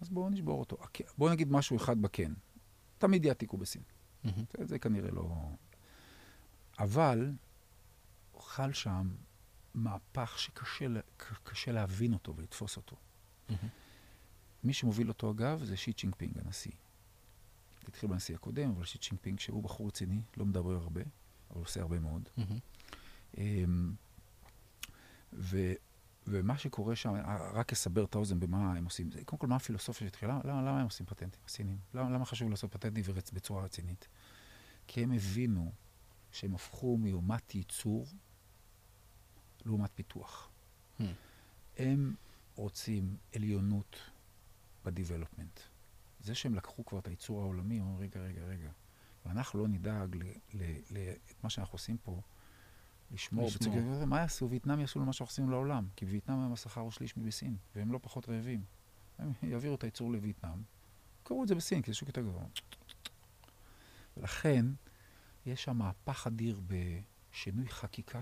אז 0.00 0.08
בואו 0.08 0.30
נשבור 0.30 0.60
אותו. 0.60 0.76
בואו 1.18 1.32
נגיד 1.32 1.52
משהו 1.52 1.76
אחד 1.76 2.02
בכן. 2.02 2.32
תמיד 2.98 3.24
יעתיקו 3.24 3.56
בסין. 3.56 3.82
Mm-hmm. 3.82 4.28
זה, 4.58 4.64
זה 4.66 4.78
כנראה 4.78 5.10
לא... 5.10 5.34
אבל 6.78 7.32
חל 8.38 8.72
שם 8.72 9.08
מהפך 9.74 10.38
שקשה 10.38 11.72
להבין 11.72 12.12
אותו 12.12 12.36
ולתפוס 12.36 12.76
אותו. 12.76 12.96
Mm-hmm. 12.96 13.52
מי 14.64 14.72
שמוביל 14.72 15.08
אותו, 15.08 15.30
אגב, 15.30 15.64
זה 15.64 15.76
שי 15.76 15.92
ג'ינפינג, 15.92 16.38
הנשיא. 16.38 16.72
התחיל 17.88 18.08
בנשיא 18.08 18.34
הקודם, 18.34 18.70
אבל 18.70 18.84
שי 18.84 18.98
ג'ינפינג, 18.98 19.40
שהוא 19.40 19.62
בחור 19.62 19.88
רציני, 19.88 20.20
לא 20.36 20.46
מדבר 20.46 20.72
הרבה, 20.72 21.00
אבל 21.50 21.60
עושה 21.60 21.80
הרבה 21.80 21.98
מאוד. 21.98 22.28
Mm-hmm. 22.38 23.38
ו, 25.32 25.72
ומה 26.26 26.58
שקורה 26.58 26.96
שם, 26.96 27.14
רק 27.52 27.72
אסבר 27.72 28.04
את 28.04 28.14
האוזן 28.14 28.40
במה 28.40 28.72
הם 28.72 28.84
עושים. 28.84 29.10
זה, 29.10 29.24
קודם 29.24 29.40
כל, 29.40 29.46
מה 29.46 29.56
הפילוסופיה 29.56 30.06
שהתחילה? 30.06 30.40
למה, 30.44 30.62
למה 30.62 30.80
הם 30.80 30.84
עושים 30.84 31.06
פטנטים, 31.06 31.40
הסינים? 31.46 31.78
למה, 31.94 32.10
למה 32.10 32.24
חשוב 32.24 32.50
לעשות 32.50 32.72
פטנטים 32.72 33.04
בצורה 33.32 33.64
רצינית? 33.64 34.08
כי 34.86 35.02
הם 35.02 35.12
הבינו 35.12 35.72
שהם 36.32 36.54
הפכו 36.54 36.96
מאומת 36.96 37.54
ייצור 37.54 38.06
לעומת 39.64 39.90
פיתוח. 39.94 40.48
Hmm. 40.98 41.02
הם 41.76 42.14
רוצים 42.54 43.16
עליונות 43.34 43.96
בדיבלופמנט. 44.84 45.60
זה 46.20 46.34
שהם 46.34 46.54
לקחו 46.54 46.84
כבר 46.84 46.98
את 46.98 47.06
הייצור 47.06 47.40
העולמי, 47.40 47.80
אומרים, 47.80 47.98
רגע, 47.98 48.20
רגע, 48.20 48.44
רגע, 48.44 48.70
ואנחנו 49.26 49.58
לא 49.58 49.68
נדאג 49.68 50.16
את 51.30 51.44
מה 51.44 51.50
שאנחנו 51.50 51.74
עושים 51.74 51.98
פה, 51.98 52.20
לשמור. 53.10 53.46
לשמור. 53.46 54.06
מה 54.06 54.18
יעשו? 54.18 54.50
וייטנאם 54.50 54.80
יעשו 54.80 55.00
למה 55.00 55.12
שאנחנו 55.12 55.30
עושים 55.30 55.50
לעולם, 55.50 55.88
כי 55.96 56.04
בווייטנאם 56.04 56.40
היום 56.40 56.52
השכר 56.52 56.80
הוא 56.80 56.90
שליש 56.90 57.16
מבסין, 57.16 57.56
והם 57.74 57.92
לא 57.92 57.98
פחות 58.02 58.28
רעבים. 58.28 58.64
הם 59.18 59.32
יעבירו 59.42 59.74
את 59.74 59.82
הייצור 59.82 60.12
לווייטנאם, 60.12 60.62
קראו 61.22 61.42
את 61.42 61.48
זה 61.48 61.54
בסין, 61.54 61.82
כי 61.82 61.90
זה 61.90 61.96
שוק 61.96 62.08
יותר 62.08 62.20
גדול. 62.20 62.42
ולכן, 64.16 64.66
יש 65.46 65.64
שם 65.64 65.76
מהפך 65.76 66.26
אדיר 66.26 66.60
בשינוי 66.66 67.68
חקיקה, 67.68 68.20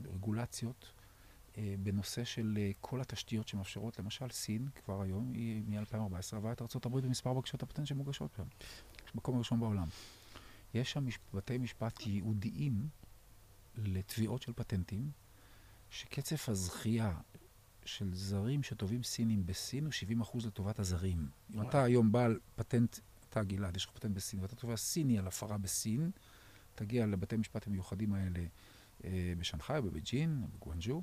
ברגולציות, 0.00 0.92
אה, 0.96 1.01
בנושא 1.82 2.24
של 2.24 2.58
אה, 2.60 2.70
כל 2.80 3.00
התשתיות 3.00 3.48
שמאפשרות, 3.48 3.98
למשל 3.98 4.30
סין, 4.30 4.68
כבר 4.84 5.02
היום, 5.02 5.32
היא 5.32 5.62
מ-2014 5.66 6.36
עברה 6.36 6.52
את 6.52 6.62
ארה"ב 6.62 6.98
במספר 6.98 7.34
בקשות 7.34 7.62
הפטנט 7.62 7.86
שמוגשות 7.86 8.34
שם. 8.36 8.44
מקום 9.14 9.38
ראשון 9.38 9.60
בעולם. 9.60 9.88
יש 10.74 10.92
שם 10.92 11.06
בתי 11.34 11.58
משפט 11.58 12.06
ייעודיים 12.06 12.88
לתביעות 13.76 14.42
של 14.42 14.52
פטנטים, 14.52 15.10
שקצב 15.90 16.36
הזכייה 16.48 17.14
של 17.84 18.14
זרים 18.14 18.62
שתובעים 18.62 19.02
סינים 19.02 19.46
בסין 19.46 19.84
הוא 19.84 19.92
70% 20.22 20.46
לטובת 20.46 20.78
הזרים. 20.78 21.28
אם 21.54 21.62
אתה 21.62 21.84
היום 21.84 22.12
בעל 22.12 22.38
פטנט, 22.56 22.98
אתה 23.28 23.42
גלעד, 23.42 23.76
יש 23.76 23.84
לך 23.84 23.90
פטנט 23.90 24.14
בסין, 24.16 24.40
ואתה 24.40 24.56
תובע 24.56 24.76
סיני 24.76 25.18
על 25.18 25.26
הפרה 25.26 25.58
בסין, 25.58 26.10
תגיע 26.74 27.06
לבתי 27.06 27.36
משפט 27.36 27.66
המיוחדים 27.66 28.12
האלה 28.12 28.40
אה, 29.04 29.32
בשנגחאי, 29.38 29.80
בבייג'ין, 29.80 30.46
בגואנג'ו, 30.54 31.02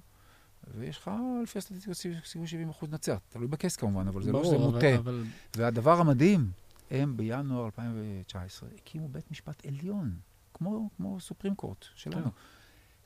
ויש 0.68 0.98
לך 0.98 1.12
לפי 1.44 1.58
הסטטיסטיקה 1.58 1.94
סיכוי 2.24 2.48
70 2.48 2.70
אחוז 2.70 2.90
נצח. 2.90 3.18
תלוי 3.30 3.48
בכס 3.48 3.76
כמובן, 3.76 4.08
אבל 4.08 4.24
זה 4.24 4.32
לא 4.32 4.44
שזה 4.44 4.58
מוטה. 4.58 4.96
אבל... 4.98 5.24
והדבר 5.56 6.00
המדהים, 6.00 6.52
הם 6.92 7.18
בינואר 7.18 7.66
2019 7.66 8.70
הקימו 8.76 9.10
בית 9.10 9.32
משפט 9.32 9.66
עליון, 9.66 10.20
כמו, 10.54 10.90
כמו 10.98 11.20
Supreme 11.20 11.56
Court 11.56 11.86
שלנו. 11.96 12.24
כן. 12.24 12.30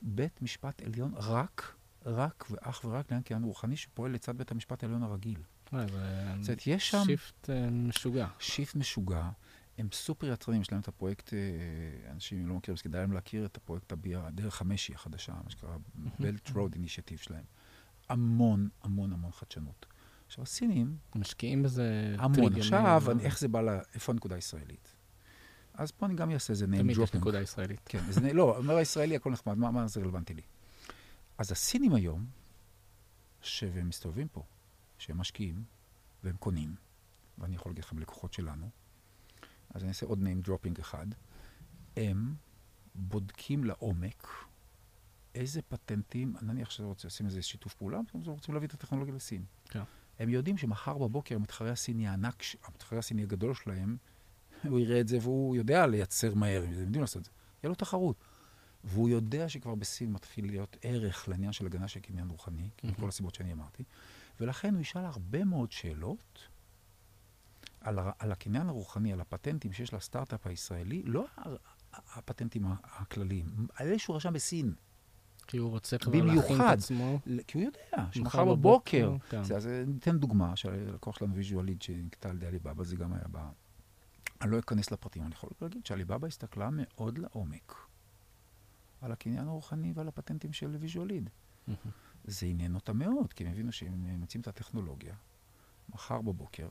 בית 0.02 0.42
משפט 0.42 0.82
עליון 0.82 1.12
רק, 1.16 1.76
רק 2.06 2.46
ואך 2.50 2.86
ורק 2.86 3.12
לקניין 3.12 3.44
רוחני 3.44 3.76
שפועל 3.76 4.12
לצד 4.12 4.38
בית 4.38 4.52
המשפט 4.52 4.84
העליון 4.84 5.04
הרגיל. 5.04 5.40
זאת 5.66 5.74
אומרת, 5.74 6.68
יש 6.68 6.90
שם... 6.90 7.04
shift 7.06 7.50
אה, 7.50 7.70
משוגע. 7.70 8.28
shift 8.40 8.76
משוגע. 8.76 9.30
הם 9.78 9.88
סופר 9.92 10.28
יצרנים, 10.28 10.62
יש 10.62 10.72
להם 10.72 10.82
את 10.82 10.88
הפרויקט, 10.88 11.34
אה, 11.34 12.12
אנשים 12.12 12.48
לא 12.48 12.56
מכירים, 12.56 12.76
אז 12.78 12.82
כדאי 12.82 13.02
להם 13.02 13.12
להכיר 13.12 13.46
את 13.46 13.58
הפרויקט 13.58 13.92
הבירה, 13.92 14.30
דרך 14.32 14.62
המשי 14.62 14.94
החדשה, 14.94 15.34
מה 15.44 15.50
שנקרא 15.50 15.78
Belt 16.20 16.50
Road 16.50 16.76
Initiative 16.76 17.24
שלהם. 17.24 17.44
המון, 18.10 18.70
המון, 18.84 19.14
המון 19.14 19.32
חדשנות. 19.32 19.86
עכשיו, 20.28 20.44
הסינים... 20.44 20.98
משקיעים 21.16 21.64
בזה... 21.64 22.16
המון. 22.18 22.54
עכשיו, 22.56 23.04
אני, 23.12 23.24
איך 23.24 23.40
זה 23.40 23.48
בא 23.48 23.62
ל... 23.62 23.70
איפה 23.94 24.12
הנקודה 24.12 24.36
הישראלית? 24.36 24.96
אז 25.74 25.92
פה 25.92 26.06
אני 26.06 26.16
גם 26.16 26.32
אעשה 26.32 26.54
איזה 26.54 26.66
name 26.66 26.70
dropping. 26.70 26.78
תמיד 26.78 26.98
יש 26.98 27.14
נקודה 27.14 27.42
ישראלית. 27.42 27.80
כן, 27.86 28.12
זה, 28.12 28.34
לא, 28.34 28.58
אומר 28.58 28.76
הישראלי, 28.76 29.16
הכל 29.16 29.32
נחמד, 29.32 29.58
מה, 29.58 29.72
מה 29.72 29.88
זה 29.88 30.02
רלוונטי 30.02 30.34
לי? 30.34 30.42
אז 31.38 31.52
הסינים 31.52 31.94
היום, 31.94 32.26
שהם 33.42 33.90
מסתובבים 33.90 34.28
פה, 34.28 34.44
שהם 34.98 35.18
משקיעים, 35.18 35.64
והם 36.24 36.36
קונים, 36.38 36.76
ואני 37.38 37.56
יכול 37.56 37.70
להגיד 37.70 37.84
לכם 37.84 38.00
לקוחות 38.00 38.34
שלנו, 38.34 38.70
אז 39.74 39.82
אני 39.82 39.90
אעשה 39.90 40.06
עוד 40.06 40.20
name 40.24 40.48
dropping 40.48 40.80
אחד. 40.80 41.08
הם 41.98 42.34
בודקים 42.96 43.64
לעומק 43.64 44.28
איזה 45.36 45.62
פטנטים, 45.62 46.36
נניח 46.42 46.70
שרוצים 46.70 47.08
לשים 47.08 47.26
איזה 47.26 47.42
שיתוף 47.42 47.74
פעולה, 47.74 47.98
הם 47.98 48.22
רוצים 48.26 48.54
להביא 48.54 48.68
את 48.68 48.74
הטכנולוגיה 48.74 49.16
לסין. 49.16 49.46
כן. 49.70 49.84
הם 50.20 50.30
יודעים 50.30 50.58
שמחר 50.58 50.98
בבוקר 50.98 51.36
המתחרה 51.36 51.72
הסיני 51.72 52.08
הענק, 52.08 52.44
המתחרה 52.66 53.00
הסיני 53.00 53.24
הגדול 53.24 53.54
שלהם, 53.54 53.98
הוא 54.64 54.80
יראה 54.80 55.02
את 55.02 55.08
זה 55.08 55.18
והוא 55.22 55.56
יודע 55.56 55.88
לייצר 55.88 56.36
מהר, 56.36 56.64
הם 56.64 56.72
יודעים 56.72 57.02
לעשות 57.02 57.18
את 57.18 57.26
זה. 57.26 57.32
יהיה 57.64 57.70
לו 57.70 57.76
תחרות. 57.76 58.16
והוא 58.84 59.10
יודע 59.10 59.50
שכבר 59.50 59.76
בסין 59.76 60.12
מתחיל 60.12 60.46
להיות 60.46 60.78
ערך 60.82 61.30
לעניין 61.30 61.52
של 61.52 61.66
הגנה 61.66 61.88
של 61.88 62.00
קניין 62.00 62.30
רוחני, 62.30 62.70
mm-hmm. 62.70 62.88
מכל 62.88 63.08
הסיבות 63.08 63.36
שאני 63.36 63.54
אמרתי, 63.54 63.84
ולכן 64.40 64.74
הוא 64.74 64.82
ישאל 64.82 65.06
הרבה 65.06 65.44
מאוד 65.44 65.72
שאלות 65.72 66.48
על, 67.84 68.00
על 68.20 68.32
הקניין 68.32 68.70
הרוחני, 68.70 69.14
על 69.14 69.22
הפטנטים 69.22 69.74
שיש 69.74 69.94
לסטארט-אפ 69.94 70.48
הישראלי, 70.48 71.04
לא 71.04 71.26
הפטנטים 71.94 72.66
הכלליים, 72.84 73.46
על 73.76 73.88
אלה 73.88 74.00
שהוא 74.00 74.16
רשם 74.16 74.34
בסין. 74.34 74.74
כי 75.48 75.58
הוא 75.58 75.70
רוצה 75.70 75.98
כבר 75.98 76.24
להכין 76.24 76.62
את 76.62 76.66
עצמו. 76.72 77.20
כי 77.48 77.58
הוא 77.58 77.66
יודע, 77.66 78.12
שמחר 78.12 78.46
בבוקר. 78.46 79.16
כן. 79.30 79.40
אז 79.40 79.68
ניתן 79.88 80.18
דוגמה, 80.20 80.56
שהלקוח 80.56 81.18
שלנו 81.18 81.36
Visualead 81.36 81.82
שנקנתה 81.82 82.30
על 82.30 82.36
ידי 82.36 82.48
עליבאבא, 82.48 82.84
זה 82.84 82.96
גם 82.96 83.14
היה 83.14 83.24
ב... 83.32 83.38
אני 84.42 84.52
לא 84.52 84.60
אכנס 84.60 84.92
לפרטים, 84.92 85.24
אני 85.24 85.34
יכול 85.34 85.50
להגיד 85.62 85.86
שעליבאבא 85.86 86.28
הסתכלה 86.28 86.70
מאוד 86.72 87.18
לעומק 87.18 87.76
על 89.02 89.12
הקניין 89.12 89.48
הרוחני 89.48 89.94
ועל 89.96 90.08
הפטנטים 90.08 90.54
של 90.54 90.76
Visualead. 90.80 91.30
זה 92.24 92.46
עניין 92.46 92.76
אותה 92.76 92.94
מאוד, 92.94 93.34
כי 93.34 93.44
הם 93.44 93.52
הבינו 93.52 93.72
שהם 93.72 94.22
מציעים 94.22 94.42
את 94.42 94.48
הטכנולוגיה. 94.48 95.16
מחר 95.90 96.22
בבוקר 96.22 96.68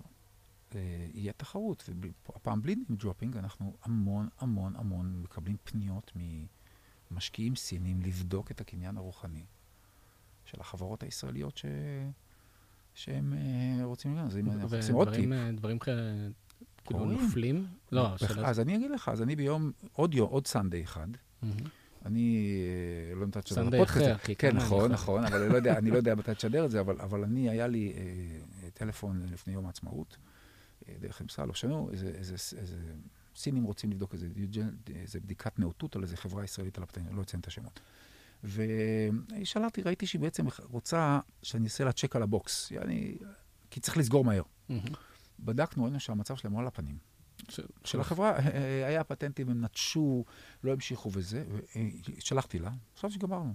יהיה 1.14 1.32
תחרות, 1.32 1.90
והפעם 2.28 2.62
בלי 2.62 2.74
name 2.74 3.02
dropping, 3.02 3.38
אנחנו 3.38 3.76
המון 3.82 4.28
המון 4.38 4.76
המון 4.76 5.22
מקבלים 5.22 5.56
פניות 5.64 6.12
ממשקיעים 7.10 7.56
סינים 7.56 8.02
לבדוק 8.02 8.50
את 8.50 8.60
הקניין 8.60 8.96
הרוחני 8.96 9.44
של 10.44 10.60
החברות 10.60 11.02
הישראליות 11.02 11.56
ש... 11.56 11.64
שהם 12.94 13.32
אה, 13.32 13.84
רוצים 13.84 14.12
לגמרי. 14.14 14.30
אז 14.30 14.38
אם 14.38 14.50
אנחנו 14.50 14.76
עושים 14.76 14.94
עוד 14.94 15.14
טיפ. 15.14 15.30
ודברים 15.30 15.78
כאלה, 15.78 16.02
כאילו 16.84 17.04
נופלים? 17.04 17.66
לא. 17.92 18.14
אז 18.44 18.60
אני 18.60 18.76
אגיד 18.76 18.90
לך, 18.90 19.08
אז 19.08 19.22
אני 19.22 19.36
ביום, 19.36 19.72
עוד 19.92 20.14
יום, 20.14 20.30
עוד 20.30 20.46
סנדיי 20.46 20.84
אחד, 20.84 21.08
אני 22.04 22.46
אה, 23.10 23.14
לא 23.14 23.26
בפודקאסט. 23.26 23.54
סנדיי 23.54 23.82
אחר, 23.82 24.16
כן, 24.38 24.56
נכון, 24.56 24.92
נכון, 24.92 25.24
אבל 25.24 25.68
אני 25.68 25.90
לא 25.90 25.96
יודע 25.96 26.14
מתי 26.14 26.34
תשדר 26.34 26.64
את 26.64 26.70
זה, 26.70 26.80
אבל 26.80 27.24
אני, 27.24 27.50
היה 27.50 27.66
לי 27.66 27.92
טלפון 28.74 29.22
לפני 29.30 29.52
יום 29.52 29.66
העצמאות. 29.66 30.16
דרך 31.00 31.22
אמסל, 31.22 31.48
או 31.48 31.54
שנו, 31.54 31.90
איזה, 31.92 32.08
איזה, 32.08 32.34
איזה 32.56 32.76
סינים 33.36 33.64
רוצים 33.64 33.90
לבדוק 33.90 34.14
איזה, 34.14 34.28
איזה 34.94 35.20
בדיקת 35.20 35.58
נאותות 35.58 35.96
על 35.96 36.02
איזה 36.02 36.16
חברה 36.16 36.44
ישראלית 36.44 36.78
על 36.78 36.84
הפטנט, 36.84 37.06
לא 37.12 37.22
אציין 37.22 37.40
את 37.40 37.46
השמות. 37.46 37.80
אותי, 39.64 39.82
ראיתי 39.82 40.06
שהיא 40.06 40.20
בעצם 40.20 40.46
רוצה 40.58 41.20
שאני 41.42 41.64
אעשה 41.64 41.84
לה 41.84 41.92
צ'ק 41.92 42.16
על 42.16 42.22
הבוקס, 42.22 42.72
אני, 42.72 43.16
כי 43.70 43.80
צריך 43.80 43.96
לסגור 43.96 44.24
מהר. 44.24 44.42
Mm-hmm. 44.42 44.96
בדקנו, 45.40 45.84
ראינו 45.84 46.00
שהמצב 46.00 46.36
שלהם 46.36 46.52
הוא 46.52 46.60
על 46.60 46.66
הפנים. 46.66 46.98
ש... 47.48 47.60
של 47.84 48.00
החברה, 48.00 48.32
אה, 48.32 48.38
אה, 48.38 48.86
היה 48.86 49.04
פטנטים, 49.04 49.48
הם 49.48 49.64
נטשו, 49.64 50.24
לא 50.64 50.72
המשיכו 50.72 51.10
וזה, 51.12 51.44
ושלחתי 52.18 52.58
לה, 52.58 52.70
עכשיו 52.94 53.10
שגמרנו. 53.10 53.54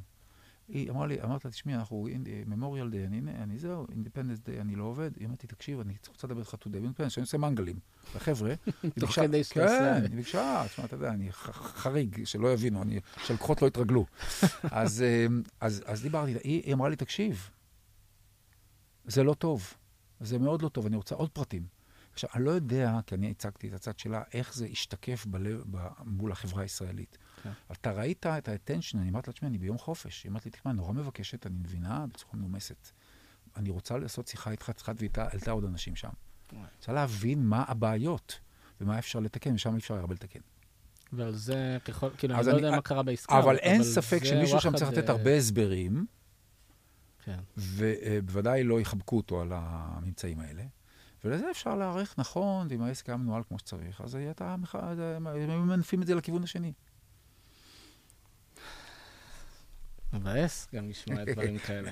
היא 0.68 0.92
אמרה 0.92 1.08
לי, 1.08 1.22
אמרת 1.22 1.46
לה, 1.46 1.52
תשמעי, 1.52 1.76
אנחנו 1.76 2.08
Memorial 2.46 2.90
Day, 2.90 3.06
אני, 3.06 3.22
אני 3.44 3.60
זהו, 3.60 3.86
Independence 3.92 4.40
Day, 4.40 4.62
אני 4.62 4.76
לא 4.76 4.84
עובד. 4.84 5.12
היא 5.20 5.28
אמרתי, 5.28 5.48
תקשיב, 5.48 5.80
אני 5.80 5.94
רוצה 6.08 6.28
לדבר 6.28 6.40
איתך 6.40 6.56
today 6.56 6.78
Independence, 6.78 7.12
שאני 7.12 7.22
עושה 7.22 7.38
מנגלים. 7.38 7.80
לחבר'ה, 8.16 8.54
תוך 9.00 9.12
כדי 9.12 9.44
כן, 9.44 10.02
היא 10.02 10.16
ביקשה, 10.16 10.64
תשמע, 10.68 10.86
אתה 10.86 10.96
יודע, 10.96 11.10
אני 11.10 11.32
חריג, 11.32 12.24
שלא 12.26 12.54
יבינו, 12.54 12.82
אני, 12.82 13.00
שלקוחות 13.26 13.62
לא 13.62 13.68
יתרגלו. 13.68 14.06
אז, 14.72 15.04
אמ, 15.04 15.42
אז, 15.62 15.84
אז 15.86 16.02
דיברתי, 16.02 16.32
היא, 16.32 16.64
היא 16.64 16.74
אמרה 16.74 16.90
לי, 16.90 16.96
תקשיב, 16.96 17.50
זה 19.06 19.24
לא 19.24 19.34
טוב, 19.34 19.74
זה 20.20 20.40
מאוד 20.40 20.62
לא 20.62 20.70
טוב, 20.70 20.86
אני 20.86 20.96
רוצה 20.96 21.16
עוד 21.16 21.30
פרטים. 21.30 21.68
עכשיו, 22.14 22.30
אני 22.36 22.46
לא 22.46 22.52
יודע, 22.52 23.00
כי 23.08 23.16
אני 23.16 23.32
הצגתי 23.32 23.68
את 23.68 23.74
הצד 23.74 24.00
שלה, 24.00 24.24
איך 24.34 24.56
זה 24.56 24.68
השתקף 24.72 25.26
בלב, 25.26 25.64
מול 26.06 26.32
החברה 26.32 26.62
הישראלית. 26.62 27.18
כן. 27.44 27.52
אתה 27.72 27.92
ראית 27.92 28.26
את 28.26 28.48
ה-attention, 28.48 28.98
אני 28.98 29.10
אמרתי 29.10 29.30
לעצמי, 29.30 29.50
אני 29.50 29.58
ביום 29.58 29.78
חופש. 29.78 30.24
היא 30.24 30.32
אמרת 30.32 30.46
לי, 30.46 30.52
תשמע, 30.52 30.72
נורא 30.72 30.94
מבקשת, 30.94 31.48
אני 31.48 31.56
מבינה 31.58 32.06
בצורה 32.08 32.34
מנומסת. 32.34 32.90
אני 33.56 33.70
רוצה 33.70 33.98
לעשות 33.98 34.28
שיחה 34.28 34.52
איתך, 34.52 34.72
צריכה 34.76 34.92
ואיתה, 34.96 35.28
עלתה 35.32 35.52
עוד 35.52 35.66
אנשים 35.66 35.96
שם. 35.96 36.10
רוצה 36.78 36.94
להבין 36.94 37.46
מה 37.46 37.64
הבעיות 37.68 38.40
ומה 38.82 39.00
אפשר 39.00 39.20
לתקן, 39.20 39.56
ושם 39.56 39.74
אי 39.74 39.78
אפשר 39.78 39.94
הרבה 39.94 40.14
לתקן. 40.14 40.40
ועל 41.14 41.36
זה, 41.36 41.78
ככל, 41.86 42.10
כאילו, 42.18 42.36
אני 42.36 42.46
לא 42.48 42.52
יודע 42.52 42.72
מה 42.72 42.82
קרה 42.82 43.04
בעסקה. 43.04 43.40
אבל 43.40 43.58
אין 43.58 43.84
ספק 43.84 44.24
שמישהו 44.24 44.62
שם 44.62 44.76
צריך 44.76 44.92
לתת 44.92 45.10
הרבה 45.10 45.36
הסברים, 45.36 46.06
כן. 47.24 47.40
ובוודאי 47.58 48.64
לא 48.64 48.82
יחבקו 48.82 49.18
אותו 49.18 49.42
על 49.42 49.52
הממצאים 49.56 50.40
האלה. 50.40 50.64
ולזה 51.24 51.52
אפשר 51.52 51.76
להערך 51.76 52.16
נכון, 52.18 52.68
ואם 52.70 52.82
העסק 52.82 53.10
היה 53.10 53.18
מנוהל 53.18 53.44
כמו 53.48 53.60
שצריך, 53.60 54.02
אז 54.02 54.16
הם 54.16 55.28
היו 55.28 55.60
מנפים 55.60 56.02
את 56.02 56.08
זה 56.08 56.16
לכיוון 56.16 56.44
השני. 56.44 56.74
מבאס 60.14 60.68
גם 60.76 60.90
לשמוע 60.90 61.24
דברים 61.26 61.58
כאלה. 61.58 61.92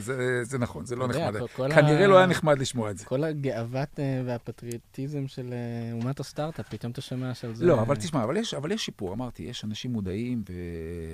זה 0.42 0.58
נכון, 0.58 0.86
זה 0.86 0.96
לא 0.96 1.08
נחמד. 1.08 1.34
כנראה 1.56 2.06
לא 2.06 2.18
היה 2.18 2.26
נחמד 2.26 2.58
לשמוע 2.58 2.90
את 2.90 2.98
זה. 2.98 3.04
כל 3.04 3.24
הגאוות 3.24 4.00
אה, 4.00 4.22
והפטריוטיזם 4.26 5.28
של 5.28 5.52
אה, 5.52 5.92
אומת 5.92 6.20
הסטארט-אפ, 6.20 6.68
פתאום 6.68 6.92
אתה 6.92 7.00
שומע 7.00 7.34
שעל 7.34 7.54
זה... 7.54 7.66
לא, 7.66 7.82
אבל 7.82 7.96
תשמע, 7.96 8.24
אבל 8.24 8.72
יש 8.72 8.84
שיפור, 8.84 9.12
אמרתי, 9.12 9.42
יש 9.42 9.64
אנשים 9.64 9.92
מודעים, 9.92 10.44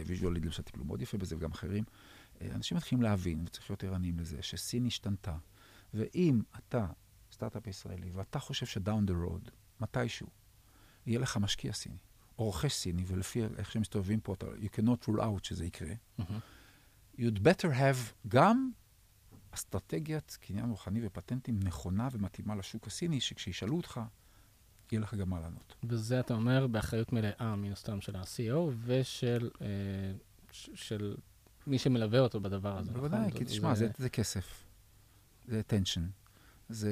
ו 0.06 0.09
Visualead 0.09 0.34
למשל 0.34 0.62
טיפלו 0.62 0.84
מאוד 0.84 1.02
יפה 1.02 1.18
בזה, 1.18 1.36
וגם 1.36 1.50
אחרים. 1.50 1.84
אה, 2.42 2.48
אנשים 2.54 2.76
מתחילים 2.76 3.02
להבין, 3.02 3.44
וצריך 3.46 3.70
להיות 3.70 3.84
ערניים 3.84 4.18
לזה, 4.18 4.36
שסין 4.40 4.86
השתנתה. 4.86 5.34
ואם 5.94 6.40
אתה 6.58 6.86
סטארט-אפ 7.32 7.66
ישראלי, 7.66 8.10
ואתה 8.12 8.38
חושב 8.38 8.66
שדאון 8.66 9.06
דה 9.06 9.14
רוד, 9.14 9.50
מתישהו, 9.80 10.26
יהיה 11.06 11.18
לך 11.18 11.36
משקיע 11.36 11.72
סיני, 11.72 11.96
רוכש 12.42 12.72
סיני, 12.72 13.04
ולפי 13.06 13.42
איך 13.58 13.72
שהם 13.72 13.82
מסתובבים 13.82 14.20
פה, 14.20 14.34
אתה, 14.34 14.46
you 14.46 14.78
cannot 14.78 15.08
rule 15.08 15.20
out 15.20 15.42
שזה 15.42 15.66
יקרה, 15.66 15.92
mm-hmm. 16.20 16.22
you'd 17.18 17.38
better 17.38 17.68
have 17.68 18.28
גם 18.28 18.70
אסטרטגיית 19.50 20.38
קניין 20.40 20.70
רוחני 20.70 21.06
ופטנטים 21.06 21.60
נכונה 21.62 22.08
ומתאימה 22.12 22.54
לשוק 22.54 22.86
הסיני, 22.86 23.20
שכשישאלו 23.20 23.76
אותך, 23.76 24.00
יהיה 24.92 25.00
לך 25.00 25.14
גם 25.14 25.30
מה 25.30 25.40
לענות. 25.40 25.74
וזה 25.84 26.20
אתה 26.20 26.34
אומר 26.34 26.66
באחריות 26.66 27.12
מלאה, 27.12 27.56
מן 27.56 27.72
הסתם, 27.72 28.00
של 28.00 28.16
ה-CEO 28.16 28.70
ושל 28.84 29.50
אה, 29.60 29.66
של 30.52 31.16
מי 31.66 31.78
שמלווה 31.78 32.20
אותו 32.20 32.40
בדבר 32.40 32.78
הזה. 32.78 32.92
בוודאי, 32.92 33.26
נכון? 33.26 33.38
כי 33.38 33.44
תשמע, 33.44 33.74
זה, 33.74 33.88
זה 33.98 34.08
כסף. 34.08 34.64
זה 35.48 35.60
attention. 35.68 36.21
זה, 36.68 36.90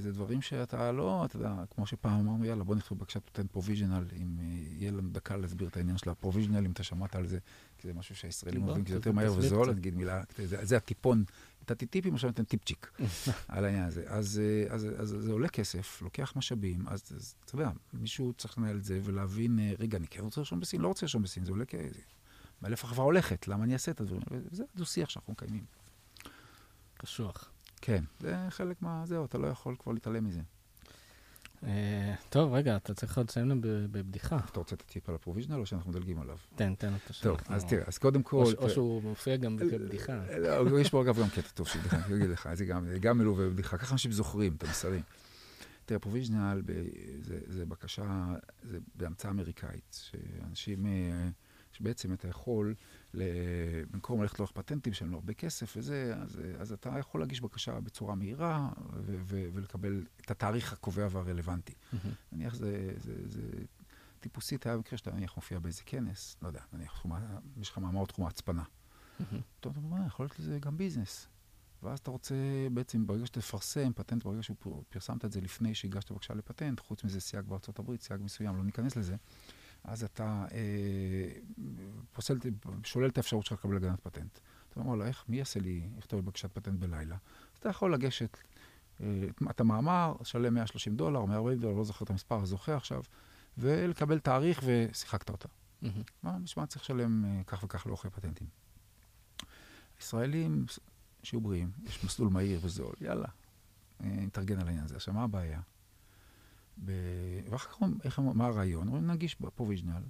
זה 0.00 0.12
דברים 0.12 0.42
שאתה 0.42 0.92
לא, 0.92 1.24
אתה 1.24 1.36
יודע, 1.36 1.54
כמו 1.70 1.86
שפעם 1.86 2.20
אמרנו, 2.20 2.44
יאללה, 2.44 2.64
בוא 2.64 2.74
נכתוב 2.74 2.98
בבקשה 2.98 3.20
פטנט 3.20 3.50
provisional, 3.50 4.04
אם 4.16 4.36
אה, 4.40 4.44
יהיה 4.78 4.90
לנו 4.90 5.10
דקה 5.10 5.36
להסביר 5.36 5.68
את 5.68 5.76
העניין 5.76 5.98
של 5.98 6.10
ה 6.10 6.14
provisional, 6.14 6.64
אם 6.64 6.70
אתה 6.70 6.82
שמעת 6.82 7.16
על 7.16 7.26
זה, 7.26 7.38
כי 7.78 7.88
זה 7.88 7.94
משהו 7.94 8.16
שהישראלים 8.16 8.64
אוהבים, 8.64 8.84
כי 8.84 8.90
זה 8.90 8.96
יותר 8.96 9.12
מהר 9.12 9.32
וזול, 9.36 9.70
נגיד 9.70 9.94
מילה, 9.94 10.22
זה, 10.38 10.64
זה 10.64 10.76
הטיפון, 10.76 11.24
נתתי 11.62 11.86
טיפים, 11.86 12.14
עכשיו 12.14 12.30
נותן 12.30 12.44
טיפצ'יק 12.44 12.90
על 13.48 13.64
העניין 13.64 13.84
הזה. 13.84 14.04
אז, 14.06 14.40
אה, 14.44 14.74
אז, 14.74 14.84
אז, 14.84 15.00
אז 15.00 15.24
זה 15.24 15.32
עולה 15.32 15.48
כסף, 15.48 16.02
לוקח 16.02 16.32
משאבים, 16.36 16.88
אז, 16.88 17.02
אז 17.16 17.34
אתה 17.44 17.54
יודע, 17.54 17.70
מישהו 17.92 18.32
צריך 18.32 18.58
לנהל 18.58 18.76
את 18.76 18.84
זה 18.84 19.00
ולהבין, 19.02 19.58
אה, 19.58 19.72
רגע, 19.78 19.98
אני 19.98 20.06
כן 20.06 20.22
רוצה 20.22 20.40
לרשום 20.40 20.60
בסין, 20.60 20.80
לא 20.80 20.88
רוצה 20.88 21.06
לרשום 21.06 21.22
בסין, 21.22 21.44
זה 21.44 21.50
עולה 21.50 21.64
כ... 21.64 21.74
מאלף 22.62 22.84
החברה 22.84 23.04
הולכת, 23.04 23.48
למה 23.48 23.64
אני 23.64 23.72
אעשה 23.72 23.90
את 23.90 24.00
הדברים? 24.00 24.22
וזה 24.30 24.64
דו-שיח 24.76 25.08
שאנחנו 25.08 25.32
מקיימים. 25.32 25.64
קשוח. 26.96 27.53
כן, 27.84 28.04
זה 28.20 28.36
חלק 28.50 28.82
מה... 28.82 29.02
זהו, 29.06 29.24
אתה 29.24 29.38
לא 29.38 29.46
יכול 29.46 29.76
כבר 29.78 29.92
להתעלם 29.92 30.24
מזה. 30.24 30.40
אה, 31.66 32.14
טוב, 32.28 32.52
רגע, 32.52 32.76
אתה 32.76 32.94
צריך 32.94 33.18
עוד 33.18 33.28
לסיים 33.28 33.60
בבדיחה. 33.62 34.38
אתה 34.50 34.58
רוצה 34.58 34.76
את 34.76 34.80
הטיפ 34.80 35.08
על 35.08 35.14
ה 35.14 35.18
provisional 35.18 35.60
או 35.60 35.66
שאנחנו 35.66 35.90
מדלגים 35.90 36.20
עליו? 36.20 36.36
תן, 36.56 36.74
תן 36.74 36.92
השאלה. 37.10 37.36
טוב, 37.36 37.46
אז 37.48 37.64
תראה, 37.64 37.84
אז 37.86 37.98
קודם 37.98 38.22
כל... 38.22 38.44
או 38.58 38.70
שהוא 38.70 39.02
מופיע 39.02 39.36
גם 39.36 39.56
בבדיחה. 39.56 40.20
לא, 40.38 40.80
יש 40.80 40.90
פה 40.90 41.02
אגב 41.02 41.20
גם 41.20 41.28
קטע 41.28 41.48
טוב 41.54 41.68
של 41.68 41.78
בדיחה, 41.78 41.96
אני 42.06 42.16
אגיד 42.16 42.30
לך, 42.30 42.48
זה 42.54 42.64
גם 43.00 43.18
מלווה 43.18 43.46
בבדיחה, 43.46 43.78
ככה 43.78 43.92
אנשים 43.92 44.12
זוכרים 44.12 44.54
את 44.54 44.62
המסרים. 44.64 45.02
תראה, 45.86 46.00
provisional 46.00 46.62
זה 47.46 47.66
בקשה, 47.66 48.34
זה 48.62 48.78
בהמצאה 48.94 49.30
אמריקאית, 49.30 50.02
שאנשים, 50.10 50.86
אה, 50.86 51.28
שבעצם 51.72 52.12
אתה 52.12 52.28
יכול... 52.28 52.74
במקום 53.90 54.22
ללכת 54.22 54.38
לעורך 54.38 54.52
פטנטים 54.52 54.92
שלנו 54.92 55.14
הרבה 55.16 55.34
כסף 55.34 55.74
וזה, 55.76 56.14
אז, 56.22 56.40
אז 56.58 56.72
אתה 56.72 56.98
יכול 56.98 57.20
להגיש 57.20 57.40
בקשה 57.40 57.80
בצורה 57.80 58.14
מהירה 58.14 58.68
ו- 58.94 59.16
ו- 59.24 59.48
ולקבל 59.54 60.04
את 60.20 60.30
התאריך 60.30 60.72
הקובע 60.72 61.08
והרלוונטי. 61.10 61.72
Mm-hmm. 61.72 61.96
נניח 62.32 62.54
זה, 62.54 62.92
זה, 62.96 63.14
זה 63.28 63.42
טיפוסית, 64.20 64.66
היה 64.66 64.76
מקרה 64.76 64.98
שאתה 64.98 65.12
נניח 65.12 65.36
מופיע 65.36 65.58
באיזה 65.58 65.82
כנס, 65.86 66.36
לא 66.42 66.48
יודע, 66.48 66.60
נניח 66.72 67.06
יש 67.56 67.70
לך 67.70 67.78
מאמר 67.78 68.04
תחום 68.04 68.24
ההצפנה. 68.24 68.62
Mm-hmm. 68.62 69.36
אתה 69.60 69.68
אומר, 69.76 70.06
יכול 70.06 70.26
להיות 70.26 70.38
לזה 70.38 70.58
גם 70.58 70.76
business. 70.76 71.28
ואז 71.82 71.98
אתה 71.98 72.10
רוצה 72.10 72.34
בעצם, 72.72 73.06
ברגע 73.06 73.26
שתפרסם 73.26 73.92
פטנט, 73.92 74.24
ברגע 74.24 74.42
שפרסמת 74.42 75.24
את 75.24 75.32
זה 75.32 75.40
לפני 75.40 75.74
שהגשת 75.74 76.12
בבקשה 76.12 76.34
לפטנט, 76.34 76.80
חוץ 76.80 77.04
מזה 77.04 77.20
סייג 77.20 77.44
בארצות 77.46 77.78
הברית, 77.78 78.02
סייג 78.02 78.20
מסוים, 78.22 78.56
לא 78.56 78.64
ניכנס 78.64 78.96
לזה, 78.96 79.16
אז 79.84 80.04
אתה 80.04 80.46
אה, 80.52 81.28
פוסל, 82.12 82.38
שולל 82.84 83.08
את 83.08 83.16
האפשרות 83.16 83.46
שלך 83.46 83.58
לקבל 83.58 83.76
הגנת 83.76 84.00
פטנט. 84.00 84.38
אתה 84.70 84.80
אומר 84.80 84.94
לו, 84.94 85.04
איך, 85.04 85.24
מי 85.28 85.36
יעשה 85.36 85.60
לי, 85.60 85.88
יכתוב 85.98 86.26
בקשת 86.26 86.54
פטנט 86.54 86.80
בלילה? 86.80 87.14
אז 87.52 87.58
אתה 87.58 87.68
יכול 87.68 87.94
לגשת, 87.94 88.38
אה, 89.00 89.26
את 89.50 89.60
המאמר, 89.60 90.14
שלם 90.22 90.54
130 90.54 90.96
דולר, 90.96 91.24
140 91.24 91.58
דולר, 91.58 91.76
לא 91.76 91.84
זוכר 91.84 92.04
את 92.04 92.10
המספר 92.10 92.40
הזוכה 92.40 92.76
עכשיו, 92.76 93.02
ולקבל 93.58 94.18
תאריך 94.18 94.60
ושיחקת 94.64 95.30
אותה. 95.30 95.48
Mm-hmm. 95.48 95.86
מה, 96.22 96.38
בשביל 96.38 96.66
צריך 96.66 96.84
לשלם 96.84 97.24
אה, 97.24 97.42
כך 97.46 97.62
וכך 97.62 97.86
לאוכל 97.86 98.10
פטנטים. 98.10 98.46
ישראלים, 100.00 100.64
שיהיו 101.22 101.40
בריאים, 101.40 101.70
יש 101.84 102.04
מסלול 102.04 102.28
מהיר 102.28 102.60
וזול, 102.62 102.94
יאללה, 103.00 103.28
אה, 104.00 104.06
נתארגן 104.06 104.58
על 104.58 104.66
העניין 104.66 104.84
הזה. 104.84 104.96
עכשיו, 104.96 105.14
מה 105.14 105.22
הבעיה? 105.22 105.60
ב... 106.84 106.92
ואחר 107.50 107.68
כך, 107.68 107.78
איך, 108.04 108.18
מה 108.18 108.46
הרעיון? 108.46 108.88
אומרים, 108.88 109.10
נגיש 109.10 109.40
בפרוביז'נל, 109.40 110.02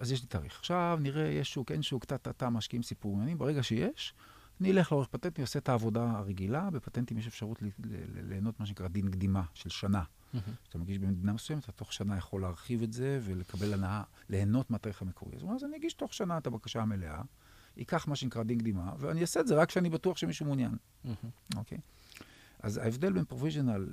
אז 0.00 0.12
יש 0.12 0.22
לי 0.22 0.28
תאריך. 0.28 0.58
עכשיו 0.58 0.98
נראה, 1.02 1.26
יש 1.26 1.52
שוק, 1.52 1.72
אין 1.72 1.82
שוק, 1.82 2.04
טה-טה-טה, 2.04 2.50
משקיעים 2.50 2.82
סיפור 2.82 3.12
מעניינים. 3.12 3.38
ברגע 3.38 3.62
שיש, 3.62 4.14
אני 4.60 4.70
אלך 4.70 4.92
לעורך 4.92 5.08
פטנטים, 5.08 5.44
עושה 5.44 5.58
את 5.58 5.68
העבודה 5.68 6.10
הרגילה. 6.10 6.70
בפטנטים 6.70 7.18
יש 7.18 7.26
אפשרות 7.26 7.62
ליהנות 8.14 8.60
מה 8.60 8.66
שנקרא 8.66 8.88
דין 8.88 9.10
קדימה 9.10 9.42
של 9.54 9.70
שנה. 9.70 10.02
כשאתה 10.62 10.78
מגיש 10.78 10.98
במדינה 10.98 11.32
מסוימת, 11.32 11.64
אתה 11.64 11.72
תוך 11.72 11.92
שנה 11.92 12.16
יכול 12.16 12.40
להרחיב 12.40 12.82
את 12.82 12.92
זה 12.92 13.20
ולקבל 13.22 13.74
הנאה, 13.74 14.02
ליהנות 14.28 14.70
מהתאריך 14.70 15.02
המקורי. 15.02 15.36
אז 15.54 15.64
אני 15.64 15.76
אגיש 15.76 15.94
תוך 15.94 16.14
שנה 16.14 16.38
את 16.38 16.46
הבקשה 16.46 16.82
המלאה, 16.82 17.22
ייקח 17.76 18.08
מה 18.08 18.16
שנקרא 18.16 18.42
דין 18.42 18.58
קדימה, 18.58 18.92
ואני 18.98 19.20
אעשה 19.20 19.40
את 19.40 19.46
זה 19.46 19.54
רק 19.54 19.68
כשאני 19.68 19.90
בטוח 19.90 20.16
שמישהו 20.16 20.46
מעוניין. 20.46 20.76
אוקיי? 21.56 21.78
אז 22.64 22.76
ההבדל 22.76 23.12
בין 23.12 23.24
provisional 23.24 23.86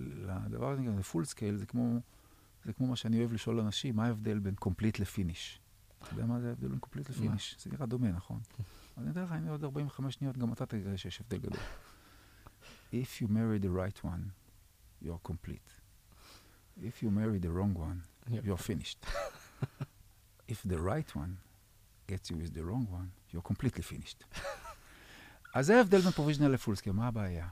לדבר 0.50 0.70
הזה, 0.72 0.82
ל 1.00 1.05
full 1.05 1.26
scale, 1.26 1.56
זה 1.56 1.66
כמו, 1.66 2.00
זה 2.66 2.74
כמו 2.74 2.88
מה 2.88 2.96
שאני 2.96 3.20
אוהב 3.20 3.34
לשאול 3.34 3.60
אנשים, 3.60 3.96
מה 3.96 4.06
ההבדל 4.06 4.40
בין 4.40 4.56
complete 4.56 5.00
ל 5.00 5.06
finished? 5.06 5.60
אתה 6.04 6.14
יודע 6.14 6.26
מה 6.26 6.40
זה 6.40 6.50
ההבדל 6.50 6.68
בין 6.68 6.80
complete 6.80 7.10
ל 7.10 7.14
finished? 7.14 7.56
זה 7.60 7.70
נראה 7.72 7.86
דומה, 7.86 8.12
נכון? 8.12 8.40
אני 8.98 9.08
יודע 9.08 9.24
לך, 9.24 9.32
הנה 9.32 9.52
עוד 9.52 9.64
45 9.64 10.16
שניות, 10.16 10.38
גם 10.38 10.54
אתה 10.54 10.66
תראה 10.66 10.98
שיש 10.98 11.22
הבדל 11.22 11.38
גדול. 11.38 11.60
If 12.94 13.22
you 13.22 13.28
marry 13.28 13.60
the 13.64 13.70
right 13.70 14.06
one, 14.06 14.24
you're 15.04 15.32
complete. 15.32 15.70
If 16.78 17.04
you 17.04 17.10
marry 17.10 17.40
the 17.40 17.52
wrong 17.56 17.74
one, 17.76 18.00
you're 18.46 18.64
finished. 18.72 19.06
If 20.54 20.60
the 20.64 20.80
right 20.92 21.16
one 21.16 21.34
gets 22.08 22.30
you 22.30 22.38
with 22.42 22.54
the 22.58 22.64
wrong 22.68 22.86
one, 23.00 23.10
you're 23.32 23.48
completely 23.52 23.84
finished. 23.84 24.24
אז 25.56 25.66
זה 25.66 25.78
ההבדל 25.78 26.02
בין 26.02 26.12
provisional 26.12 26.48
ל 26.48 26.52
full 26.52 26.68
scale, 26.68 26.92
מה 26.92 27.08
הבעיה? 27.08 27.48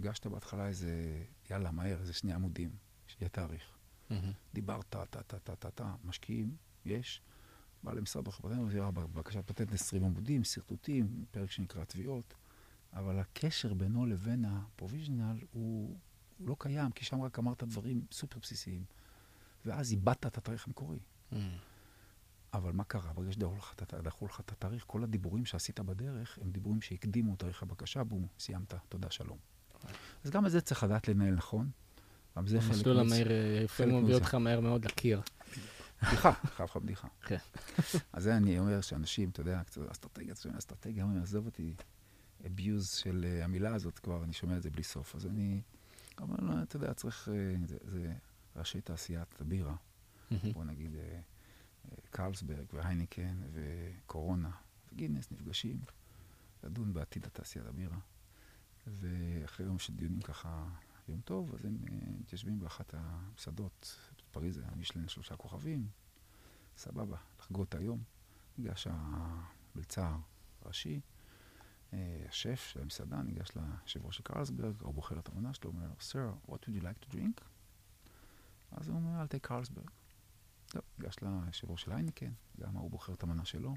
הגשת 0.00 0.26
בהתחלה 0.26 0.68
איזה, 0.68 1.22
יאללה, 1.50 1.70
מהר, 1.70 2.00
איזה 2.00 2.12
שני 2.12 2.32
עמודים, 2.32 2.70
שיהיה 3.06 3.28
תאריך. 3.28 3.62
Mm-hmm. 4.10 4.14
דיברת, 4.54 4.84
טה-טה-טה-טה-טה, 4.88 5.94
משקיעים, 6.04 6.56
יש. 6.84 7.22
בא 7.82 7.92
למשרד 7.92 8.24
בחברה, 8.24 8.90
בבקשת 8.90 9.46
פטנט 9.46 9.72
20 9.72 10.04
עמודים, 10.04 10.44
שרטוטים, 10.44 11.24
פרק 11.30 11.50
שנקרא 11.50 11.84
תביעות, 11.84 12.34
אבל 12.92 13.18
הקשר 13.18 13.74
בינו 13.74 14.06
לבין 14.06 14.44
הפרוביז'נל 14.44 15.38
הוא, 15.50 15.96
הוא 16.38 16.48
לא 16.48 16.56
קיים, 16.58 16.90
כי 16.90 17.04
שם 17.04 17.22
רק 17.22 17.38
אמרת 17.38 17.64
דברים 17.64 18.04
סופר 18.12 18.38
בסיסיים. 18.38 18.84
ואז 19.64 19.92
איבדת 19.92 20.26
את 20.26 20.38
התאריך 20.38 20.66
המקורי. 20.66 20.98
Mm. 21.32 21.36
אבל 22.54 22.72
מה 22.72 22.84
קרה? 22.84 23.12
ברגע 23.12 23.32
שדחו 23.32 24.26
לך 24.26 24.40
את 24.40 24.52
התאריך, 24.52 24.84
כל 24.86 25.04
הדיבורים 25.04 25.44
שעשית 25.44 25.80
בדרך 25.80 26.38
הם 26.42 26.50
דיבורים 26.50 26.82
שהקדימו 26.82 27.36
תאריך 27.36 27.62
הבקשה, 27.62 28.04
בום, 28.04 28.26
סיימת, 28.38 28.74
תודה, 28.88 29.10
שלום. 29.10 29.49
אז 30.24 30.30
גם 30.30 30.46
את 30.46 30.50
זה 30.50 30.60
צריך 30.60 30.82
לדעת 30.82 31.08
לנהל 31.08 31.34
נכון. 31.34 31.70
גם 32.36 32.46
זה 32.46 32.60
חלק... 32.60 32.70
המסלול 32.70 32.98
המהיר 32.98 33.28
לפעמים 33.64 34.04
מביא 34.04 34.14
אותך 34.14 34.34
מהר 34.34 34.60
מאוד 34.60 34.84
לקיר. 34.84 35.20
בדיחה, 36.02 36.32
חייב 36.32 36.68
לך 36.70 36.76
בדיחה. 36.76 37.08
כן. 37.26 37.36
אז 38.12 38.22
זה 38.22 38.36
אני 38.36 38.58
אומר 38.58 38.80
שאנשים, 38.80 39.28
אתה 39.28 39.40
יודע, 39.40 39.62
קצת 39.66 39.90
אסטרטגיה, 39.90 40.34
אסטרטגיה, 40.58 41.04
אומרים, 41.04 41.22
עזוב 41.22 41.46
אותי, 41.46 41.74
abuse 42.44 42.96
של 42.96 43.26
אה, 43.28 43.44
המילה 43.44 43.74
הזאת 43.74 43.98
כבר, 43.98 44.24
אני 44.24 44.32
שומע 44.32 44.56
את 44.56 44.62
זה 44.62 44.70
בלי 44.70 44.82
סוף. 44.82 45.14
אז 45.14 45.26
אני 45.26 45.60
אומר, 46.20 46.36
לא, 46.40 46.62
אתה 46.62 46.76
יודע, 46.76 46.94
צריך, 46.94 47.28
אה, 47.28 47.54
זה 47.84 48.12
ראשי 48.56 48.80
תעשיית 48.80 49.40
הבירה. 49.40 49.74
בוא 50.52 50.64
נגיד, 50.64 50.94
אה, 50.94 51.20
קרלסברג 52.10 52.66
והייניקן 52.72 53.36
וקורונה 53.52 54.50
וגינס 54.92 55.30
נפגשים 55.30 55.80
לדון 56.64 56.92
בעתיד 56.92 57.24
התעשיית 57.24 57.66
הבירה. 57.66 57.98
ואחרי 58.86 59.66
יום 59.66 59.78
של 59.78 59.96
דיונים 59.96 60.20
ככה, 60.20 60.68
יום 61.08 61.20
טוב, 61.20 61.54
אז 61.54 61.64
הם 61.64 61.78
מתיישבים 62.20 62.60
באחת 62.60 62.94
המסעדות 62.96 63.96
פריז 64.30 64.58
היה 64.58 64.70
משלן 64.76 65.08
שלושה 65.08 65.36
כוכבים, 65.36 65.88
סבבה, 66.76 67.16
לחגוג 67.38 67.66
את 67.68 67.74
היום. 67.74 68.02
ניגש 68.58 68.86
המלצר 68.90 70.16
הראשי, 70.62 71.00
אה, 71.92 72.24
השף 72.28 72.60
של 72.72 72.80
המסעדה, 72.80 73.22
ניגש 73.22 73.48
ליושב 73.56 74.06
ראש 74.06 74.16
של 74.16 74.22
קרלסברג, 74.22 74.74
הוא 74.80 74.94
בוחר 74.94 75.18
את 75.18 75.28
המנה 75.28 75.54
שלו, 75.54 75.70
אומר, 75.70 75.90
Sir, 75.98 76.50
what 76.50 76.52
would 76.52 76.80
you 76.80 76.82
like 76.82 77.06
to 77.06 77.14
drink? 77.14 77.44
אז 78.72 78.88
הוא 78.88 78.96
אומר, 78.96 79.24
I'll 79.24 79.28
take 79.28 79.38
קרלסברג. 79.38 79.90
טוב, 80.66 80.82
ניגש 80.98 81.16
ליושב 81.22 81.70
ראש 81.70 81.82
של 81.82 81.92
הייניקן, 81.92 82.32
גם 82.60 82.76
הוא 82.76 82.90
בוחר 82.90 83.12
את 83.12 83.22
המנה 83.22 83.44
שלו. 83.44 83.74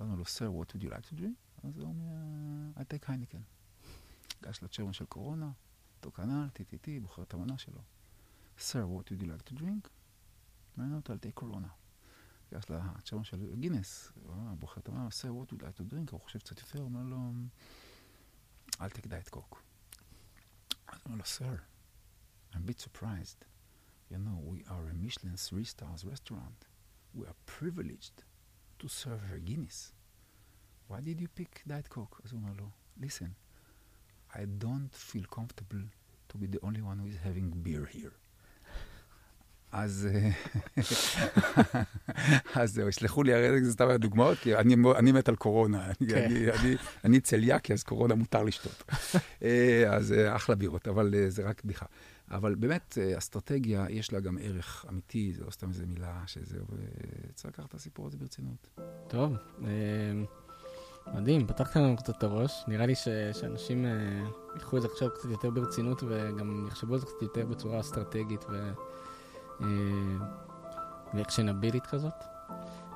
אומר 0.00 0.14
לו, 0.14 0.24
Sir, 0.24 0.66
what 0.66 0.72
would 0.72 0.82
you 0.82 0.90
like 0.90 1.10
to 1.10 1.20
drink? 1.20 1.66
אז 1.68 1.78
הוא 1.78 1.88
אומר, 1.88 2.80
I'll 2.80 2.94
take 2.94 3.04
הייניקן. 3.08 3.42
ניגש 4.41 4.63
לצ'רמן 4.63 4.93
של 4.93 5.05
קורונה, 5.05 5.51
אותו 5.97 6.11
כנ"ל, 6.11 6.49
טי-טי-טי, 6.49 6.99
בוחר 6.99 7.23
את 7.23 7.33
המנה 7.33 7.57
שלו. 7.57 7.81
Sir, 8.57 8.85
what 8.85 9.09
would 9.09 9.21
you 9.21 9.25
like 9.25 9.51
to 9.51 9.55
drink? 9.59 9.89
אומר 10.77 10.87
לו, 10.89 10.99
I'll 10.99 11.25
take 11.25 11.31
קורונה. 11.33 11.67
ניגש 12.51 12.65
לצ'רמן 12.69 13.23
של 13.23 13.55
גינס, 13.59 14.11
בוחר 14.59 14.81
את 14.81 14.87
המנה, 14.87 15.07
Sir, 15.07 15.27
what 15.27 15.51
would 15.51 15.59
you 15.59 15.63
like 15.63 15.77
to 15.77 15.93
drink? 15.93 16.11
הוא 16.11 16.19
חושב 16.19 16.39
קצת 16.39 16.59
יותר, 16.59 16.79
אומר 16.79 17.03
לו, 17.03 17.31
I'll 18.71 18.97
take 18.97 19.07
diet 19.07 19.35
coke. 19.35 19.57
אז 20.87 20.99
אומר 21.05 21.17
לו, 21.17 21.23
Sir, 21.23 21.59
I'm 22.53 22.57
a 22.57 22.71
bit 22.71 22.79
surprised. 22.79 23.45
You 24.11 24.17
know, 24.17 24.37
we 24.53 24.63
are 24.67 24.85
a 24.91 24.93
Michelin 24.93 25.37
three 25.37 25.63
stars 25.63 26.05
restaurant. 26.05 26.59
We 27.15 27.25
are 27.25 27.37
privileged 27.45 28.17
to 28.79 28.87
serve 28.87 29.21
her 29.29 29.39
Guinness. 29.39 29.91
Why 30.87 30.99
did 31.01 31.19
you 31.19 31.29
pick 31.39 31.63
Diet 31.67 31.89
Coke? 31.89 32.21
אז 32.23 32.31
הוא 32.31 32.39
אומר 32.41 32.53
לו, 32.53 32.69
listen, 32.99 33.29
I 34.34 34.44
don't 34.64 34.94
feel 34.94 35.24
comfortable 35.38 35.84
to 36.28 36.38
be 36.38 36.46
the 36.46 36.60
only 36.62 36.82
one 36.82 36.98
who 36.98 37.08
is 37.08 37.18
having 37.24 37.50
beer 37.64 37.86
here. 37.86 38.12
אז 39.72 40.08
אז 42.54 42.72
זהו, 42.72 42.88
יסלחו 42.88 43.22
לי, 43.22 43.34
הרי 43.34 43.64
זה 43.64 43.72
סתם 43.72 43.88
דוגמאות, 43.96 44.38
כי 44.38 44.56
אני, 44.56 44.76
אני 44.98 45.12
מת 45.12 45.28
על 45.28 45.36
קורונה. 45.36 45.90
כן. 46.08 46.24
אני, 46.24 46.50
אני, 46.50 46.76
אני 47.04 47.20
צליאקי, 47.20 47.72
אז 47.72 47.82
קורונה 47.82 48.14
מותר 48.14 48.42
לשתות. 48.42 48.82
אה, 49.42 49.84
אז 49.96 50.12
אה, 50.12 50.36
אחלה 50.36 50.54
בירות, 50.54 50.88
אבל 50.88 51.14
אה, 51.14 51.30
זה 51.30 51.48
רק 51.48 51.64
בדיחה. 51.64 51.86
אבל 52.30 52.54
באמת, 52.54 52.98
אסטרטגיה, 53.18 53.86
יש 53.90 54.12
לה 54.12 54.20
גם 54.20 54.38
ערך 54.40 54.86
אמיתי, 54.88 55.32
זה 55.32 55.44
לא 55.44 55.50
סתם 55.50 55.68
איזה 55.68 55.86
מילה 55.86 56.22
שזה, 56.26 56.58
וצריך 56.68 57.54
לקחת 57.54 57.68
את 57.68 57.74
הסיפור 57.74 58.06
הזה 58.06 58.16
ברצינות. 58.16 58.68
טוב, 59.08 59.34
מדהים, 61.14 61.46
פתחת 61.46 61.76
לנו 61.76 61.96
קצת 61.96 62.18
את 62.18 62.22
הראש. 62.22 62.64
נראה 62.68 62.86
לי 62.86 62.94
ש, 62.94 63.08
שאנשים 63.32 63.86
ייקחו 64.54 64.76
את 64.76 64.82
זה 64.82 64.88
עכשיו 64.92 65.08
קצת 65.14 65.28
יותר 65.30 65.50
ברצינות, 65.50 66.02
וגם 66.08 66.66
יחשבו 66.68 66.94
על 66.94 67.00
זה 67.00 67.06
קצת 67.06 67.22
יותר 67.22 67.46
בצורה 67.46 67.80
אסטרטגית. 67.80 68.44
ו... 68.50 68.72
ואקשנבילית 71.14 71.86
כזאת. 71.86 72.24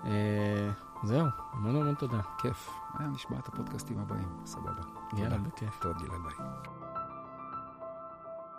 אה, 0.04 0.70
זהו, 1.04 1.26
המון 1.52 1.76
המון 1.76 1.94
תודה. 1.94 2.20
כיף. 2.42 2.70
היה 2.98 3.08
נשמע 3.08 3.38
את 3.38 3.48
הפודקאסטים 3.48 3.98
הבאים, 3.98 4.28
סבבה. 4.44 4.82
יאללה, 5.16 5.38
בכיף. 5.38 5.78
תודה, 5.80 5.98
גלעד, 5.98 6.20
ביי. 6.22 6.46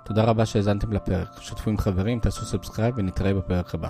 תודה 0.05 0.23
רבה 0.23 0.45
שהאזנתם 0.45 0.93
לפרק. 0.93 1.27
שתפו 1.39 1.69
עם 1.69 1.77
חברים, 1.77 2.19
תעשו 2.19 2.45
subscribe 2.45 2.95
ונתראה 2.97 3.33
בפרק 3.33 3.75
הבא. 3.75 3.89